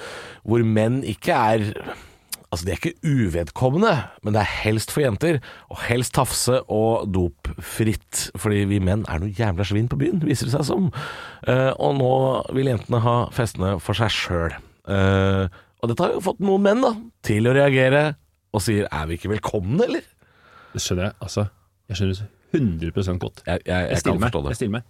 hvor 0.42 0.66
menn 0.66 1.04
ikke 1.06 1.38
er 1.54 1.68
Altså, 2.50 2.66
de 2.66 2.72
er 2.72 2.80
ikke 2.80 3.06
uvedkommende, 3.06 3.92
men 4.26 4.34
det 4.34 4.40
er 4.42 4.54
helst 4.64 4.90
for 4.90 5.04
jenter. 5.04 5.38
Og 5.70 5.84
helst 5.86 6.16
tafse 6.16 6.58
og 6.66 7.06
dopfritt. 7.14 8.24
Fordi 8.42 8.64
vi 8.70 8.80
menn 8.82 9.04
er 9.06 9.22
noe 9.22 9.34
jævla 9.34 9.66
svin 9.68 9.90
på 9.90 10.00
byen, 10.00 10.22
viser 10.26 10.50
det 10.50 10.56
seg 10.56 10.66
som. 10.66 10.88
Uh, 11.46 11.70
og 11.78 11.94
nå 12.00 12.12
vil 12.58 12.72
jentene 12.72 13.02
ha 13.04 13.16
festene 13.34 13.76
for 13.82 13.98
seg 13.98 14.10
sjøl. 14.14 14.58
og 15.80 15.86
dette 15.86 16.02
har 16.02 16.16
jo 16.16 16.24
fått 16.24 16.42
noen 16.42 16.64
menn 16.66 16.82
da, 16.82 16.90
til 17.22 17.46
å 17.46 17.54
reagere 17.54 18.16
og 18.50 18.64
sier 18.64 18.88
'er 18.90 19.06
vi 19.06 19.14
ikke 19.14 19.30
velkomne', 19.30 19.84
eller? 19.84 20.02
Det 20.74 20.82
skjønner 20.82 21.04
jeg. 21.04 21.14
Altså, 21.22 21.46
jeg 21.88 21.96
skjønner 21.96 22.18
det 22.18 22.28
100 22.50 23.18
godt. 23.18 23.42
Jeg, 23.46 23.60
jeg, 23.64 23.70
jeg, 23.70 23.90
Jeg 23.90 23.98
stiller 23.98 24.18
kan 24.18 24.42
meg, 24.42 24.50
jeg 24.50 24.56
stiller 24.56 24.74
meg 24.80 24.82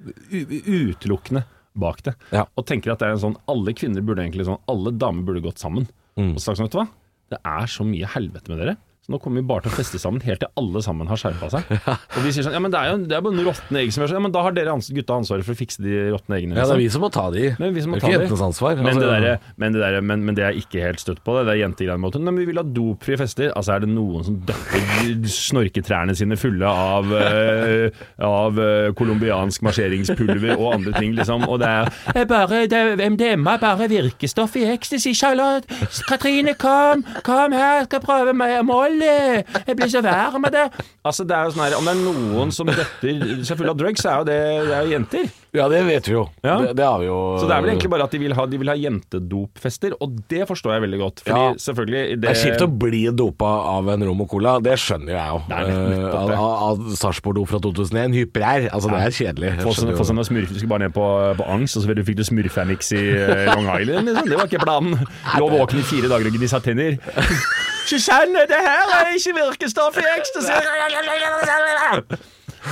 utelukkende 0.00 1.44
bak 1.76 2.02
det. 2.04 2.14
Ja. 2.32 2.46
Og 2.56 2.66
tenker 2.68 2.92
at 2.92 3.02
det 3.02 3.08
er 3.08 3.16
en 3.16 3.22
sånn 3.22 3.36
Alle 3.50 3.74
kvinner 3.76 4.04
burde 4.04 4.24
egentlig 4.24 4.46
sånn 4.48 4.60
Alle 4.70 4.92
damer 4.96 5.26
burde 5.26 5.44
gått 5.44 5.60
sammen. 5.60 5.88
Mm. 6.16 6.34
Og 6.34 6.42
sagt 6.42 6.58
sånn, 6.58 6.68
vet 6.68 6.76
du 6.76 6.80
hva? 6.80 6.88
Det 7.32 7.40
er 7.42 7.70
så 7.70 7.86
mye 7.86 8.08
helvete 8.14 8.52
med 8.52 8.62
dere. 8.62 8.76
Så 9.06 9.14
nå 9.14 9.20
kommer 9.22 9.40
vi 9.42 9.46
bare 9.46 9.62
til 9.66 9.72
å 9.72 9.76
feste 9.78 10.00
sammen 10.02 10.22
helt 10.26 10.42
til 10.42 10.50
alle 10.58 10.82
sammen 10.82 11.06
har 11.10 11.20
skjerpa 11.20 11.50
seg. 11.52 11.68
Og 12.16 12.20
de 12.26 12.32
sier 12.34 12.46
sånn 12.46 12.56
Ja, 12.56 12.62
men 12.62 12.74
det 12.74 12.80
er 12.82 12.92
jo 12.92 12.98
det 13.06 13.16
er 13.18 13.24
bare 13.24 13.36
noen 13.38 13.48
råtne 13.50 13.82
egg 13.82 13.92
som 13.94 14.02
gjør 14.02 14.12
sånn. 14.12 14.18
Ja, 14.20 14.24
men 14.26 14.34
da 14.34 14.44
har 14.46 14.56
dere 14.56 14.74
ans- 14.74 14.90
gutta 14.92 15.18
ansvaret 15.20 15.46
for 15.46 15.54
å 15.56 15.60
fikse 15.60 15.82
de 15.84 15.96
råtne 16.14 16.38
eggene. 16.40 16.56
Ja, 16.58 16.66
det 16.66 16.76
er 16.76 16.80
liksom. 16.80 16.82
vi 16.84 16.90
som 16.96 17.04
må 17.06 17.10
ta 17.14 17.26
de. 17.34 17.46
Men 17.62 17.74
vi 17.76 17.84
som 17.84 17.94
må 17.94 18.00
det 18.00 18.02
er 18.02 18.06
ta 18.06 18.12
ikke 18.12 18.20
jentenes 18.26 18.46
ansvar. 18.50 18.76
Men, 18.80 18.86
Altså, 18.96 19.02
det 19.02 19.10
der, 19.26 19.50
men, 19.60 19.74
det 19.76 19.82
der, 19.82 19.98
men, 20.12 20.24
men 20.26 20.38
det 20.38 20.44
er 20.46 20.58
ikke 20.58 20.82
helt 20.84 21.02
støtt 21.02 21.22
på 21.26 21.36
det. 21.38 21.46
Det 21.48 21.54
er 21.56 21.62
jentegreiene 21.64 22.02
mot 22.02 22.16
men 22.26 22.40
vi 22.40 22.46
vil 22.48 22.58
ha 22.58 22.64
dopfrie 22.64 23.18
fester. 23.20 23.50
Altså 23.56 23.76
Er 23.76 23.84
det 23.84 23.90
noen 23.92 24.24
som 24.26 24.38
døpper 24.48 25.28
snorketrærne 25.36 26.14
sine 26.16 26.38
fulle 26.40 26.66
av, 26.70 27.10
eh, 27.16 28.04
av 28.24 28.56
colombiansk 28.96 29.16
colombiansk 29.26 29.62
marsjeringspulver 29.62 30.56
og 30.58 30.74
andre 30.74 30.92
ting, 30.98 31.14
liksom? 31.16 31.46
Og 31.48 31.60
det 31.60 31.68
er 31.68 31.90
«Eh, 32.14 32.24
bare, 32.28 32.66
det, 32.70 33.10
MDMA 33.12 33.54
er 33.56 33.62
bare 33.62 33.88
virkestoff 33.88 34.56
i 34.56 34.64
ecstasy. 34.72 35.12
Charlotte, 35.14 35.66
Katrine, 36.08 36.54
kom! 36.58 37.04
Kom 37.26 37.52
her, 37.52 37.84
skal 37.84 38.00
prøve 38.04 38.34
med 38.36 38.62
Molly! 38.96 39.62
Jeg 39.66 39.76
blir 39.78 39.90
så 39.92 40.02
varm 40.04 40.44
av 40.48 40.52
det. 40.54 40.66
Altså, 41.06 41.24
det 41.28 41.36
er 41.36 41.44
jo 41.48 41.54
sånn 41.54 41.64
her 41.66 41.76
Om 41.78 41.88
det 41.88 41.92
er 41.94 42.00
noen 42.04 42.52
som 42.54 42.66
døtter 42.70 43.42
seg 43.46 43.58
fulle 43.60 43.72
av 43.74 43.80
drugs, 43.80 44.02
så 44.02 44.10
er 44.12 44.16
jo 44.22 44.26
det, 44.28 44.38
det 44.68 44.74
er 44.78 44.86
jo 44.88 44.94
jenter. 44.96 45.28
Ja, 45.56 45.66
det 45.72 45.78
vet 45.86 46.08
vi 46.10 46.12
jo. 46.12 46.26
Ja. 46.44 46.56
Det, 46.60 46.72
det 46.76 46.84
har 46.84 46.98
vi 47.00 47.06
jo. 47.08 47.18
Så 47.40 47.46
det 47.48 47.54
er 47.56 47.62
vel 47.64 47.70
egentlig 47.72 47.90
bare 47.94 48.04
at 48.04 48.12
de 48.12 48.18
vil 48.20 48.34
ha, 48.36 48.44
de 48.50 48.58
vil 48.60 48.68
ha 48.68 48.74
jentedopfester, 48.76 49.94
og 50.04 50.18
det 50.28 50.42
forstår 50.50 50.74
jeg 50.76 50.84
veldig 50.84 50.98
godt. 51.00 51.22
Fordi 51.24 51.44
Ja. 51.46 51.54
selvfølgelig 51.66 52.20
Det 52.20 52.30
er 52.30 52.40
kjipt 52.42 52.64
å 52.66 52.68
bli 52.84 53.02
dopa 53.16 53.52
av 53.76 53.88
en 53.94 54.04
rom 54.04 54.20
og 54.20 54.28
cola, 54.28 54.56
det 54.60 54.74
skjønner 54.82 55.14
jeg 55.16 55.28
jo. 55.32 55.40
Det 55.48 55.56
er 55.56 55.64
Eh, 55.66 56.26
det. 56.28 56.36
Av, 56.36 56.52
av 56.70 56.84
Sarpsborg-dop 56.96 57.48
fra 57.48 57.58
2001, 57.64 58.14
hyper 58.16 58.68
Altså, 58.72 58.90
det 58.92 59.00
er 59.00 59.16
kjedelig. 59.16 59.50
Få 59.62 59.72
sånn, 59.72 59.88
smurfiske 59.90 60.06
sånn 60.12 60.24
smurf, 60.28 60.48
du 60.52 60.58
skulle 60.60 60.72
bare 60.74 60.84
ned 60.86 60.94
på, 60.96 61.06
på 61.40 61.48
angst, 61.56 61.76
og 61.78 61.82
så 61.86 61.96
fikk 62.06 62.16
du 62.20 62.24
smurfamix 62.28 62.92
i 62.96 63.02
eh, 63.16 63.46
Long 63.48 63.66
Island. 63.80 64.10
Liksom. 64.12 64.28
Det 64.30 64.36
var 64.40 64.46
ikke 64.50 64.62
planen. 64.66 64.98
Lå 65.40 65.48
våken 65.56 65.80
i 65.80 65.86
fire 65.88 66.08
dager 66.12 66.28
og 66.30 66.36
gnissa 66.38 66.60
tenner. 66.64 66.98
Susanne, 67.86 68.46
det 68.50 68.58
her 68.66 68.92
er 68.96 69.12
ikke 69.14 69.34
virkestoff 69.36 69.98
i 70.00 70.06
ecstasy! 70.16 70.54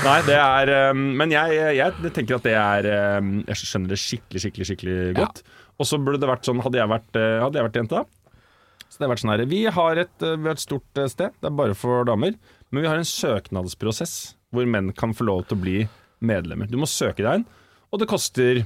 Nei, 0.02 0.16
det 0.26 0.34
er 0.34 0.90
um, 0.90 1.02
Men 1.20 1.30
jeg, 1.30 1.58
jeg 1.78 2.12
tenker 2.16 2.38
at 2.40 2.46
det 2.46 2.54
er 2.58 2.88
um, 3.20 3.36
Jeg 3.46 3.60
skjønner 3.60 3.92
det 3.92 4.00
skikkelig, 4.02 4.42
skikkelig 4.42 4.66
skikkelig 4.72 4.96
godt. 5.20 5.42
Og 5.78 5.86
så 5.86 6.00
burde 6.02 6.18
det 6.22 6.30
vært 6.30 6.48
sånn 6.48 6.62
Hadde 6.64 6.80
jeg 6.80 6.90
vært, 6.90 7.10
uh, 7.14 7.44
hadde 7.44 7.60
jeg 7.60 7.68
vært 7.68 7.78
jente, 7.78 8.02
da 8.02 8.82
Så 8.88 8.98
det 8.98 9.06
har 9.06 9.12
vært 9.14 9.22
sånn 9.22 9.34
her 9.34 9.44
Vi 9.50 9.60
har 9.78 10.00
et, 10.02 10.14
uh, 10.24 10.34
vi 10.34 10.50
har 10.50 10.58
et 10.58 10.64
stort 10.64 11.00
uh, 11.00 11.06
sted, 11.12 11.36
det 11.38 11.50
er 11.50 11.58
bare 11.62 11.76
for 11.78 12.08
damer, 12.08 12.34
men 12.70 12.82
vi 12.82 12.90
har 12.90 12.98
en 12.98 13.06
søknadsprosess 13.06 14.16
hvor 14.54 14.66
menn 14.70 14.92
kan 14.94 15.14
få 15.14 15.26
lov 15.26 15.46
til 15.48 15.58
å 15.58 15.62
bli 15.64 15.76
medlemmer. 16.24 16.68
Du 16.70 16.76
må 16.78 16.86
søke 16.86 17.24
deg 17.24 17.40
inn, 17.40 17.46
og 17.90 17.98
det 18.02 18.06
koster 18.10 18.60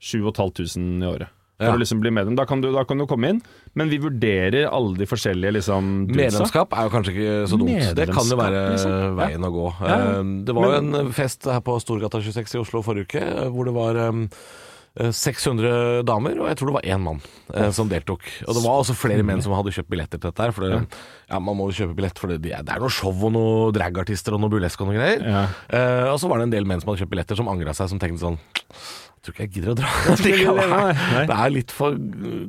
7500 0.00 1.04
i 1.04 1.10
året. 1.10 1.43
For 1.54 1.68
Ja. 1.68 1.74
å 1.76 1.78
liksom 1.78 2.00
bli 2.02 2.10
medlem. 2.10 2.34
Da 2.34 2.44
kan, 2.50 2.60
du, 2.60 2.72
da 2.74 2.82
kan 2.84 2.98
du 2.98 3.04
komme 3.06 3.28
inn, 3.30 3.40
men 3.78 3.88
vi 3.88 4.00
vurderer 4.02 4.66
alle 4.74 4.96
de 4.98 5.06
forskjellige 5.06 5.52
liksom. 5.54 5.92
Medlemskap 6.10 6.72
er 6.74 6.88
jo 6.88 6.90
kanskje 6.96 7.14
ikke 7.14 7.36
så 7.52 7.58
dumt. 7.60 7.94
Det 7.94 8.08
kan 8.10 8.26
jo 8.26 8.36
være 8.40 8.62
liksom. 8.74 9.16
Veien 9.20 9.46
å 9.46 9.52
gå. 9.54 9.68
Ja. 9.86 9.94
Eh, 10.18 10.22
Det 10.48 10.54
var 10.58 10.66
jo 10.72 10.76
en 10.82 11.12
fest 11.14 11.46
her 11.46 11.60
på 11.62 11.78
Storgata 11.80 12.18
26 12.20 12.56
i 12.56 12.62
Oslo 12.64 12.82
forrige 12.82 13.06
uke, 13.06 13.22
eh, 13.22 13.48
hvor 13.54 13.64
det 13.70 13.74
var 13.76 13.94
eh, 14.02 14.26
600 14.94 16.02
damer, 16.06 16.36
og 16.38 16.46
jeg 16.50 16.58
tror 16.60 16.70
det 16.70 16.74
var 16.76 16.84
én 16.94 17.02
mann 17.02 17.20
eh, 17.54 17.70
som 17.74 17.88
deltok. 17.90 18.22
Og 18.46 18.54
det 18.54 18.62
var 18.62 18.76
også 18.82 18.94
flere 18.94 19.24
menn 19.26 19.42
som 19.42 19.54
hadde 19.56 19.72
kjøpt 19.74 19.90
billetter 19.90 20.20
til 20.22 20.30
dette 20.30 20.44
her. 20.46 20.52
For 20.54 20.66
det, 20.66 20.82
ja, 21.30 21.38
man 21.42 21.58
må 21.58 21.66
jo 21.70 21.78
kjøpe 21.84 21.96
billett, 21.98 22.18
for 22.18 22.30
det, 22.30 22.40
det 22.46 22.54
er 22.54 22.82
noe 22.82 22.90
show 22.94 23.10
og 23.14 23.32
noe 23.34 23.72
dragartister 23.74 24.34
og 24.36 24.42
noe 24.44 24.52
burlesk 24.54 24.82
og 24.84 24.90
noe 24.92 24.98
greier. 24.98 25.22
Ja. 25.26 25.42
Eh, 25.70 26.10
og 26.12 26.18
så 26.22 26.30
var 26.30 26.38
det 26.42 26.48
en 26.50 26.54
del 26.54 26.66
menn 26.70 26.82
som 26.82 26.92
hadde 26.92 27.02
kjøpt 27.02 27.14
billetter, 27.14 27.38
som 27.38 27.50
angra 27.50 27.74
seg, 27.74 27.90
som 27.90 28.02
tenkte 28.02 28.22
sånn 28.22 28.38
tror 29.24 29.34
ikke 29.34 29.44
jeg 29.46 29.52
gidder 29.56 29.72
å 29.72 29.76
dra. 29.78 29.90
Det 31.28 31.36
er 31.36 31.52
litt 31.54 31.74
for 31.74 31.96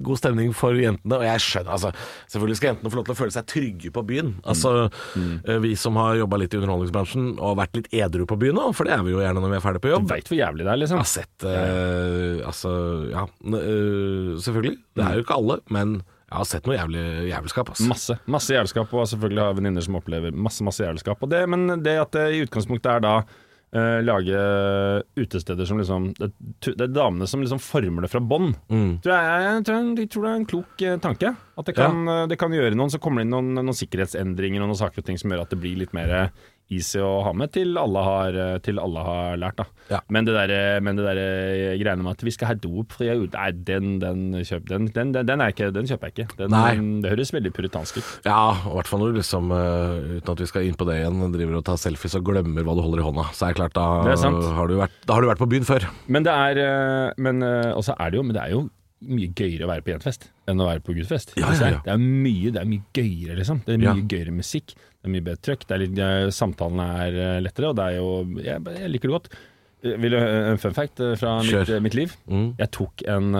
god 0.05 0.21
stemning 0.21 0.53
for 0.55 0.77
jentene, 0.79 1.19
og 1.19 1.25
jeg 1.25 1.43
skjønner 1.43 1.75
altså, 1.75 1.91
Selvfølgelig 2.31 2.59
skal 2.59 2.71
jentene 2.71 2.91
få 2.91 2.99
lov 2.99 3.07
til 3.07 3.15
å 3.15 3.19
føle 3.19 3.35
seg 3.35 3.47
trygge 3.51 3.91
på 3.95 4.03
byen. 4.07 4.33
Altså, 4.47 4.73
mm. 5.15 5.35
Vi 5.65 5.75
som 5.79 5.99
har 6.01 6.19
jobba 6.19 6.39
litt 6.41 6.55
i 6.55 6.59
underholdningsbransjen 6.61 7.29
og 7.35 7.59
vært 7.61 7.79
litt 7.79 7.91
edru 7.95 8.25
på 8.29 8.39
byen 8.41 8.59
nå, 8.59 8.69
for 8.75 8.87
det 8.87 8.95
er 8.97 9.05
vi 9.05 9.15
jo 9.15 9.21
gjerne 9.23 9.43
når 9.43 9.53
vi 9.53 9.59
er 9.59 9.65
ferdig 9.65 9.83
på 9.85 9.93
jobb. 9.93 10.07
Du 10.07 10.13
veit 10.15 10.31
hvor 10.31 10.39
jævlig 10.39 10.65
det 10.65 10.73
er, 10.73 10.81
liksom. 10.81 10.99
Jeg 11.01 11.07
har 11.07 11.13
sett 11.13 11.47
uh, 11.47 12.43
Altså, 12.45 12.73
ja. 13.11 13.23
eh, 13.25 14.35
selvfølgelig. 14.43 14.75
Det 14.95 15.05
er 15.05 15.17
jo 15.17 15.25
ikke 15.25 15.39
alle, 15.39 15.57
men 15.73 15.95
jeg 16.25 16.39
har 16.39 16.47
sett 16.49 16.67
noe 16.67 16.75
jævlig 16.75 17.05
jævelskap. 17.29 17.71
Altså. 17.71 17.87
Masse 17.89 18.17
masse 18.31 18.53
jævelskap, 18.55 18.93
og 18.97 19.09
selvfølgelig 19.11 19.41
har 19.43 19.51
jeg 19.51 19.59
venninner 19.59 19.85
som 19.85 19.97
opplever 19.99 20.35
masse 20.47 20.65
masse 20.65 20.83
jævelskap. 20.83 21.25
Det, 21.31 21.41
men 21.51 21.67
det 21.85 21.95
at 22.01 22.15
det 22.17 22.25
i 22.33 22.41
utgangspunktet 22.45 22.89
er 22.95 23.03
da 23.05 23.15
eh, 23.75 23.99
lage 24.05 24.39
utesteder 25.19 25.67
som 25.67 25.79
liksom 25.79 26.07
det, 26.17 26.31
det 26.65 26.87
er 26.87 26.93
damene 26.95 27.27
som 27.27 27.43
liksom 27.43 27.61
former 27.63 28.05
det 28.05 28.11
fra 28.13 28.21
bånn. 28.23 28.53
Mm. 28.71 28.91
Tror 29.03 29.15
jeg, 29.15 29.45
jeg, 29.45 29.65
tror, 29.67 29.89
jeg 29.99 30.11
tror 30.13 30.25
det 30.25 30.31
er 30.31 30.39
en 30.39 30.49
klok 30.51 30.85
uh, 30.85 30.95
tanke. 31.03 31.33
At 31.55 31.69
det 31.69 31.75
kan, 31.77 32.01
eh, 32.11 32.25
det 32.31 32.39
kan 32.39 32.55
gjøre 32.55 32.75
noen, 32.75 32.91
så 32.93 32.99
kommer 33.03 33.21
det 33.21 33.27
inn 33.27 33.35
noen, 33.35 33.53
noen 33.59 33.77
sikkerhetsendringer 33.77 34.63
og 34.63 34.71
noen 34.71 34.81
saker 34.81 35.03
og 35.03 35.09
ting 35.09 35.19
som 35.21 35.31
gjør 35.31 35.45
at 35.45 35.53
det 35.53 35.61
blir 35.61 35.79
litt 35.79 35.95
mer 35.95 36.15
easy 36.73 36.99
å 37.01 37.21
ha 37.25 37.31
med, 37.37 37.51
til 37.53 37.77
alle 37.77 38.01
har, 38.05 38.37
eh, 38.41 38.57
til 38.65 38.79
alle 38.81 39.03
har 39.05 39.37
lært. 39.37 39.57
da. 39.59 39.65
Ja. 39.89 39.99
Men 40.09 40.25
det 40.25 40.33
der, 40.33 40.53
eh, 40.53 40.79
men 40.81 40.97
det 40.97 41.05
der 41.05 41.19
eh, 41.21 41.77
greiene 41.77 42.03
med 42.03 42.15
at 42.15 42.23
vi 42.25 42.31
skal 42.33 42.49
ha 42.49 42.55
dopfri 42.55 43.11
Nei, 43.15 43.51
den, 43.67 43.99
den, 43.99 44.31
kjøp, 44.43 44.67
den, 44.69 44.87
den, 44.93 45.11
den, 45.13 45.41
er 45.41 45.53
ikke, 45.53 45.71
den 45.73 45.87
kjøper 45.89 46.09
jeg 46.09 46.25
ikke. 46.27 46.47
Det 46.49 47.11
høres 47.11 47.33
veldig 47.33 47.51
puritansk 47.53 47.99
ut. 47.99 48.09
Ja, 48.25 48.55
i 48.65 48.73
hvert 48.75 48.89
fall 48.89 49.03
når 49.03 49.13
du 49.13 49.19
liksom, 49.21 49.51
uten 49.51 50.33
at 50.33 50.41
vi 50.41 50.49
skal 50.49 50.65
inn 50.67 50.77
på 50.79 50.87
det 50.89 50.99
igjen, 51.01 51.21
driver 51.35 51.59
og 51.59 51.67
tar 51.67 51.81
selfies 51.81 52.17
og 52.17 52.25
glemmer 52.25 52.65
hva 52.65 52.77
du 52.77 52.81
holder 52.85 53.03
i 53.03 53.05
hånda. 53.05 53.27
Så 53.35 53.47
er 53.47 53.53
det 53.53 53.61
klart, 53.61 53.77
da, 53.77 53.85
Det 54.05 54.17
er 54.17 54.55
har, 54.57 54.71
du 54.71 54.79
vært, 54.79 54.97
da 55.05 55.17
har 55.17 55.25
du 55.25 55.29
vært 55.29 55.43
på 55.43 55.51
byen 55.51 55.67
før. 55.67 55.87
Men 56.07 56.25
det 56.25 56.33
er 56.33 57.13
Men 57.21 57.43
også 57.45 57.95
er 57.99 58.11
det 58.11 58.17
jo 58.17 58.23
Men 58.23 58.35
det 58.35 58.43
er 58.43 58.55
jo 58.55 58.65
mye 59.05 59.31
gøyere 59.35 59.65
å 59.65 59.69
være 59.69 59.83
på 59.85 59.91
jentfest 59.93 60.29
enn 60.49 60.61
å 60.61 60.67
være 60.69 60.83
på 60.85 60.95
guttefest. 60.95 61.35
Ja, 61.39 61.51
ja, 61.53 61.71
ja. 61.75 61.81
Det 61.85 61.93
er 61.93 62.01
mye 62.01 62.51
Det 62.53 62.61
er 62.61 62.69
mye 62.69 62.83
gøyere, 62.95 63.37
liksom. 63.39 63.61
Det 63.65 63.75
er 63.75 63.81
mye 63.83 64.05
gøyere 64.09 64.33
musikk. 64.35 64.75
Det 65.05 65.11
er 65.11 65.13
mye 65.19 65.25
bedre 65.25 65.43
trøkk. 65.45 65.65
Det 65.69 65.77
litt, 65.77 65.99
eh, 66.01 66.31
samtalene 66.33 66.85
er 67.03 67.17
eh, 67.21 67.41
lettere, 67.45 67.69
og 67.69 67.77
det 67.77 67.83
er 67.85 67.97
jo 67.99 68.07
Jeg, 68.41 68.63
jeg 68.73 68.89
liker 68.89 69.11
det 69.11 69.13
godt. 69.13 69.27
Eh, 69.85 69.97
Vil 70.01 70.15
du 70.15 70.17
en 70.17 70.57
fun 70.57 70.73
fact 70.73 71.01
fra 71.21 71.37
mitt, 71.45 71.73
mitt 71.85 71.97
liv? 71.97 72.15
Mm. 72.25 72.47
Jeg 72.57 72.71
tok 72.73 73.03
en 73.05 73.31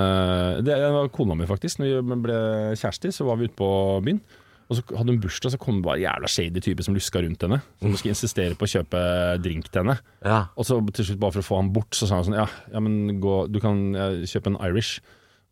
Det 0.62 0.78
var 0.78 1.10
kona 1.10 1.34
mi, 1.34 1.48
faktisk. 1.50 1.82
Når 1.82 2.04
vi 2.06 2.18
ble 2.28 2.40
kjærester, 2.78 3.10
så 3.16 3.26
var 3.26 3.40
vi 3.42 3.50
ute 3.50 3.58
på 3.58 3.70
byen. 4.06 4.22
Og 4.70 4.78
så 4.78 4.84
hadde 4.98 5.14
hun 5.14 5.22
bursdag, 5.22 5.54
så 5.54 5.60
kom 5.62 5.78
det 5.78 5.86
bare 5.86 6.02
jævla 6.02 6.30
shady 6.30 6.62
type 6.62 6.86
som 6.86 6.94
luska 6.94 7.22
rundt 7.22 7.42
henne. 7.46 7.60
Som 7.82 7.98
skulle 7.98 8.14
insistere 8.16 8.58
på 8.58 8.66
å 8.66 8.72
kjøpe 8.72 9.02
drink 9.42 9.70
til 9.70 9.84
henne. 9.84 9.98
Ja. 10.26 10.40
Og 10.58 10.66
så 10.66 10.78
til 10.90 11.06
slutt, 11.06 11.22
bare 11.22 11.36
for 11.36 11.46
å 11.46 11.50
få 11.50 11.60
han 11.62 11.74
bort, 11.74 11.94
så 11.98 12.10
sa 12.10 12.20
han 12.20 12.30
sånn 12.30 12.38
Ja, 12.38 12.48
ja 12.74 12.82
men 12.82 13.18
gå, 13.22 13.46
du 13.50 13.60
kan 13.62 13.82
kjøpe 14.26 14.54
en 14.54 14.62
Irish. 14.70 15.02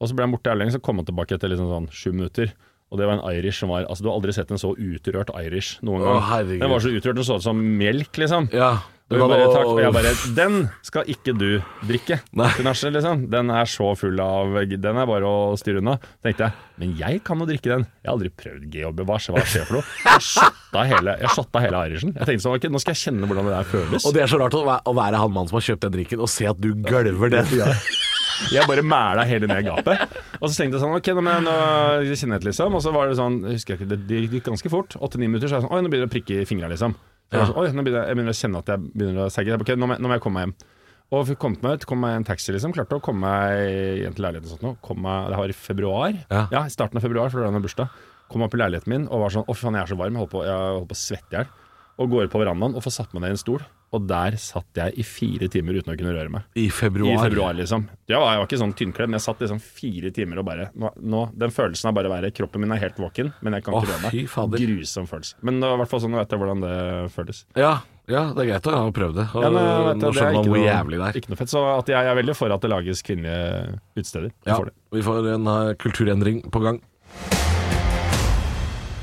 Og 0.02 0.10
så 0.10 0.18
ble 0.18 0.26
han 0.26 0.34
borte 0.34 0.50
jævlig 0.50 0.66
lenge, 0.66 0.78
så 0.78 0.82
kom 0.86 1.02
han 1.02 1.10
tilbake 1.10 1.38
etter 1.38 1.50
liksom 1.50 1.70
sånn 1.74 1.90
sju 1.94 2.12
minutter. 2.14 2.54
Og 2.94 3.00
det 3.02 3.10
var 3.10 3.18
en 3.18 3.26
Irish 3.34 3.64
som 3.64 3.72
var 3.74 3.88
Altså, 3.90 4.06
du 4.06 4.12
har 4.12 4.20
aldri 4.20 4.36
sett 4.38 4.52
en 4.54 4.62
så 4.62 4.76
utrørt 4.78 5.34
Irish 5.42 5.80
noen 5.82 6.04
Å, 6.06 6.12
gang. 6.12 6.26
herregud. 6.30 6.62
Den 6.62 6.74
var 6.76 6.84
så 6.86 6.92
utrørt, 6.94 7.18
den 7.18 7.26
så 7.26 7.40
ut 7.42 7.46
som 7.46 7.64
melk, 7.82 8.12
liksom. 8.22 8.52
ja. 8.54 8.76
Og, 9.12 9.20
hun 9.20 9.30
bare, 9.30 9.46
takk, 9.52 9.68
og 9.68 9.80
jeg 9.84 9.94
bare 9.94 10.12
Den 10.34 10.54
skal 10.88 11.10
ikke 11.12 11.34
du 11.38 11.50
drikke, 11.86 12.16
Nei. 12.40 12.48
Tinashe, 12.56 12.90
liksom. 12.96 13.26
Den 13.30 13.52
er 13.54 13.68
så 13.70 13.92
full 14.00 14.18
av 14.24 14.56
Den 14.72 14.98
er 15.02 15.10
bare 15.10 15.28
å 15.28 15.58
styre 15.60 15.84
unna. 15.84 15.98
tenkte 16.24 16.48
jeg. 16.48 16.56
Men 16.82 16.96
jeg 16.98 17.20
kan 17.28 17.44
jo 17.44 17.46
drikke 17.50 17.70
den. 17.70 17.84
Jeg 18.02 18.10
har 18.10 18.16
aldri 18.16 18.32
prøvd 18.34 18.64
GHB. 18.74 19.04
Hva 19.06 19.20
skjer 19.22 19.36
hva 19.38 19.44
skjer 19.46 19.68
for 19.68 19.78
noe? 19.78 19.86
Jeg 20.08 20.26
shotta 20.30 20.86
hele, 20.90 21.18
jeg 21.20 21.36
shotta 21.36 21.62
hele 21.62 21.84
Irishen. 21.90 22.16
Jeg 22.16 22.30
tenkte 22.32 22.46
sånn, 22.48 22.56
okay, 22.58 22.74
nå 22.74 22.82
skal 22.82 22.96
jeg 22.96 23.04
kjenne 23.04 23.30
hvordan 23.30 23.52
det 23.52 23.54
der 23.58 23.70
føles. 23.76 24.08
Og 24.08 24.16
det 24.16 24.24
er 24.24 24.34
så 24.34 24.40
rart 24.42 24.58
å 24.58 24.64
å 24.64 24.96
være 24.98 25.22
han 25.22 25.36
mannen 25.36 25.52
som 25.52 25.60
har 25.60 25.68
kjøpt 25.68 25.86
den 25.86 25.96
drikken, 26.00 26.24
og 26.24 26.32
se 26.32 26.50
at 26.50 26.64
du 26.64 26.72
gølver 26.88 27.36
den. 27.36 27.54
Jeg 28.52 28.68
bare 28.68 28.84
mæla 28.86 29.26
hele 29.28 29.48
ned 29.48 29.64
gapet. 29.66 30.04
Og 30.42 30.50
så 30.50 30.56
tenkte 30.58 30.78
jeg 30.78 30.84
sånn, 30.84 30.96
ok, 30.98 31.08
nå, 31.16 31.22
må 31.24 31.34
jeg- 31.34 31.46
nå 31.48 32.16
kjenner 32.20 32.40
jeg 32.40 32.48
liksom. 32.50 32.76
Og 32.76 32.82
så 32.84 32.92
var 32.94 33.08
det 33.08 33.18
sånn, 33.18 33.42
jeg 33.48 33.58
husker 33.60 33.78
ikke, 33.78 33.88
det, 34.08 34.22
gikk 34.30 34.44
ganske 34.50 34.70
fort. 34.70 34.96
Åtte-ni 35.00 35.28
minutter, 35.28 35.48
så 35.48 35.58
er 35.58 35.62
jeg 35.62 35.68
sånn, 35.70 35.74
oi, 35.76 35.82
nå 35.82 35.90
begynner 35.92 36.08
det 36.08 36.12
å 36.12 36.16
prikke 36.18 36.42
i 36.42 36.46
fingra, 36.50 36.70
liksom. 36.72 36.96
Så 37.34 37.48
sånn, 37.50 37.58
oi, 37.58 37.68
nå 37.74 37.82
begynner 37.84 38.04
jeg, 38.04 38.08
jeg 38.12 38.16
begynner 38.18 38.34
å 38.36 38.42
kjenne 38.42 38.58
at 38.62 38.66
jeg 38.74 38.80
begynner 38.94 39.26
å 39.26 39.32
segge. 39.34 39.60
Ok, 39.60 39.74
nå 39.76 39.88
må, 39.88 39.96
jeg- 39.98 40.02
nå 40.04 40.08
må 40.08 40.14
jeg 40.18 40.22
komme 40.22 40.34
meg 40.40 40.46
hjem. 40.48 40.56
Og 41.14 41.28
kommet 41.38 41.62
meg 41.62 41.74
ut, 41.78 41.86
kom 41.86 42.00
meg 42.02 42.12
i 42.14 42.16
en 42.18 42.24
taxi, 42.26 42.52
liksom. 42.54 42.74
Klarte 42.74 42.98
å 42.98 43.02
komme 43.02 43.22
meg 43.22 44.02
hjem 44.04 44.16
til 44.16 44.24
leiligheten 44.26 44.50
og 44.50 44.54
sånt 44.58 44.64
noe. 44.64 44.78
Kom 44.82 45.02
meg, 45.02 45.30
det 45.30 45.38
var 45.38 45.46
i 45.46 45.54
februar. 45.54 46.14
Ja. 46.32 46.48
ja, 46.52 46.62
starten 46.74 46.98
av 46.98 47.04
februar, 47.04 47.30
for 47.30 47.38
det 47.44 47.52
var 47.52 47.60
da 47.60 47.60
bursdag. 47.68 47.90
Kom 48.32 48.42
opp 48.42 48.54
i 48.56 48.58
leiligheten 48.58 48.88
min 48.88 49.08
og 49.10 49.20
var 49.22 49.30
sånn, 49.30 49.46
å 49.46 49.54
fy 49.54 49.62
faen, 49.68 49.76
jeg 49.78 49.84
er 49.84 49.94
så 49.94 49.98
varm, 50.00 50.14
jeg 50.16 50.22
holdt 50.24 50.32
på, 50.34 50.42
jeg 50.48 50.58
holdt 50.58 50.90
på 50.90 50.98
å 50.98 51.02
svette 51.04 51.34
i 51.34 51.38
hjel. 51.38 51.48
Og 52.00 52.10
går 52.10 52.24
ut 52.26 52.32
på 52.34 52.42
verandaen 52.42 52.74
og 52.76 52.82
får 52.82 52.94
satt 52.98 53.14
meg 53.14 53.22
ned 53.22 53.30
i 53.30 53.36
en 53.38 53.42
stol. 53.44 53.62
Og 53.94 54.08
der 54.10 54.38
satt 54.42 54.80
jeg 54.80 54.96
i 54.98 55.06
fire 55.06 55.48
timer 55.54 55.78
uten 55.78 55.94
å 55.94 55.98
kunne 56.00 56.16
røre 56.16 56.32
meg. 56.34 56.48
I 56.58 56.66
februar. 56.74 57.14
I 57.14 57.30
februar, 57.30 57.54
liksom. 57.58 57.86
Jeg 58.10 58.18
var, 58.18 58.34
jeg 58.34 58.42
var 58.42 58.50
ikke 58.50 58.62
sånn 58.64 58.76
tynnkledd, 58.80 59.12
men 59.12 59.20
jeg 59.20 59.26
satt 59.28 59.44
liksom 59.46 59.62
fire 59.64 60.12
timer 60.16 60.42
og 60.42 60.48
bare 60.50 60.70
nå, 60.74 60.90
nå, 60.98 61.24
Den 61.38 61.54
følelsen 61.54 61.92
av 61.92 61.98
bare 61.98 62.10
å 62.10 62.14
være 62.16 62.34
Kroppen 62.34 62.64
min 62.64 62.74
er 62.74 62.82
helt 62.82 62.98
våken, 63.02 63.34
men 63.46 63.58
jeg 63.58 63.66
kan 63.66 63.78
ikke 63.78 63.86
oh, 63.86 63.92
røre 63.92 64.04
meg. 64.08 64.30
fader. 64.34 64.64
Grusom 64.66 65.10
følelse. 65.10 65.38
Men 65.46 65.62
det 65.62 65.70
var 65.70 65.78
i 65.78 65.84
hvert 65.84 65.94
fall 65.94 66.04
sånn, 66.04 66.16
nå 66.16 66.22
vet 66.24 66.34
jeg 66.34 66.42
hvordan 66.44 66.64
det 66.66 66.78
føles. 67.14 67.44
Ja, 67.60 67.74
ja, 68.10 68.24
det 68.36 68.44
er 68.44 68.48
greit 68.50 68.66
å 68.68 68.72
ha 68.76 68.88
prøvd 68.92 69.16
det. 69.16 69.26
Og 69.32 69.46
Ja, 69.46 69.50
nå 69.54 69.60
vet 69.64 69.70
jeg, 69.70 69.84
nå 69.84 70.00
det 70.02 70.08
er 70.10 70.18
skjønner 70.18 70.40
man 70.40 70.50
hvor 70.50 70.58
noe- 70.60 70.68
jævlig 70.68 70.98
det 71.00 71.06
er. 71.08 71.20
Ikke 71.22 71.32
noe 71.32 71.40
fett. 71.40 71.52
Så 71.54 71.62
at 71.72 71.92
jeg 71.94 72.10
er 72.10 72.18
veldig 72.20 72.36
for 72.36 72.56
at 72.56 72.66
det 72.66 72.72
lages 72.74 73.04
kvinnelige 73.06 73.78
utesteder. 73.96 74.34
Ja, 74.44 74.58
får 74.58 74.72
det. 74.72 74.76
vi 74.98 75.06
får 75.06 75.30
en 75.36 75.48
uh, 75.48 75.74
kulturendring 75.80 76.42
på 76.52 76.64
gang. 76.66 76.82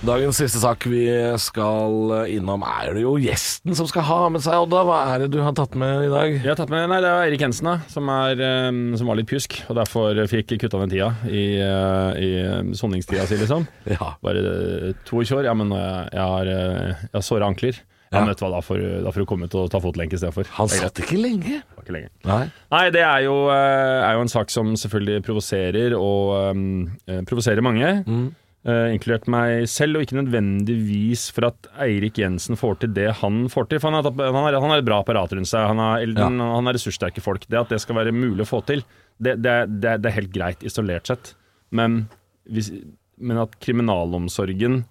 Dagens 0.01 0.39
siste 0.41 0.57
sak 0.63 0.87
vi 0.89 1.03
skal 1.37 2.09
innom, 2.33 2.63
er 2.65 2.95
det 2.97 3.03
jo 3.03 3.19
gjesten 3.21 3.75
som 3.77 3.85
skal 3.91 4.07
ha 4.09 4.21
med 4.33 4.41
seg, 4.41 4.57
Odda. 4.65 4.81
Hva 4.89 5.01
er 5.13 5.27
det 5.27 5.29
du 5.35 5.43
har 5.45 5.53
tatt 5.59 5.75
med 5.77 6.07
i 6.07 6.09
dag? 6.09 6.31
Jeg 6.39 6.49
har 6.49 6.57
tatt 6.57 6.73
med, 6.73 6.87
nei, 6.89 7.03
Det 7.05 7.11
er 7.11 7.25
Eirik 7.27 7.45
Hensen, 7.45 7.69
da, 7.69 7.75
som, 7.93 8.09
er, 8.09 8.41
eh, 8.41 8.71
som 8.97 9.11
var 9.11 9.19
litt 9.21 9.29
pjusk, 9.29 9.59
og 9.69 9.77
derfor 9.77 10.23
fikk 10.33 10.55
kutta 10.63 10.81
den 10.81 10.95
tida 10.95 11.11
i, 11.29 11.43
eh, 11.61 12.17
i 12.17 12.31
eh, 12.41 12.73
soningstida 12.81 13.27
si, 13.29 13.37
liksom. 13.43 13.69
Ja. 13.93 14.15
Bare 14.25 14.41
eh, 14.41 14.97
22 15.05 15.37
år. 15.43 15.51
Ja, 15.51 15.55
men 15.61 15.77
eh, 15.77 16.03
jeg 16.17 16.25
har, 16.33 16.49
eh, 16.57 16.91
jeg 17.05 17.15
har 17.21 17.27
såre 17.29 17.51
ankler. 17.53 17.83
Ja, 18.11 18.23
men 18.25 18.33
vet 18.33 18.41
hva, 18.43 18.49
da 18.57 18.65
du- 18.65 19.03
da 19.05 19.13
får 19.15 19.21
du 19.23 19.29
komme 19.29 19.47
ut 19.47 19.55
og 19.55 19.69
ta 19.71 19.79
fotlenke 19.85 20.17
istedenfor. 20.17 20.49
Han 20.57 20.67
satt 20.73 20.97
ikke 21.05 21.21
lenge. 21.21 21.61
Det 21.61 21.85
ikke 21.85 21.95
lenge. 22.01 22.09
Nei. 22.27 22.45
Nei, 22.73 22.87
det 22.91 23.05
er 23.05 23.27
jo, 23.29 23.37
eh, 23.53 24.01
er 24.09 24.17
jo 24.17 24.25
en 24.25 24.33
sak 24.33 24.49
som 24.51 24.73
selvfølgelig 24.81 25.21
provoserer, 25.29 25.93
og 25.95 26.57
um, 26.57 26.89
provoserer 27.29 27.61
mange. 27.63 27.99
Mm. 28.09 28.31
Eh, 28.67 28.93
inkludert 28.95 29.29
meg 29.31 29.67
selv, 29.71 29.99
og 29.99 30.07
ikke 30.07 30.19
nødvendigvis 30.21 31.29
for 31.35 31.51
at 31.51 31.71
Eirik 31.87 32.21
Jensen 32.21 32.59
får 32.61 32.81
til 32.83 32.95
det 32.97 33.09
han 33.23 33.43
får 33.53 33.71
til. 33.71 33.83
For 33.83 33.91
han 33.91 34.01
har, 34.01 34.11
han 34.11 34.41
har, 34.41 34.61
han 34.61 34.75
har 34.75 34.83
et 34.83 34.89
bra 34.89 35.01
apparat 35.05 35.35
rundt 35.37 35.51
seg, 35.51 35.69
han 35.73 35.83
har, 35.83 36.05
Elden, 36.05 36.41
han 36.43 36.71
har 36.71 36.77
ressurssterke 36.77 37.25
folk. 37.25 37.49
Det 37.49 37.61
at 37.61 37.75
det 37.75 37.81
skal 37.83 38.01
være 38.01 38.15
mulig 38.17 38.47
å 38.47 38.51
få 38.51 38.63
til, 38.69 38.85
det, 39.21 39.37
det, 39.45 39.59
det, 39.81 39.99
det 40.01 40.11
er 40.11 40.19
helt 40.21 40.33
greit 40.35 40.65
isolert 40.67 41.11
sett. 41.11 41.35
Men, 41.77 42.05
hvis, 42.51 42.73
men 43.21 43.43
at 43.43 43.55
kriminalomsorgen 43.63 44.83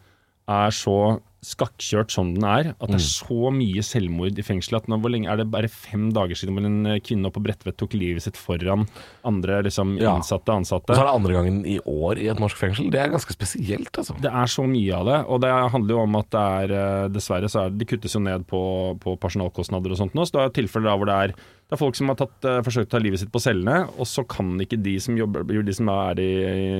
er 0.49 0.73
så 0.73 1.19
skakkjørt 1.45 2.11
som 2.11 2.33
den 2.35 2.43
er, 2.43 2.71
at 2.75 2.89
det 2.91 2.97
er 2.97 3.03
så 3.05 3.47
mye 3.55 3.83
selvmord 3.85 4.39
i 4.39 4.43
fengselet 4.43 4.83
at 4.83 4.89
nå, 4.91 4.97
hvor 4.99 5.11
lenge 5.13 5.29
er 5.31 5.39
det 5.39 5.45
bare 5.53 5.69
fem 5.71 6.09
dager 6.15 6.35
siden 6.35 6.57
hvor 6.57 6.65
en 6.67 6.89
eh, 6.91 6.99
kvinne 6.99 7.29
oppe 7.29 7.39
på 7.39 7.45
Bredtvet 7.47 7.77
tok 7.79 7.95
livet 7.95 8.25
sitt 8.25 8.35
foran 8.39 8.83
andre 9.27 9.61
liksom, 9.63 9.93
Ja. 10.01 10.17
innsatte 10.17 10.51
Og 10.51 10.65
så 10.67 10.81
er 10.81 11.07
det 11.07 11.13
andre 11.15 11.33
gangen 11.37 11.61
i 11.65 11.77
år 11.79 12.19
i 12.19 12.27
et 12.27 12.41
norsk 12.43 12.57
fengsel. 12.59 12.89
Det 12.91 12.99
er 12.99 13.13
ganske 13.13 13.31
spesielt, 13.35 13.91
altså. 13.95 14.17
Det 14.19 14.31
er 14.31 14.51
så 14.51 14.65
mye 14.67 14.97
av 14.97 15.05
det, 15.07 15.19
og 15.31 15.39
det 15.45 15.53
handler 15.75 15.95
jo 15.95 16.01
om 16.03 16.19
at 16.19 16.29
det 16.35 16.43
er 16.63 16.75
eh, 16.79 17.07
Dessverre 17.13 17.47
så 17.51 17.63
er 17.63 17.69
det, 17.71 17.79
det 17.83 17.87
kuttes 17.93 18.17
jo 18.17 18.19
ned 18.25 18.43
på, 18.49 18.59
på 18.99 19.15
personalkostnader 19.21 19.95
og 19.95 20.01
sånt 20.01 20.17
nå, 20.17 20.25
så 20.27 20.35
det 20.35 20.43
er 20.43 20.57
tilfeller 20.59 20.91
da 20.91 20.97
hvor 20.99 21.09
det 21.09 21.21
er 21.29 21.35
det 21.69 21.75
er 21.77 21.81
folk 21.83 21.93
som 21.95 22.09
har 22.09 22.17
tatt, 22.17 22.45
eh, 22.49 22.59
forsøkt 22.65 22.89
å 22.89 22.93
ta 22.97 22.99
livet 23.03 23.21
sitt 23.21 23.31
på 23.31 23.39
cellene, 23.43 23.83
og 24.01 24.07
så 24.09 24.23
kan 24.27 24.55
ikke 24.59 24.79
de 24.81 24.95
som 24.99 25.15
jobber, 25.15 25.45
de 25.45 25.75
som 25.77 25.87
er 25.93 26.19
i 26.19 26.29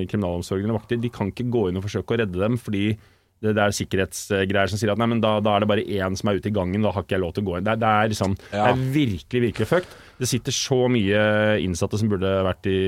kriminalomsorgen 0.10 0.66
eller 0.66 0.80
vakter, 0.80 0.98
de 1.00 1.12
kan 1.14 1.30
ikke 1.30 1.46
gå 1.54 1.68
inn 1.70 1.78
og 1.78 1.86
forsøke 1.86 2.16
å 2.16 2.20
redde 2.24 2.42
dem, 2.42 2.58
fordi 2.58 2.98
det, 3.42 3.54
det 3.56 3.64
er 3.64 3.76
sikkerhetsgreier 3.76 4.72
som 4.72 4.80
sier 4.82 4.92
at 4.94 5.00
nei, 5.00 5.08
men 5.14 5.22
da, 5.24 5.38
da 5.44 5.56
er 5.56 5.64
det 5.64 5.70
bare 5.72 5.86
én 5.88 6.18
som 6.20 6.32
er 6.32 6.40
ute 6.40 6.52
i 6.52 6.56
gangen, 6.56 6.84
da 6.84 6.92
har 6.96 7.06
ikke 7.06 7.16
jeg 7.18 7.24
lov 7.24 7.34
til 7.36 7.46
å 7.46 7.50
gå 7.50 7.58
inn. 7.60 7.68
Det, 7.68 7.78
det 7.80 7.90
er 7.90 8.12
liksom, 8.12 8.36
Ja. 8.52 8.68
det 8.68 8.70
er 8.72 8.94
virkelig, 8.98 9.42
virkelig 9.48 9.70
fucked. 9.70 9.98
Det 10.20 10.28
sitter 10.28 10.52
så 10.52 10.80
mye 10.92 11.22
innsatte 11.64 12.00
som 12.02 12.12
burde 12.12 12.32
vært 12.44 12.68
i, 12.68 12.80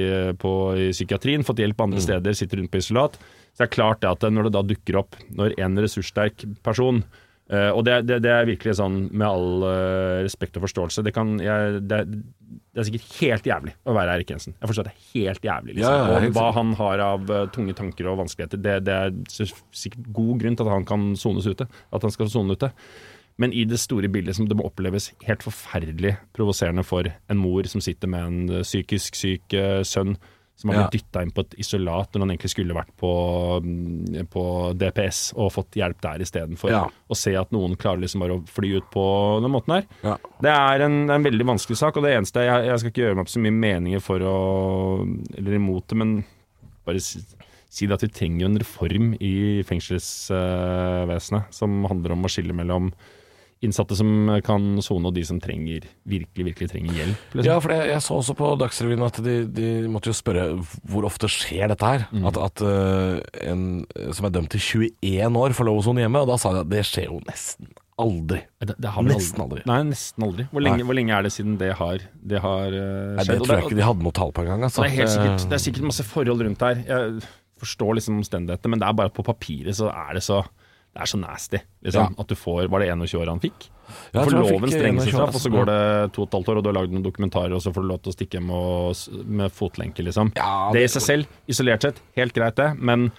på, 0.41 0.51
i 0.75 0.89
psykiatrien, 0.91 1.45
fått 1.47 1.63
hjelp 1.63 1.79
andre 1.85 2.03
steder, 2.03 2.35
sitter 2.35 2.59
rundt 2.59 2.73
på 2.73 2.81
isolat. 2.83 3.15
Så 3.55 3.63
det 3.63 3.69
er 3.69 3.75
klart 3.77 4.03
det 4.03 4.11
at 4.11 4.27
når 4.27 4.49
det 4.49 4.55
da 4.57 4.63
dukker 4.67 4.99
opp, 4.99 5.15
når 5.39 5.55
en 5.59 5.83
ressurssterk 5.87 6.47
person 6.63 7.03
Uh, 7.51 7.73
Og 7.75 7.81
det, 7.83 8.05
det, 8.07 8.21
det 8.23 8.29
er 8.31 8.45
virkelig 8.47 8.77
sånn 8.79 9.09
med 9.11 9.25
all 9.27 9.63
uh, 9.65 10.21
respekt 10.23 10.55
og 10.55 10.63
forståelse 10.63 11.01
Det, 11.03 11.11
kan, 11.11 11.33
jeg, 11.43 11.81
det, 11.83 11.97
det 12.71 12.79
er 12.79 12.88
sikkert 12.88 13.07
helt 13.19 13.47
jævlig 13.49 13.71
å 13.84 13.93
være 13.95 14.13
Erik 14.15 14.29
Jensen. 14.31 14.53
Jeg 14.55 14.69
forstår 14.71 14.88
at 14.88 14.91
det 14.91 14.95
er 14.95 15.07
helt 15.12 15.47
jævlig. 15.47 15.73
Liksom. 15.75 15.93
Ja, 15.93 16.03
ja, 16.07 16.19
helt 16.23 16.31
og 16.31 16.38
hva 16.38 16.51
han 16.55 16.69
har 16.79 17.03
av 17.03 17.31
uh, 17.31 17.39
tunge 17.51 17.75
tanker 17.75 18.07
og 18.07 18.21
vanskeligheter, 18.21 18.62
det, 18.63 18.75
det 18.88 18.95
er 18.95 19.55
sikkert 19.75 20.07
god 20.15 20.43
grunn 20.43 20.55
til 20.55 20.69
at 20.69 20.75
han 20.77 20.88
kan 20.88 21.10
sones 21.19 21.49
ute. 21.51 21.67
At 21.91 22.07
han 22.07 22.15
skal 22.15 22.31
sone 22.31 22.55
ute. 22.55 22.71
Men 23.41 23.51
i 23.55 23.65
det 23.67 23.79
store 23.81 24.07
bildet 24.12 24.38
som 24.38 24.47
det 24.47 24.55
må 24.55 24.69
oppleves 24.69 25.10
helt 25.27 25.43
forferdelig 25.43 26.15
provoserende 26.38 26.86
for 26.88 27.07
en 27.12 27.41
mor 27.41 27.67
som 27.67 27.84
sitter 27.84 28.12
med 28.12 28.27
en 28.27 28.55
eh, 28.60 28.65
psykisk 28.67 29.19
syk 29.19 29.55
uh, 29.57 29.81
sønn 29.88 30.15
Som 30.62 30.69
har 30.69 30.84
Ja. 30.84 30.89
dytta 30.93 31.24
inn 31.26 31.32
på 31.34 31.41
et 31.41 31.56
isolat 31.58 32.12
når 32.13 32.21
han 32.21 32.30
egentlig 32.36 32.52
skulle 32.54 32.76
vært 32.78 32.91
på, 33.02 33.12
mm, 33.65 34.28
på 34.30 34.43
DPS 34.78 35.34
og 35.36 35.50
fått 35.56 35.74
hjelp 35.80 36.00
der 36.06 36.21
istedenfor. 36.21 36.69
Ja. 36.69 36.84
Å 37.10 37.17
se 37.17 37.34
at 37.36 37.50
noen 37.52 37.74
klarer 37.82 38.04
liksom 38.04 38.21
bare 38.21 38.38
å 38.38 38.43
fly 38.47 38.76
ut 38.78 38.89
på 38.93 39.06
den 39.41 39.50
måten 39.52 39.74
her. 39.80 39.86
Ja. 40.06 40.17
Det 40.41 40.54
er 40.54 40.86
en, 40.86 41.08
det 41.08 41.15
er 41.15 41.19
en 41.19 41.26
veldig 41.26 41.47
vanskelig 41.50 41.78
sak, 41.82 41.97
og 41.97 42.06
det 42.06 42.13
eneste 42.13 42.45
jeg, 42.45 42.67
jeg 42.69 42.80
skal 42.84 42.91
ikke 42.93 43.02
gjøre 43.08 43.15
meg 43.17 43.26
opp 43.26 43.34
så 43.34 43.41
mye 43.41 43.58
meninger 43.58 44.02
for 44.06 44.19
å 44.21 44.36
Eller 45.38 45.58
imot 45.58 45.88
det, 45.89 45.97
men 45.97 46.13
bare 46.86 47.00
si, 47.02 47.19
si 47.71 47.88
det 47.88 47.93
at 47.97 48.02
vi 48.06 48.12
trenger 48.13 48.41
jo 48.45 48.50
en 48.52 48.60
reform 48.62 49.12
i 49.19 49.34
fengselsvesenet 49.65 51.54
som 51.56 51.84
handler 51.89 52.13
om 52.15 52.26
å 52.28 52.32
skille 52.32 52.54
mellom 52.56 52.91
innsatte 53.62 53.95
som 53.97 54.32
kan 54.45 54.80
sone, 54.82 55.10
og 55.10 55.15
de 55.15 55.24
som 55.28 55.39
trenger 55.41 55.86
virkelig, 56.10 56.47
virkelig 56.50 56.69
trenger 56.71 56.97
hjelp. 56.97 57.26
Liksom. 57.36 57.47
Ja, 57.47 57.60
for 57.62 57.76
jeg, 57.76 57.91
jeg 57.91 58.06
så 58.06 58.17
også 58.17 58.36
på 58.38 58.50
Dagsrevyen 58.62 59.06
at 59.06 59.19
de, 59.21 59.36
de 59.45 59.69
måtte 59.91 60.10
jo 60.12 60.17
spørre 60.17 60.47
hvor 60.89 61.06
ofte 61.08 61.30
skjer 61.32 61.69
dette 61.71 61.91
her? 61.93 62.08
Mm. 62.10 62.26
At, 62.32 62.41
at 62.41 62.65
uh, 62.65 63.19
en 63.45 63.67
som 64.17 64.28
er 64.28 64.34
dømt 64.34 64.54
til 64.56 64.89
21 64.89 65.39
år 65.43 65.56
får 65.58 65.69
lov 65.69 65.82
å 65.82 65.86
sone 65.86 66.04
hjemme, 66.04 66.24
og 66.26 66.34
da 66.34 66.39
sa 66.41 66.56
de 66.56 66.65
at 66.65 66.71
det 66.71 66.84
skjer 66.89 67.10
jo 67.12 67.21
nesten 67.30 67.69
aldri. 68.02 68.39
Det, 68.62 68.76
det 68.82 68.93
har 68.95 69.06
Nesten 69.06 69.43
aldri. 69.43 69.62
Nei, 69.69 69.82
nesten 69.91 70.26
aldri. 70.26 70.47
Hvor 70.50 70.63
lenge, 70.65 70.86
hvor 70.88 70.97
lenge 70.97 71.13
er 71.13 71.28
det 71.28 71.34
siden 71.36 71.58
det 71.62 71.74
har, 71.78 72.02
det 72.32 72.41
har 72.41 72.74
eh, 72.74 73.12
Nei, 73.19 73.26
det 73.28 73.38
tror 73.43 73.60
jeg 73.60 73.67
ikke 73.67 73.78
de 73.78 73.86
hadde 73.86 74.06
noe 74.08 74.15
tall 74.17 74.34
på 74.34 74.45
engang. 74.45 74.65
Altså. 74.65 74.82
Det 74.82 74.89
er 74.89 75.04
helt 75.04 75.13
sikkert, 75.13 75.45
det 75.52 75.58
er 75.58 75.63
sikkert 75.65 75.88
masse 75.91 76.06
forhold 76.08 76.45
rundt 76.47 76.63
der. 76.63 76.82
Jeg 76.88 77.21
forstår 77.62 78.00
liksom 78.00 78.17
omstendighetene, 78.24 78.74
men 78.74 78.82
det 78.82 78.89
er 78.89 78.97
bare 78.97 79.13
på 79.13 79.26
papiret 79.26 79.78
så 79.78 79.91
er 79.93 80.17
det 80.17 80.26
så 80.26 80.41
det 80.91 81.04
er 81.06 81.08
så 81.08 81.17
nasty. 81.19 81.60
Liksom, 81.86 82.01
Ja. 82.01 82.21
At 82.21 82.27
du 82.27 82.36
får 82.36 82.67
Var 82.69 82.80
det 82.80 82.88
21 82.91 83.21
år 83.21 83.30
han 83.32 83.39
fikk? 83.39 83.69
Du 84.12 84.19
får 84.19 84.32
loven 84.32 84.71
strengeste 84.71 85.12
straff, 85.12 85.36
og 85.36 85.41
så 85.41 85.47
altså. 85.47 85.51
går 85.51 85.65
det 85.65 86.13
to 86.15 86.21
og 86.21 86.27
et 86.27 86.34
halvt 86.38 86.49
år, 86.49 86.58
og 86.58 86.63
du 86.63 86.69
har 86.69 86.77
lagd 86.80 86.93
noen 86.95 87.04
dokumentarer, 87.04 87.56
og 87.56 87.62
så 87.62 87.73
får 87.73 87.82
du 87.82 87.88
lov 87.88 87.99
til 88.01 88.12
å 88.12 88.15
stikke 88.15 88.39
hjem 88.39 88.51
og, 88.56 89.25
med 89.27 89.51
fotlenke, 89.51 90.04
liksom. 90.04 90.32
Ja, 90.36 90.71
det 90.71 90.86
i 90.86 90.91
seg 90.91 91.04
selv, 91.04 91.41
isolert 91.47 91.84
sett, 91.84 91.99
helt 92.15 92.36
greit 92.36 92.56
det, 92.56 92.69
men 92.80 93.12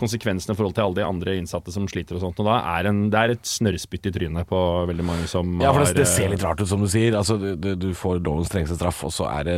konsekvensene 0.00 0.54
i 0.54 0.58
forhold 0.58 0.74
til 0.76 0.84
alle 0.86 0.98
de 1.00 1.04
andre 1.06 1.34
innsatte 1.38 1.72
som 1.74 1.86
sliter 1.90 2.16
og 2.18 2.22
sånt, 2.24 2.40
og 2.42 2.46
da 2.48 2.56
er 2.76 2.88
en, 2.90 3.02
det 3.12 3.18
er 3.20 3.34
et 3.36 3.46
snørrspytt 3.46 4.08
i 4.10 4.12
trynet 4.14 4.48
på 4.50 4.60
veldig 4.90 5.04
mange 5.06 5.28
som 5.30 5.52
Ja, 5.62 5.70
for 5.72 5.84
det, 5.84 5.92
har 5.92 5.98
det 6.00 6.06
ser 6.10 6.26
eh, 6.28 6.32
litt 6.34 6.44
rart 6.46 6.60
ut, 6.62 6.68
som 6.70 6.82
du 6.82 6.88
sier. 6.90 7.14
Altså, 7.18 7.36
du, 7.38 7.74
du- 7.78 7.88
får 8.00 8.20
lovens 8.24 8.48
strengeste 8.48 8.76
straff, 8.78 9.00
og 9.04 9.12
så 9.12 9.26
er 9.28 9.44
det 9.48 9.56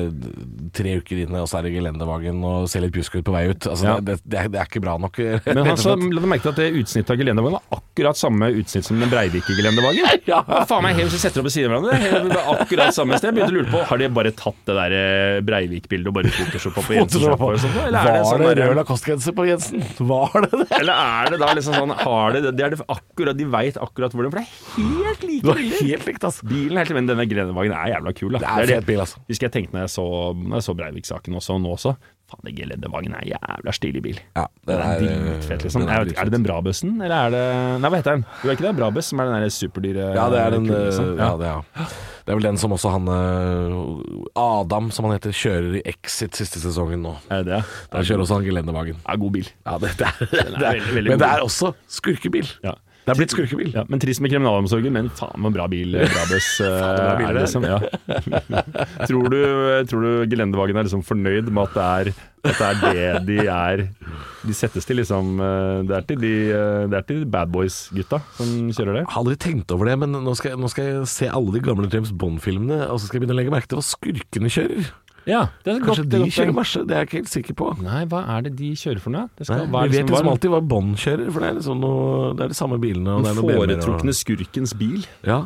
tre 0.74 0.94
uker 0.98 1.22
inne, 1.26 1.42
og 1.44 1.48
så 1.50 1.58
er 1.60 1.66
det 1.68 1.74
gelendervagen 1.76 2.40
og 2.48 2.64
ser 2.72 2.82
litt 2.84 2.94
pjusk 2.94 3.18
ut 3.20 3.26
på 3.28 3.34
vei 3.34 3.44
ut. 3.52 3.66
Altså, 3.68 3.84
Ja. 3.86 3.96
det, 4.00 4.16
det, 4.24 4.38
er, 4.40 4.48
det 4.52 4.60
er 4.62 4.66
ikke 4.70 4.80
bra 4.82 4.96
nok. 5.00 5.18
Men 5.52 5.66
han 5.72 5.76
så, 5.80 5.94
la 5.96 6.22
du 6.24 6.28
merke 6.30 6.46
til 6.48 6.52
at 6.54 6.60
det 6.62 6.68
utsnittet 6.80 7.12
av 7.14 7.20
gelendervagen 7.20 7.58
var 7.60 7.78
akkurat 7.78 8.18
samme 8.18 8.48
utsnitt 8.58 8.88
som 8.88 9.00
den 9.00 9.12
Breivik-gelendervagen? 9.12 10.08
Ja. 10.32 10.38
Hva 10.46 10.62
faen 10.68 10.84
meg 10.86 10.96
helt 11.00 11.12
setter 11.18 11.42
opp 11.42 11.48
ved 11.48 11.54
siden 11.54 11.72
av 11.74 11.82
hverandre? 11.84 12.20
Det 12.32 12.42
Akkurat 12.52 12.94
samme 12.94 13.16
sted. 13.18 13.32
Jeg 13.32 13.36
begynte 13.36 13.52
å 13.52 13.56
lure 13.58 13.70
på, 13.72 13.80
Har 13.90 13.98
de 14.00 14.08
bare 14.14 14.30
tatt 14.38 14.58
det 14.68 14.76
der 14.76 14.94
eh, 14.96 15.38
Breivik-bildet 15.44 16.10
og 16.12 16.14
bare 16.18 16.30
photoshoppa 16.32 16.84
på 16.86 16.94
Jensen 16.96 17.24
Photoshop. 17.26 17.78
Eller 17.86 17.98
er 17.98 18.06
det 18.06 18.20
Var 18.22 18.28
sånn 18.30 18.44
det 18.46 18.52
rød 18.60 18.76
Lacoste-genser 18.78 19.36
på 19.36 19.46
Jensen? 19.50 19.82
Var 20.08 20.46
det 20.46 20.50
det? 20.62 20.66
Eller 20.80 20.92
er 20.92 21.32
det 21.34 21.38
da 21.42 21.50
liksom 21.56 21.76
sånn 21.76 21.94
har 22.02 22.36
det, 22.36 22.42
det 22.58 22.66
er 22.66 22.74
det 22.74 22.80
akkurat, 22.92 23.38
De 23.38 23.46
veit 23.52 23.78
akkurat 23.80 24.14
hvor 24.16 24.26
det 24.26 24.32
For 24.32 24.40
det 24.40 24.46
er 24.46 25.02
helt 25.02 25.26
like 25.26 25.42
Det 25.44 25.50
var 25.50 25.62
helt 25.62 26.08
likt, 26.10 26.26
altså. 26.28 26.48
Bilen 26.48 26.80
helt 26.80 26.94
Men 26.96 27.10
denne 27.10 27.26
Grenevagen 27.30 27.76
er 27.76 27.92
jævla 27.94 28.14
kul. 28.18 28.36
Da. 28.36 28.42
Det 28.42 28.50
er 28.52 28.74
fet 28.76 28.88
bil, 28.88 29.02
altså. 29.04 29.22
Husker 29.30 29.48
jeg 29.48 29.56
tenkte 29.58 29.76
når 29.76 29.86
jeg 29.86 29.94
så, 29.96 30.06
når 30.38 30.58
jeg 30.60 30.66
så 30.68 30.76
Breivik-saken 30.82 31.40
også, 31.42 31.58
nå 31.62 31.74
også. 31.76 31.94
Faen, 32.32 32.46
den 32.48 32.56
gelendervognen 32.56 33.14
er 33.18 33.26
jævla 33.34 33.72
stilig 33.76 34.02
bil. 34.04 34.20
Ja, 34.36 34.46
Den 34.68 34.80
er 34.80 35.00
dritfett, 35.02 35.64
liksom. 35.66 35.82
den 35.82 35.90
er 35.90 35.98
Jeg 35.98 36.04
vet, 36.06 36.12
ikke, 36.12 36.20
er 36.20 36.30
det 36.30 36.34
den 36.36 36.46
Brabøssen, 36.46 36.94
eller 37.02 37.16
er 37.16 37.34
det 37.34 37.44
Nei, 37.82 37.90
hva 37.92 38.00
heter 38.00 38.16
den? 38.16 38.24
Du 38.40 38.48
er 38.48 38.56
ikke 38.56 38.66
det 38.66 38.72
Brabus, 38.78 39.10
som 39.12 39.20
er 39.22 39.28
den 39.28 39.44
der 39.44 39.52
superdyre 39.52 40.06
Ja, 40.16 40.28
det 40.32 40.40
er 40.40 40.54
den 40.56 40.68
liksom? 40.70 41.10
ja. 41.18 41.28
ja, 41.28 41.32
det, 41.40 41.50
ja. 41.50 41.88
det 42.26 42.34
er 42.34 42.38
vel 42.40 42.48
den 42.48 42.60
som 42.62 42.76
også 42.76 42.92
han 42.94 43.10
øh, 43.12 43.76
Adam, 44.38 44.90
som 44.94 45.08
han 45.08 45.16
heter, 45.18 45.34
kjører 45.36 45.80
i 45.80 45.84
Exit 45.92 46.38
siste 46.38 46.62
sesongen 46.62 47.04
nå. 47.04 47.16
Er 47.32 47.44
det? 47.46 47.60
Der 47.92 48.06
kjører 48.08 48.24
også 48.24 48.40
han 48.40 48.46
gelendervagen. 48.48 49.02
Ja, 49.04 49.18
god 49.20 49.36
bil. 49.36 49.50
Ja, 49.66 49.76
det, 49.82 49.92
det 49.98 50.08
er, 50.08 50.24
det 50.30 50.40
er, 50.40 50.56
veldig, 50.62 50.94
veldig 50.96 51.12
men 51.12 51.22
det 51.22 51.28
er 51.28 51.44
også 51.44 51.74
skurkebil. 52.00 52.48
Ja. 52.64 52.78
Det 53.02 53.10
er 53.10 53.18
blitt 53.18 53.32
skurkebil. 53.34 53.72
Ja, 53.74 53.82
men 53.90 53.98
trist 53.98 54.20
med 54.22 54.30
kriminalomsorgen, 54.30 54.92
men 54.94 55.08
faen 55.18 55.40
med 55.42 55.56
bra 55.56 55.64
bil 55.70 55.96
bra 55.98 56.22
buss 56.30 56.50
eh, 56.62 56.70
bra 56.70 57.14
bil 57.18 57.26
er 57.26 57.34
det, 57.34 57.46
liksom. 57.48 57.64
Ja. 57.66 57.80
tror, 59.08 59.26
du, 59.32 59.40
tror 59.90 60.04
du 60.06 60.10
gelendervagen 60.30 60.78
er 60.78 60.86
liksom 60.86 61.02
fornøyd 61.06 61.50
med 61.50 61.64
at 61.64 61.74
det 61.74 61.86
er, 61.88 62.12
at 62.52 62.60
det, 62.60 62.92
er 62.92 63.18
det 63.26 63.26
de 63.26 63.36
er 63.50 63.82
De 64.46 64.54
settes 64.58 64.86
til 64.88 64.98
liksom 64.98 65.36
eh, 65.42 65.82
Det 65.86 65.94
er 65.98 66.06
til 66.08 66.22
de, 66.22 66.32
eh, 66.54 66.78
det 66.90 66.98
er 67.00 67.06
til 67.10 67.24
bad 67.30 67.50
boys-gutta 67.54 68.22
som 68.38 68.54
kjører 68.74 69.00
det. 69.00 69.04
Jeg 69.04 69.12
har 69.16 69.20
aldri 69.24 69.36
tenkt 69.48 69.74
over 69.74 69.90
det, 69.90 69.98
men 70.02 70.14
nå 70.22 70.34
skal, 70.38 70.54
jeg- 70.54 70.62
nå 70.62 70.70
skal 70.72 70.88
jeg 70.92 71.10
se 71.10 71.30
alle 71.30 71.54
de 71.58 71.62
gamle 71.66 71.90
James 71.92 72.14
Bond-filmene, 72.14 72.84
og 72.86 72.98
så 73.02 73.06
skal 73.10 73.18
jeg 73.18 73.26
begynne 73.26 73.38
å 73.38 73.42
legge 73.42 73.54
merke 73.54 73.70
til 73.70 73.78
hva 73.82 73.86
skurkene 73.90 74.50
kjører. 74.50 74.92
Ja, 75.26 75.46
det 75.64 75.74
er 75.76 75.78
Kanskje 75.80 75.86
godt, 75.86 75.96
det 76.02 76.10
de 76.10 76.16
er 76.16 76.24
godt 76.24 76.34
kjører 76.34 76.46
poeng. 76.52 76.56
Merce? 76.56 76.80
Det 76.86 76.90
er 76.90 76.98
jeg 77.02 77.06
ikke 77.08 77.18
helt 77.20 77.32
sikker 77.32 77.54
på. 77.54 77.66
Nei, 77.82 78.04
hva 78.10 78.22
er 78.36 78.42
det 78.42 78.52
de 78.58 78.70
kjører 78.74 79.00
for 79.00 79.10
noe? 79.14 79.28
Det 79.38 79.48
Nei, 79.48 79.58
hva 79.66 79.82
er 79.84 79.88
vi 79.88 79.96
det 79.96 79.98
vet 80.02 80.08
som- 80.08 80.12
liksom 80.16 80.26
er 80.26 80.32
alltid 80.32 80.50
hva 80.50 80.60
Bond 80.68 80.96
kjører, 80.96 81.32
for 81.32 81.40
det 81.40 81.48
er 81.50 81.54
liksom 81.60 81.80
noe 81.80 82.34
Det 82.34 82.44
er 82.44 82.48
de 82.48 82.54
samme 82.54 82.78
bilene. 82.80 83.08
Og 83.16 83.22
det 83.22 83.30
er 83.30 83.34
den 83.34 83.42
noe 83.42 83.52
BMW-er 83.52 83.82
foretrukne 83.82 84.08
og, 84.08 84.20
skurkens 84.22 84.74
bil? 84.78 85.06
Ja. 85.24 85.38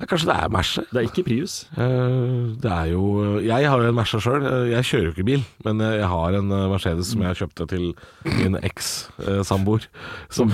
Ja, 0.00 0.06
kanskje 0.10 0.28
det 0.30 0.36
er 0.42 0.50
Merce. 0.52 0.82
Det 0.90 1.00
er 1.00 1.06
ikke 1.08 1.24
Prius. 1.26 1.54
Eh, 1.76 2.54
Det 2.60 2.70
er 2.70 2.86
jo 2.92 3.38
Jeg 3.44 3.68
har 3.70 3.80
jo 3.82 3.88
en 3.88 3.94
Merce 3.96 4.18
sjøl. 4.20 4.42
Jeg 4.70 4.84
kjører 4.88 5.04
jo 5.08 5.12
ikke 5.14 5.26
bil, 5.28 5.44
men 5.64 5.80
jeg 5.84 6.08
har 6.10 6.38
en 6.40 6.50
eh, 6.52 6.64
Mercedes 6.72 7.12
som 7.14 7.22
jeg 7.22 7.38
kjøpte 7.40 7.66
til 7.70 7.84
min 8.24 8.56
eks-samboer. 8.60 9.86
Som 10.34 10.50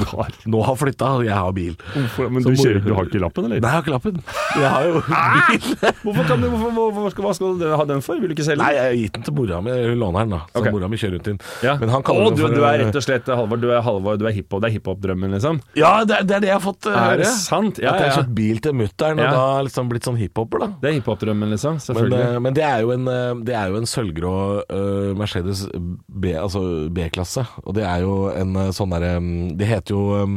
nå 0.50 0.62
har 0.66 0.76
flytta, 0.80 1.10
og 1.20 1.24
jeg 1.26 1.34
har 1.36 1.52
bil. 1.56 1.76
Men 1.94 2.08
Så 2.10 2.26
du, 2.26 2.38
moro. 2.40 2.54
kjører, 2.60 2.82
du 2.84 2.94
har 2.96 3.08
ikke 3.10 3.22
lappen, 3.22 3.48
eller? 3.48 3.60
Nei, 3.64 3.70
jeg 3.70 3.76
har 3.76 3.84
ikke 3.84 3.94
lappen. 3.96 4.20
Jeg 4.60 4.70
har 4.74 4.88
jo 4.88 5.00
bil. 5.50 5.94
Hvorfor 6.04 6.28
kan 6.30 6.44
du, 6.44 6.48
hvorfor, 6.52 6.70
hvorfor, 6.76 7.10
skal, 7.14 7.26
hva 7.28 7.34
skal 7.38 7.58
du 7.60 7.66
ha 7.80 7.84
den 7.90 8.04
for? 8.04 8.20
Vil 8.20 8.32
du 8.32 8.36
ikke 8.36 8.46
selge 8.46 8.60
Nei, 8.60 8.72
jeg 8.76 8.84
har 8.84 8.96
gitt 9.00 9.14
den 9.18 9.26
til 9.28 9.36
mora 9.40 9.60
mi. 9.64 9.72
Hun 9.72 10.00
låner 10.04 10.26
den, 10.26 10.34
da. 10.36 10.40
Så 10.52 10.60
okay. 10.62 10.74
mora 10.74 10.88
mi 10.92 11.00
kjører 11.00 11.16
rundt 11.18 11.30
inn. 11.32 11.40
Ja. 11.64 11.76
Men 11.80 11.92
han 11.94 12.04
kaller 12.06 12.28
den 12.30 12.36
du, 12.38 12.44
for 12.44 12.54
du 12.60 12.64
er 12.68 12.80
rett 12.84 12.98
og 13.00 13.04
slett 13.06 13.30
Halvor, 13.30 13.60
du 13.62 13.68
er, 13.72 13.80
Halvor, 13.86 14.18
du 14.20 14.26
er 14.28 14.34
hiphop, 14.36 14.60
det 14.64 14.70
er 14.70 14.74
hiphop-drømmen, 14.78 15.32
liksom? 15.38 15.60
Ja, 15.78 15.92
det 16.04 16.20
det 16.28 16.36
er 16.36 16.42
det 16.44 16.50
jeg 16.50 16.56
har 16.58 16.64
fått 16.64 16.86
høre. 16.90 17.04
Er 17.14 17.22
det 17.22 17.30
sant? 17.32 17.78
Ja, 17.80 17.94
At 17.94 18.00
jeg 18.02 18.10
har 18.10 18.10
ja. 18.10 18.16
kjøpt 18.20 18.34
bil 18.36 18.60
til 18.64 18.76
mutter'n, 18.76 19.20
og 19.22 19.29
Ja. 19.30 19.36
da 19.36 19.44
har 19.54 19.66
liksom 19.66 19.90
blitt 19.90 20.06
sånn 20.08 20.18
hiphoper, 20.20 20.64
da. 20.64 20.68
Det 20.82 20.90
er 20.90 20.96
hiphop-drømmen, 20.98 21.54
liksom. 21.54 21.78
Men, 21.78 21.84
Selvfølgelig. 21.86 22.20
eh, 22.26 22.40
men 22.46 22.58
det 22.58 22.66
er 22.66 22.84
jo 22.84 22.92
en, 22.94 23.08
eh, 23.08 23.30
det 23.48 23.56
er 23.56 23.70
jo 23.72 23.80
en 23.80 23.88
sølvgrå 23.88 24.34
uh, 24.66 25.12
Mercedes 25.18 25.64
B, 25.72 26.34
altså 26.36 26.64
B-klasse. 26.90 27.46
Og 27.64 27.78
det 27.78 27.86
er 27.86 28.04
jo 28.04 28.16
en 28.34 28.58
sånn 28.76 28.92
derre 28.94 29.16
mm, 29.22 29.56
Det 29.60 29.68
heter 29.70 29.96
jo 29.96 30.02
um, 30.26 30.36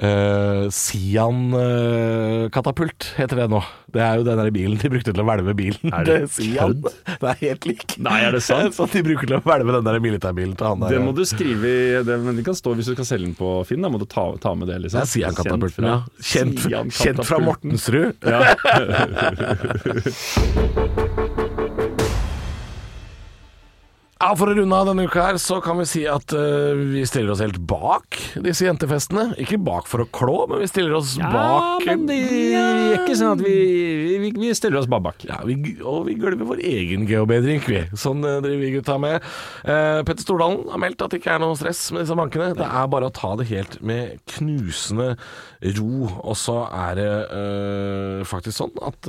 eh, 0.00 0.64
Sian 0.74 1.52
eh, 1.56 2.48
katapult, 2.54 3.12
heter 3.18 3.36
det 3.44 3.48
nå. 3.52 3.60
Det 3.90 4.00
er 4.04 4.20
jo 4.20 4.24
den 4.26 4.38
der 4.38 4.50
bilen 4.54 4.78
de 4.78 4.88
brukte 4.92 5.10
til 5.12 5.22
å 5.22 5.26
hvelve 5.26 5.54
bilen. 5.58 5.90
Er 5.96 6.04
det 6.06 6.16
Sian. 6.36 6.76
kødd? 6.80 6.84
Det 7.20 7.28
er 7.32 7.38
helt 7.42 7.66
lik. 7.68 7.84
Nei, 8.06 8.18
er 8.28 8.32
det 8.36 8.42
sant? 8.46 8.74
Så 8.78 8.86
de 8.92 9.02
bruker 9.06 9.26
til 9.30 9.36
å 9.38 9.42
hvelve 9.44 9.74
den 9.78 9.86
der 9.88 9.98
militærbilen 10.04 10.54
til 10.60 10.66
han 10.70 10.80
der. 10.84 10.94
det 10.96 11.00
må 11.04 11.12
du 11.16 11.24
skrive 11.28 11.66
i 11.70 12.02
det, 12.06 12.16
Men 12.24 12.38
det 12.38 12.44
kan 12.46 12.56
stå 12.58 12.74
hvis 12.78 12.88
du 12.90 12.94
skal 12.96 13.08
selge 13.12 13.26
den 13.30 13.36
på 13.38 13.52
Finn. 13.68 13.82
Da 13.84 13.90
må 13.92 13.98
du 14.00 14.06
ta, 14.10 14.28
ta 14.42 14.54
med 14.56 14.70
det, 14.70 14.78
Det 14.80 14.84
liksom. 14.88 15.00
er 15.02 15.10
Sian-katapulten, 15.14 15.84
ja. 15.90 15.98
Kjent, 16.22 16.64
Sian 16.66 16.86
kjent 16.94 17.24
fra. 17.26 17.38
Mortensrud. 17.44 18.14
Ja. 18.24 18.40
Ja, 24.20 24.34
For 24.36 24.50
å 24.52 24.52
runde 24.52 24.76
av 24.76 24.84
denne 24.84 25.06
uka 25.08 25.22
her, 25.24 25.38
så 25.40 25.62
kan 25.64 25.78
vi 25.80 25.86
si 25.88 26.02
at 26.04 26.34
uh, 26.36 26.76
vi 26.76 27.06
stiller 27.08 27.32
oss 27.32 27.40
helt 27.40 27.56
bak 27.64 28.18
disse 28.44 28.66
jentefestene. 28.66 29.30
Ikke 29.40 29.56
bak 29.56 29.86
for 29.88 30.04
å 30.04 30.06
klå, 30.12 30.42
men 30.50 30.60
vi 30.60 30.66
stiller 30.68 30.92
oss 30.98 31.14
bak 31.22 31.86
Ja, 31.86 31.94
men 31.94 32.04
det 32.10 32.18
er 32.52 32.98
ikke 32.98 33.16
sånn 33.16 33.38
at 33.38 33.40
vi, 33.40 33.54
vi, 34.20 34.32
vi 34.36 34.50
stiller 34.56 34.82
oss 34.82 34.90
bare 34.92 35.06
bak. 35.06 35.24
Ja, 35.24 35.38
vi, 35.48 35.56
og 35.80 36.04
vi 36.10 36.18
gulver 36.20 36.50
vår 36.50 36.60
egen 36.68 37.06
geobedring, 37.08 37.64
vi. 37.64 37.80
Sånn 37.96 38.20
uh, 38.26 38.42
driver 38.44 38.60
vi 38.60 38.74
gutta 38.74 38.98
med. 39.00 39.24
Uh, 39.64 40.04
Petter 40.04 40.26
Stordalen 40.26 40.68
har 40.68 40.84
meldt 40.84 41.06
at 41.06 41.16
det 41.16 41.22
ikke 41.22 41.38
er 41.38 41.40
noe 41.40 41.56
stress 41.56 41.86
med 41.96 42.04
disse 42.04 42.18
bankene. 42.20 42.50
Det 42.60 42.68
er 42.68 42.92
bare 42.92 43.08
å 43.08 43.16
ta 43.16 43.32
det 43.40 43.48
helt 43.48 43.78
med 43.80 44.20
knusende 44.34 45.14
ro. 45.80 46.10
Og 46.20 46.36
så 46.36 46.58
er 46.68 47.00
det 47.00 47.10
faktisk 48.28 48.58
sånn 48.58 48.76
at 48.84 49.08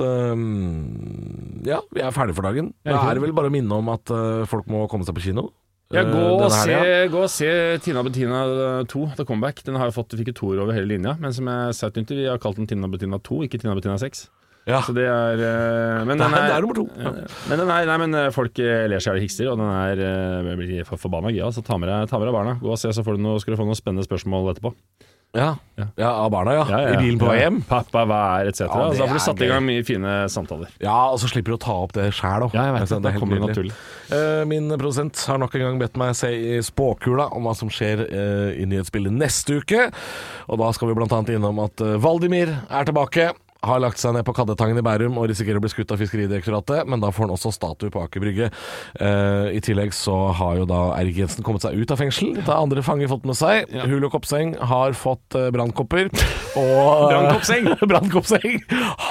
ja, 1.68 1.78
vi 1.92 2.00
er 2.00 2.14
ferdige 2.14 2.36
for 2.38 2.48
dagen. 2.48 2.72
Da 2.86 2.96
er 3.10 3.16
det 3.16 3.24
vel 3.24 3.34
bare 3.36 3.50
å 3.50 3.52
minne 3.52 3.76
om 3.76 3.92
at 3.92 4.12
folk 4.48 4.68
må 4.72 4.86
komme 4.90 5.01
seg 5.08 5.16
på 5.16 5.24
kino. 5.24 5.50
Ja, 5.92 6.02
eh, 6.06 6.08
gå, 6.08 6.20
og 6.40 6.52
se, 6.54 6.76
gå 7.12 7.20
og 7.20 7.30
se 7.30 7.48
Tina 7.84 8.02
Bettina 8.04 8.42
2, 8.88 9.02
The 9.18 9.26
Comeback. 9.28 9.60
Den 9.66 9.76
har 9.76 9.90
jo 9.90 9.96
fått, 9.98 10.16
fikk 10.16 10.32
jo 10.32 10.38
toer 10.38 10.62
over 10.64 10.76
hele 10.76 10.88
linja, 10.94 11.16
men 11.20 11.34
som 11.36 11.50
jeg 11.52 11.74
sa 11.76 11.90
til 11.92 12.06
vi 12.16 12.30
har 12.30 12.40
kalt 12.40 12.56
den 12.60 12.70
Tina 12.70 12.88
Bettina 12.88 13.20
2, 13.20 13.42
ikke 13.46 13.60
Tina 13.60 13.76
Bettina 13.76 13.98
6. 14.00 14.24
Ja. 14.62 14.78
Så 14.86 14.94
det 14.94 15.08
er 15.10 15.40
eh, 15.42 16.04
Men 16.06 16.20
den 16.20 16.30
er, 16.30 16.46
det 16.46 16.54
er 16.54 16.62
nummer 16.62 16.76
to. 16.78 16.84
Ja. 16.94 17.12
Men 17.50 17.60
den 17.64 17.72
er, 17.74 17.86
nei, 17.90 17.96
men 18.04 18.14
eh, 18.14 18.30
folk 18.32 18.56
ler 18.62 19.02
seg 19.02 19.16
i 19.16 19.18
hjel 19.18 19.26
hikster, 19.26 19.50
og 19.52 19.58
den 19.60 19.68
er 19.68 20.52
blir 20.56 20.86
forbanna 20.88 21.34
gøy. 21.34 21.44
Så 21.52 21.64
ta 21.66 21.76
med 21.82 21.90
deg 21.92 22.30
barna. 22.32 22.56
Gå 22.62 22.72
og 22.72 22.80
se, 22.80 22.94
så 22.94 23.04
får 23.04 23.18
du 23.18 23.26
noe, 23.26 23.42
skal 23.42 23.56
du 23.56 23.60
få 23.60 23.68
noen 23.68 23.78
spennende 23.78 24.06
spørsmål 24.08 24.54
etterpå. 24.54 24.72
Ja. 25.32 25.56
Ja. 25.76 25.86
ja, 25.96 26.08
av 26.10 26.30
barna, 26.30 26.54
ja. 26.54 26.64
I 26.92 26.96
bilen 27.00 27.18
på 27.18 27.28
vei 27.30 27.38
hjem. 27.38 27.62
Pappa, 27.64 28.02
hva 28.04 28.18
er 28.42 28.50
etc. 28.50 28.66
Ja, 28.66 28.82
det 28.90 28.98
så 28.98 29.00
da 29.00 29.06
får 29.06 29.14
er 29.14 29.16
du 29.16 29.24
satt 29.24 29.40
i 29.40 29.48
gang 29.48 29.62
mye 29.64 29.84
fine 29.88 30.16
samtaler. 30.28 30.74
Ja, 30.82 30.96
og 31.08 31.16
så 31.22 31.30
slipper 31.30 31.54
du 31.54 31.56
å 31.56 31.62
ta 31.62 31.76
opp 31.86 31.94
det 31.96 32.10
sjæl 32.12 32.44
òg. 32.46 32.56
Ja, 32.56 32.66
jeg 32.68 32.74
vet 32.76 32.92
det. 32.92 32.98
Da 33.06 33.12
kommer 33.16 33.40
det 33.40 33.48
naturlig. 33.48 33.78
Uh, 34.12 34.42
min 34.50 34.68
produsent 34.74 35.22
har 35.30 35.40
nok 35.40 35.56
en 35.56 35.64
gang 35.64 35.80
bedt 35.80 35.96
meg 36.00 36.12
se 36.18 36.28
i 36.36 36.58
spåkula 36.64 37.30
om 37.32 37.48
hva 37.48 37.56
som 37.56 37.72
skjer 37.72 38.04
uh, 38.04 38.50
i 38.52 38.68
nyhetsbildet 38.68 39.16
neste 39.16 39.62
uke. 39.62 39.88
Og 40.52 40.60
da 40.60 40.68
skal 40.76 40.92
vi 40.92 40.98
bl.a. 41.00 41.22
innom 41.32 41.64
at 41.64 41.80
uh, 41.80 41.96
Valdimir 42.04 42.52
er 42.68 42.92
tilbake. 42.92 43.30
Har 43.62 43.82
lagt 43.82 44.00
seg 44.02 44.14
ned 44.16 44.24
på 44.26 44.34
Kaddetangen 44.36 44.78
i 44.80 44.84
Bærum 44.84 45.18
og 45.20 45.28
risikerer 45.30 45.60
å 45.60 45.62
bli 45.62 45.70
skutt 45.70 45.92
av 45.94 46.00
Fiskeridirektoratet, 46.02 46.88
men 46.90 47.02
da 47.02 47.12
får 47.14 47.28
han 47.28 47.34
også 47.36 47.52
statue 47.54 47.92
på 47.94 48.02
Aker 48.02 48.22
Brygge. 48.24 48.48
Eh, 48.98 49.52
I 49.56 49.60
tillegg 49.64 49.94
så 49.96 50.16
har 50.38 50.58
jo 50.58 50.66
da 50.68 50.80
Eirik 50.98 51.20
Jensen 51.22 51.46
kommet 51.46 51.64
seg 51.64 51.78
ut 51.78 51.94
av 51.94 52.00
fengsel. 52.00 52.32
Det 52.40 52.48
har 52.48 52.62
andre 52.62 52.82
fanger 52.84 53.10
fått 53.12 53.26
med 53.28 53.38
seg. 53.38 53.70
Hulo 53.86 54.10
Kopseng 54.12 54.56
har 54.58 54.96
fått 54.98 55.38
eh, 55.38 55.50
brannkopper. 55.54 56.10
Og 56.58 57.04
Brannkoppseng! 57.12 57.70
Brannkoppseng! 57.88 58.58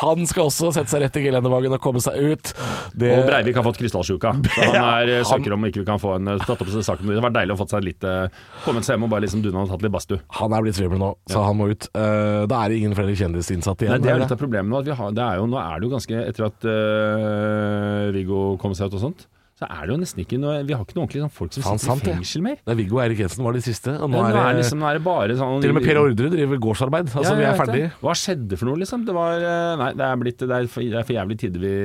Han 0.01 0.27
skal 0.29 0.49
også 0.49 0.71
sette 0.75 0.91
seg 0.91 1.05
rett 1.05 1.19
i 1.21 1.25
gelendervagen 1.25 1.77
og 1.77 1.81
komme 1.83 2.03
seg 2.03 2.19
ut. 2.19 2.53
Det, 2.91 3.11
Og 3.15 3.29
Breivik 3.29 3.57
har 3.59 3.65
fått 3.65 3.79
krystallsjuka. 3.81 4.33
Så 4.51 4.61
han 4.67 4.75
er, 4.77 5.13
ja, 5.15 5.21
han- 5.21 5.29
søker 5.31 5.55
om 5.55 5.67
ikke 5.69 5.83
vi 5.83 5.87
kan 5.89 6.01
få 6.01 6.17
en 6.19 6.33
eh, 6.35 6.43
tatt 6.45 6.61
opp 6.61 6.73
saken. 6.75 7.11
Det 7.15 7.23
var 7.23 7.35
deilig 7.39 7.55
å 7.55 7.61
få 7.61 7.69
seg 7.71 7.87
litt 7.87 8.05
eh, 8.07 8.27
Kommet 8.65 8.85
seg 8.87 8.97
hjem 8.97 9.07
og 9.07 9.13
bare 9.15 9.25
liksom 9.25 9.43
duna 9.45 9.63
og 9.63 9.71
tatt 9.71 9.85
litt 9.85 9.93
badstue. 9.93 10.19
han 10.41 10.53
er 10.53 10.65
blitt 10.65 10.77
svimmel 10.77 10.99
nå, 11.01 11.09
så 11.31 11.41
han 11.45 11.57
må 11.57 11.71
ut. 11.71 11.87
Eh, 11.95 12.43
da 12.51 12.61
er 12.65 12.71
det 12.73 12.81
ingen 12.81 12.95
flere 12.97 13.15
kjendisinnsatte 13.17 13.85
igjen. 13.87 13.95
Nei, 13.95 14.03
det 14.03 14.11
er 14.11 14.19
er 14.19 14.23
litt 14.25 14.33
problemet 14.41 14.71
nå. 14.73 14.81
At 14.81 14.89
vi 14.89 14.97
har, 15.01 15.13
det 15.17 15.27
er 15.27 15.41
jo, 15.41 15.49
nå 15.51 15.61
er 15.61 15.75
det 15.77 15.87
jo 15.87 15.93
ganske 15.95 16.23
Etter 16.31 16.47
at 16.49 16.65
uh, 16.67 18.09
Viggo 18.15 18.41
kom 18.61 18.75
seg 18.77 18.91
ut 18.91 18.99
og 18.99 19.05
sånt, 19.09 19.27
så 19.61 19.67
er 19.69 19.85
det 19.85 19.93
jo 19.93 19.95
nesten 20.01 20.21
ikke 20.23 20.37
noe 20.41 20.53
Vi 20.65 20.73
har 20.73 20.81
ikke 20.81 20.95
noen 20.97 21.03
ordentlig 21.05 21.21
sånn 21.21 21.33
folk 21.35 21.51
som 21.53 21.61
sitter 21.61 21.81
sant 21.83 22.01
i 22.01 22.09
fengsel 22.09 22.41
mer. 22.41 22.55
Nei, 22.65 22.75
Viggo 22.79 22.97
Eirik 23.03 23.19
Jensen 23.21 23.45
var 23.45 23.53
de 23.53 23.61
siste. 23.61 23.93
Og 23.93 24.09
nå, 24.09 24.17
Nå, 24.17 24.23
er, 24.25 24.33
det, 24.33 24.63
liksom, 24.63 24.81
nå 24.81 24.87
er 24.89 24.97
det 24.97 25.03
bare 25.05 25.35
sånn 25.37 25.61
Til 25.61 25.73
og 25.73 25.77
med 25.77 25.85
Per 25.85 25.99
Ordre 26.01 26.31
driver 26.33 26.61
gårdsarbeid. 26.65 27.11
Altså, 27.11 27.35
Ja, 27.35 27.37
vi 27.37 27.45
er 27.45 27.59
ferdige. 27.59 27.91
Hva 28.01 28.15
skjedde 28.17 28.57
for 28.57 28.71
noe, 28.71 28.81
liksom? 28.81 29.05
Det 29.05 29.13
var 29.13 29.45
eh, 29.51 29.75
Nei, 29.83 29.91
det 30.01 30.07
er, 30.07 30.17
blitt, 30.23 30.41
det 30.41 30.57
er, 30.57 30.65
for, 30.73 30.81
det 30.95 30.97
er 31.03 31.05
for 31.11 31.17
jævlig 31.19 31.37
tider 31.43 31.61
vi 31.61 31.75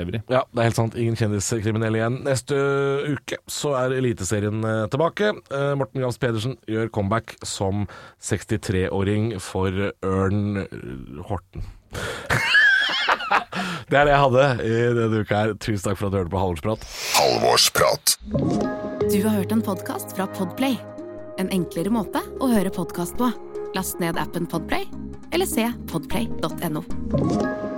lever 0.00 0.16
i. 0.16 0.22
Ja, 0.32 0.42
det 0.48 0.64
er 0.64 0.70
helt 0.70 0.80
sant. 0.80 0.96
Ingen 1.04 1.20
kjendiskriminelle 1.20 2.00
igjen. 2.00 2.18
Neste 2.24 2.62
uke 3.18 3.42
så 3.52 3.76
er 3.82 3.98
Eliteserien 4.00 4.64
eh, 4.64 4.82
tilbake. 4.96 5.34
Morten 5.76 6.06
Gams 6.06 6.22
Pedersen 6.22 6.56
gjør 6.72 6.88
comeback 6.88 7.36
som 7.44 7.84
63-åring 8.24 9.34
for 9.44 9.90
Ørn 10.00 10.64
Horten. 11.28 11.68
det 13.90 13.98
er 13.98 14.08
det 14.08 14.12
jeg 14.12 14.22
hadde 14.24 14.48
i 14.64 14.74
denne 14.98 15.22
uka 15.22 15.42
her. 15.42 15.54
Tusen 15.60 15.84
takk 15.88 16.00
for 16.00 16.08
at 16.08 16.14
du 16.14 16.20
hørte 16.20 16.34
på 16.34 16.42
Halvorsprat. 16.42 16.86
Halvorsprat. 17.16 18.16
Du 19.06 19.18
har 19.22 19.38
hørt 19.38 19.54
en 19.54 19.64
podkast 19.64 20.16
fra 20.16 20.28
Podplay. 20.38 20.78
En 21.38 21.52
enklere 21.52 21.92
måte 21.92 22.22
å 22.40 22.50
høre 22.50 22.72
podkast 22.72 23.18
på. 23.20 23.30
Last 23.76 24.00
ned 24.00 24.18
appen 24.20 24.48
Podplay, 24.48 24.88
eller 25.36 25.48
se 25.50 25.68
podplay.no. 25.92 27.75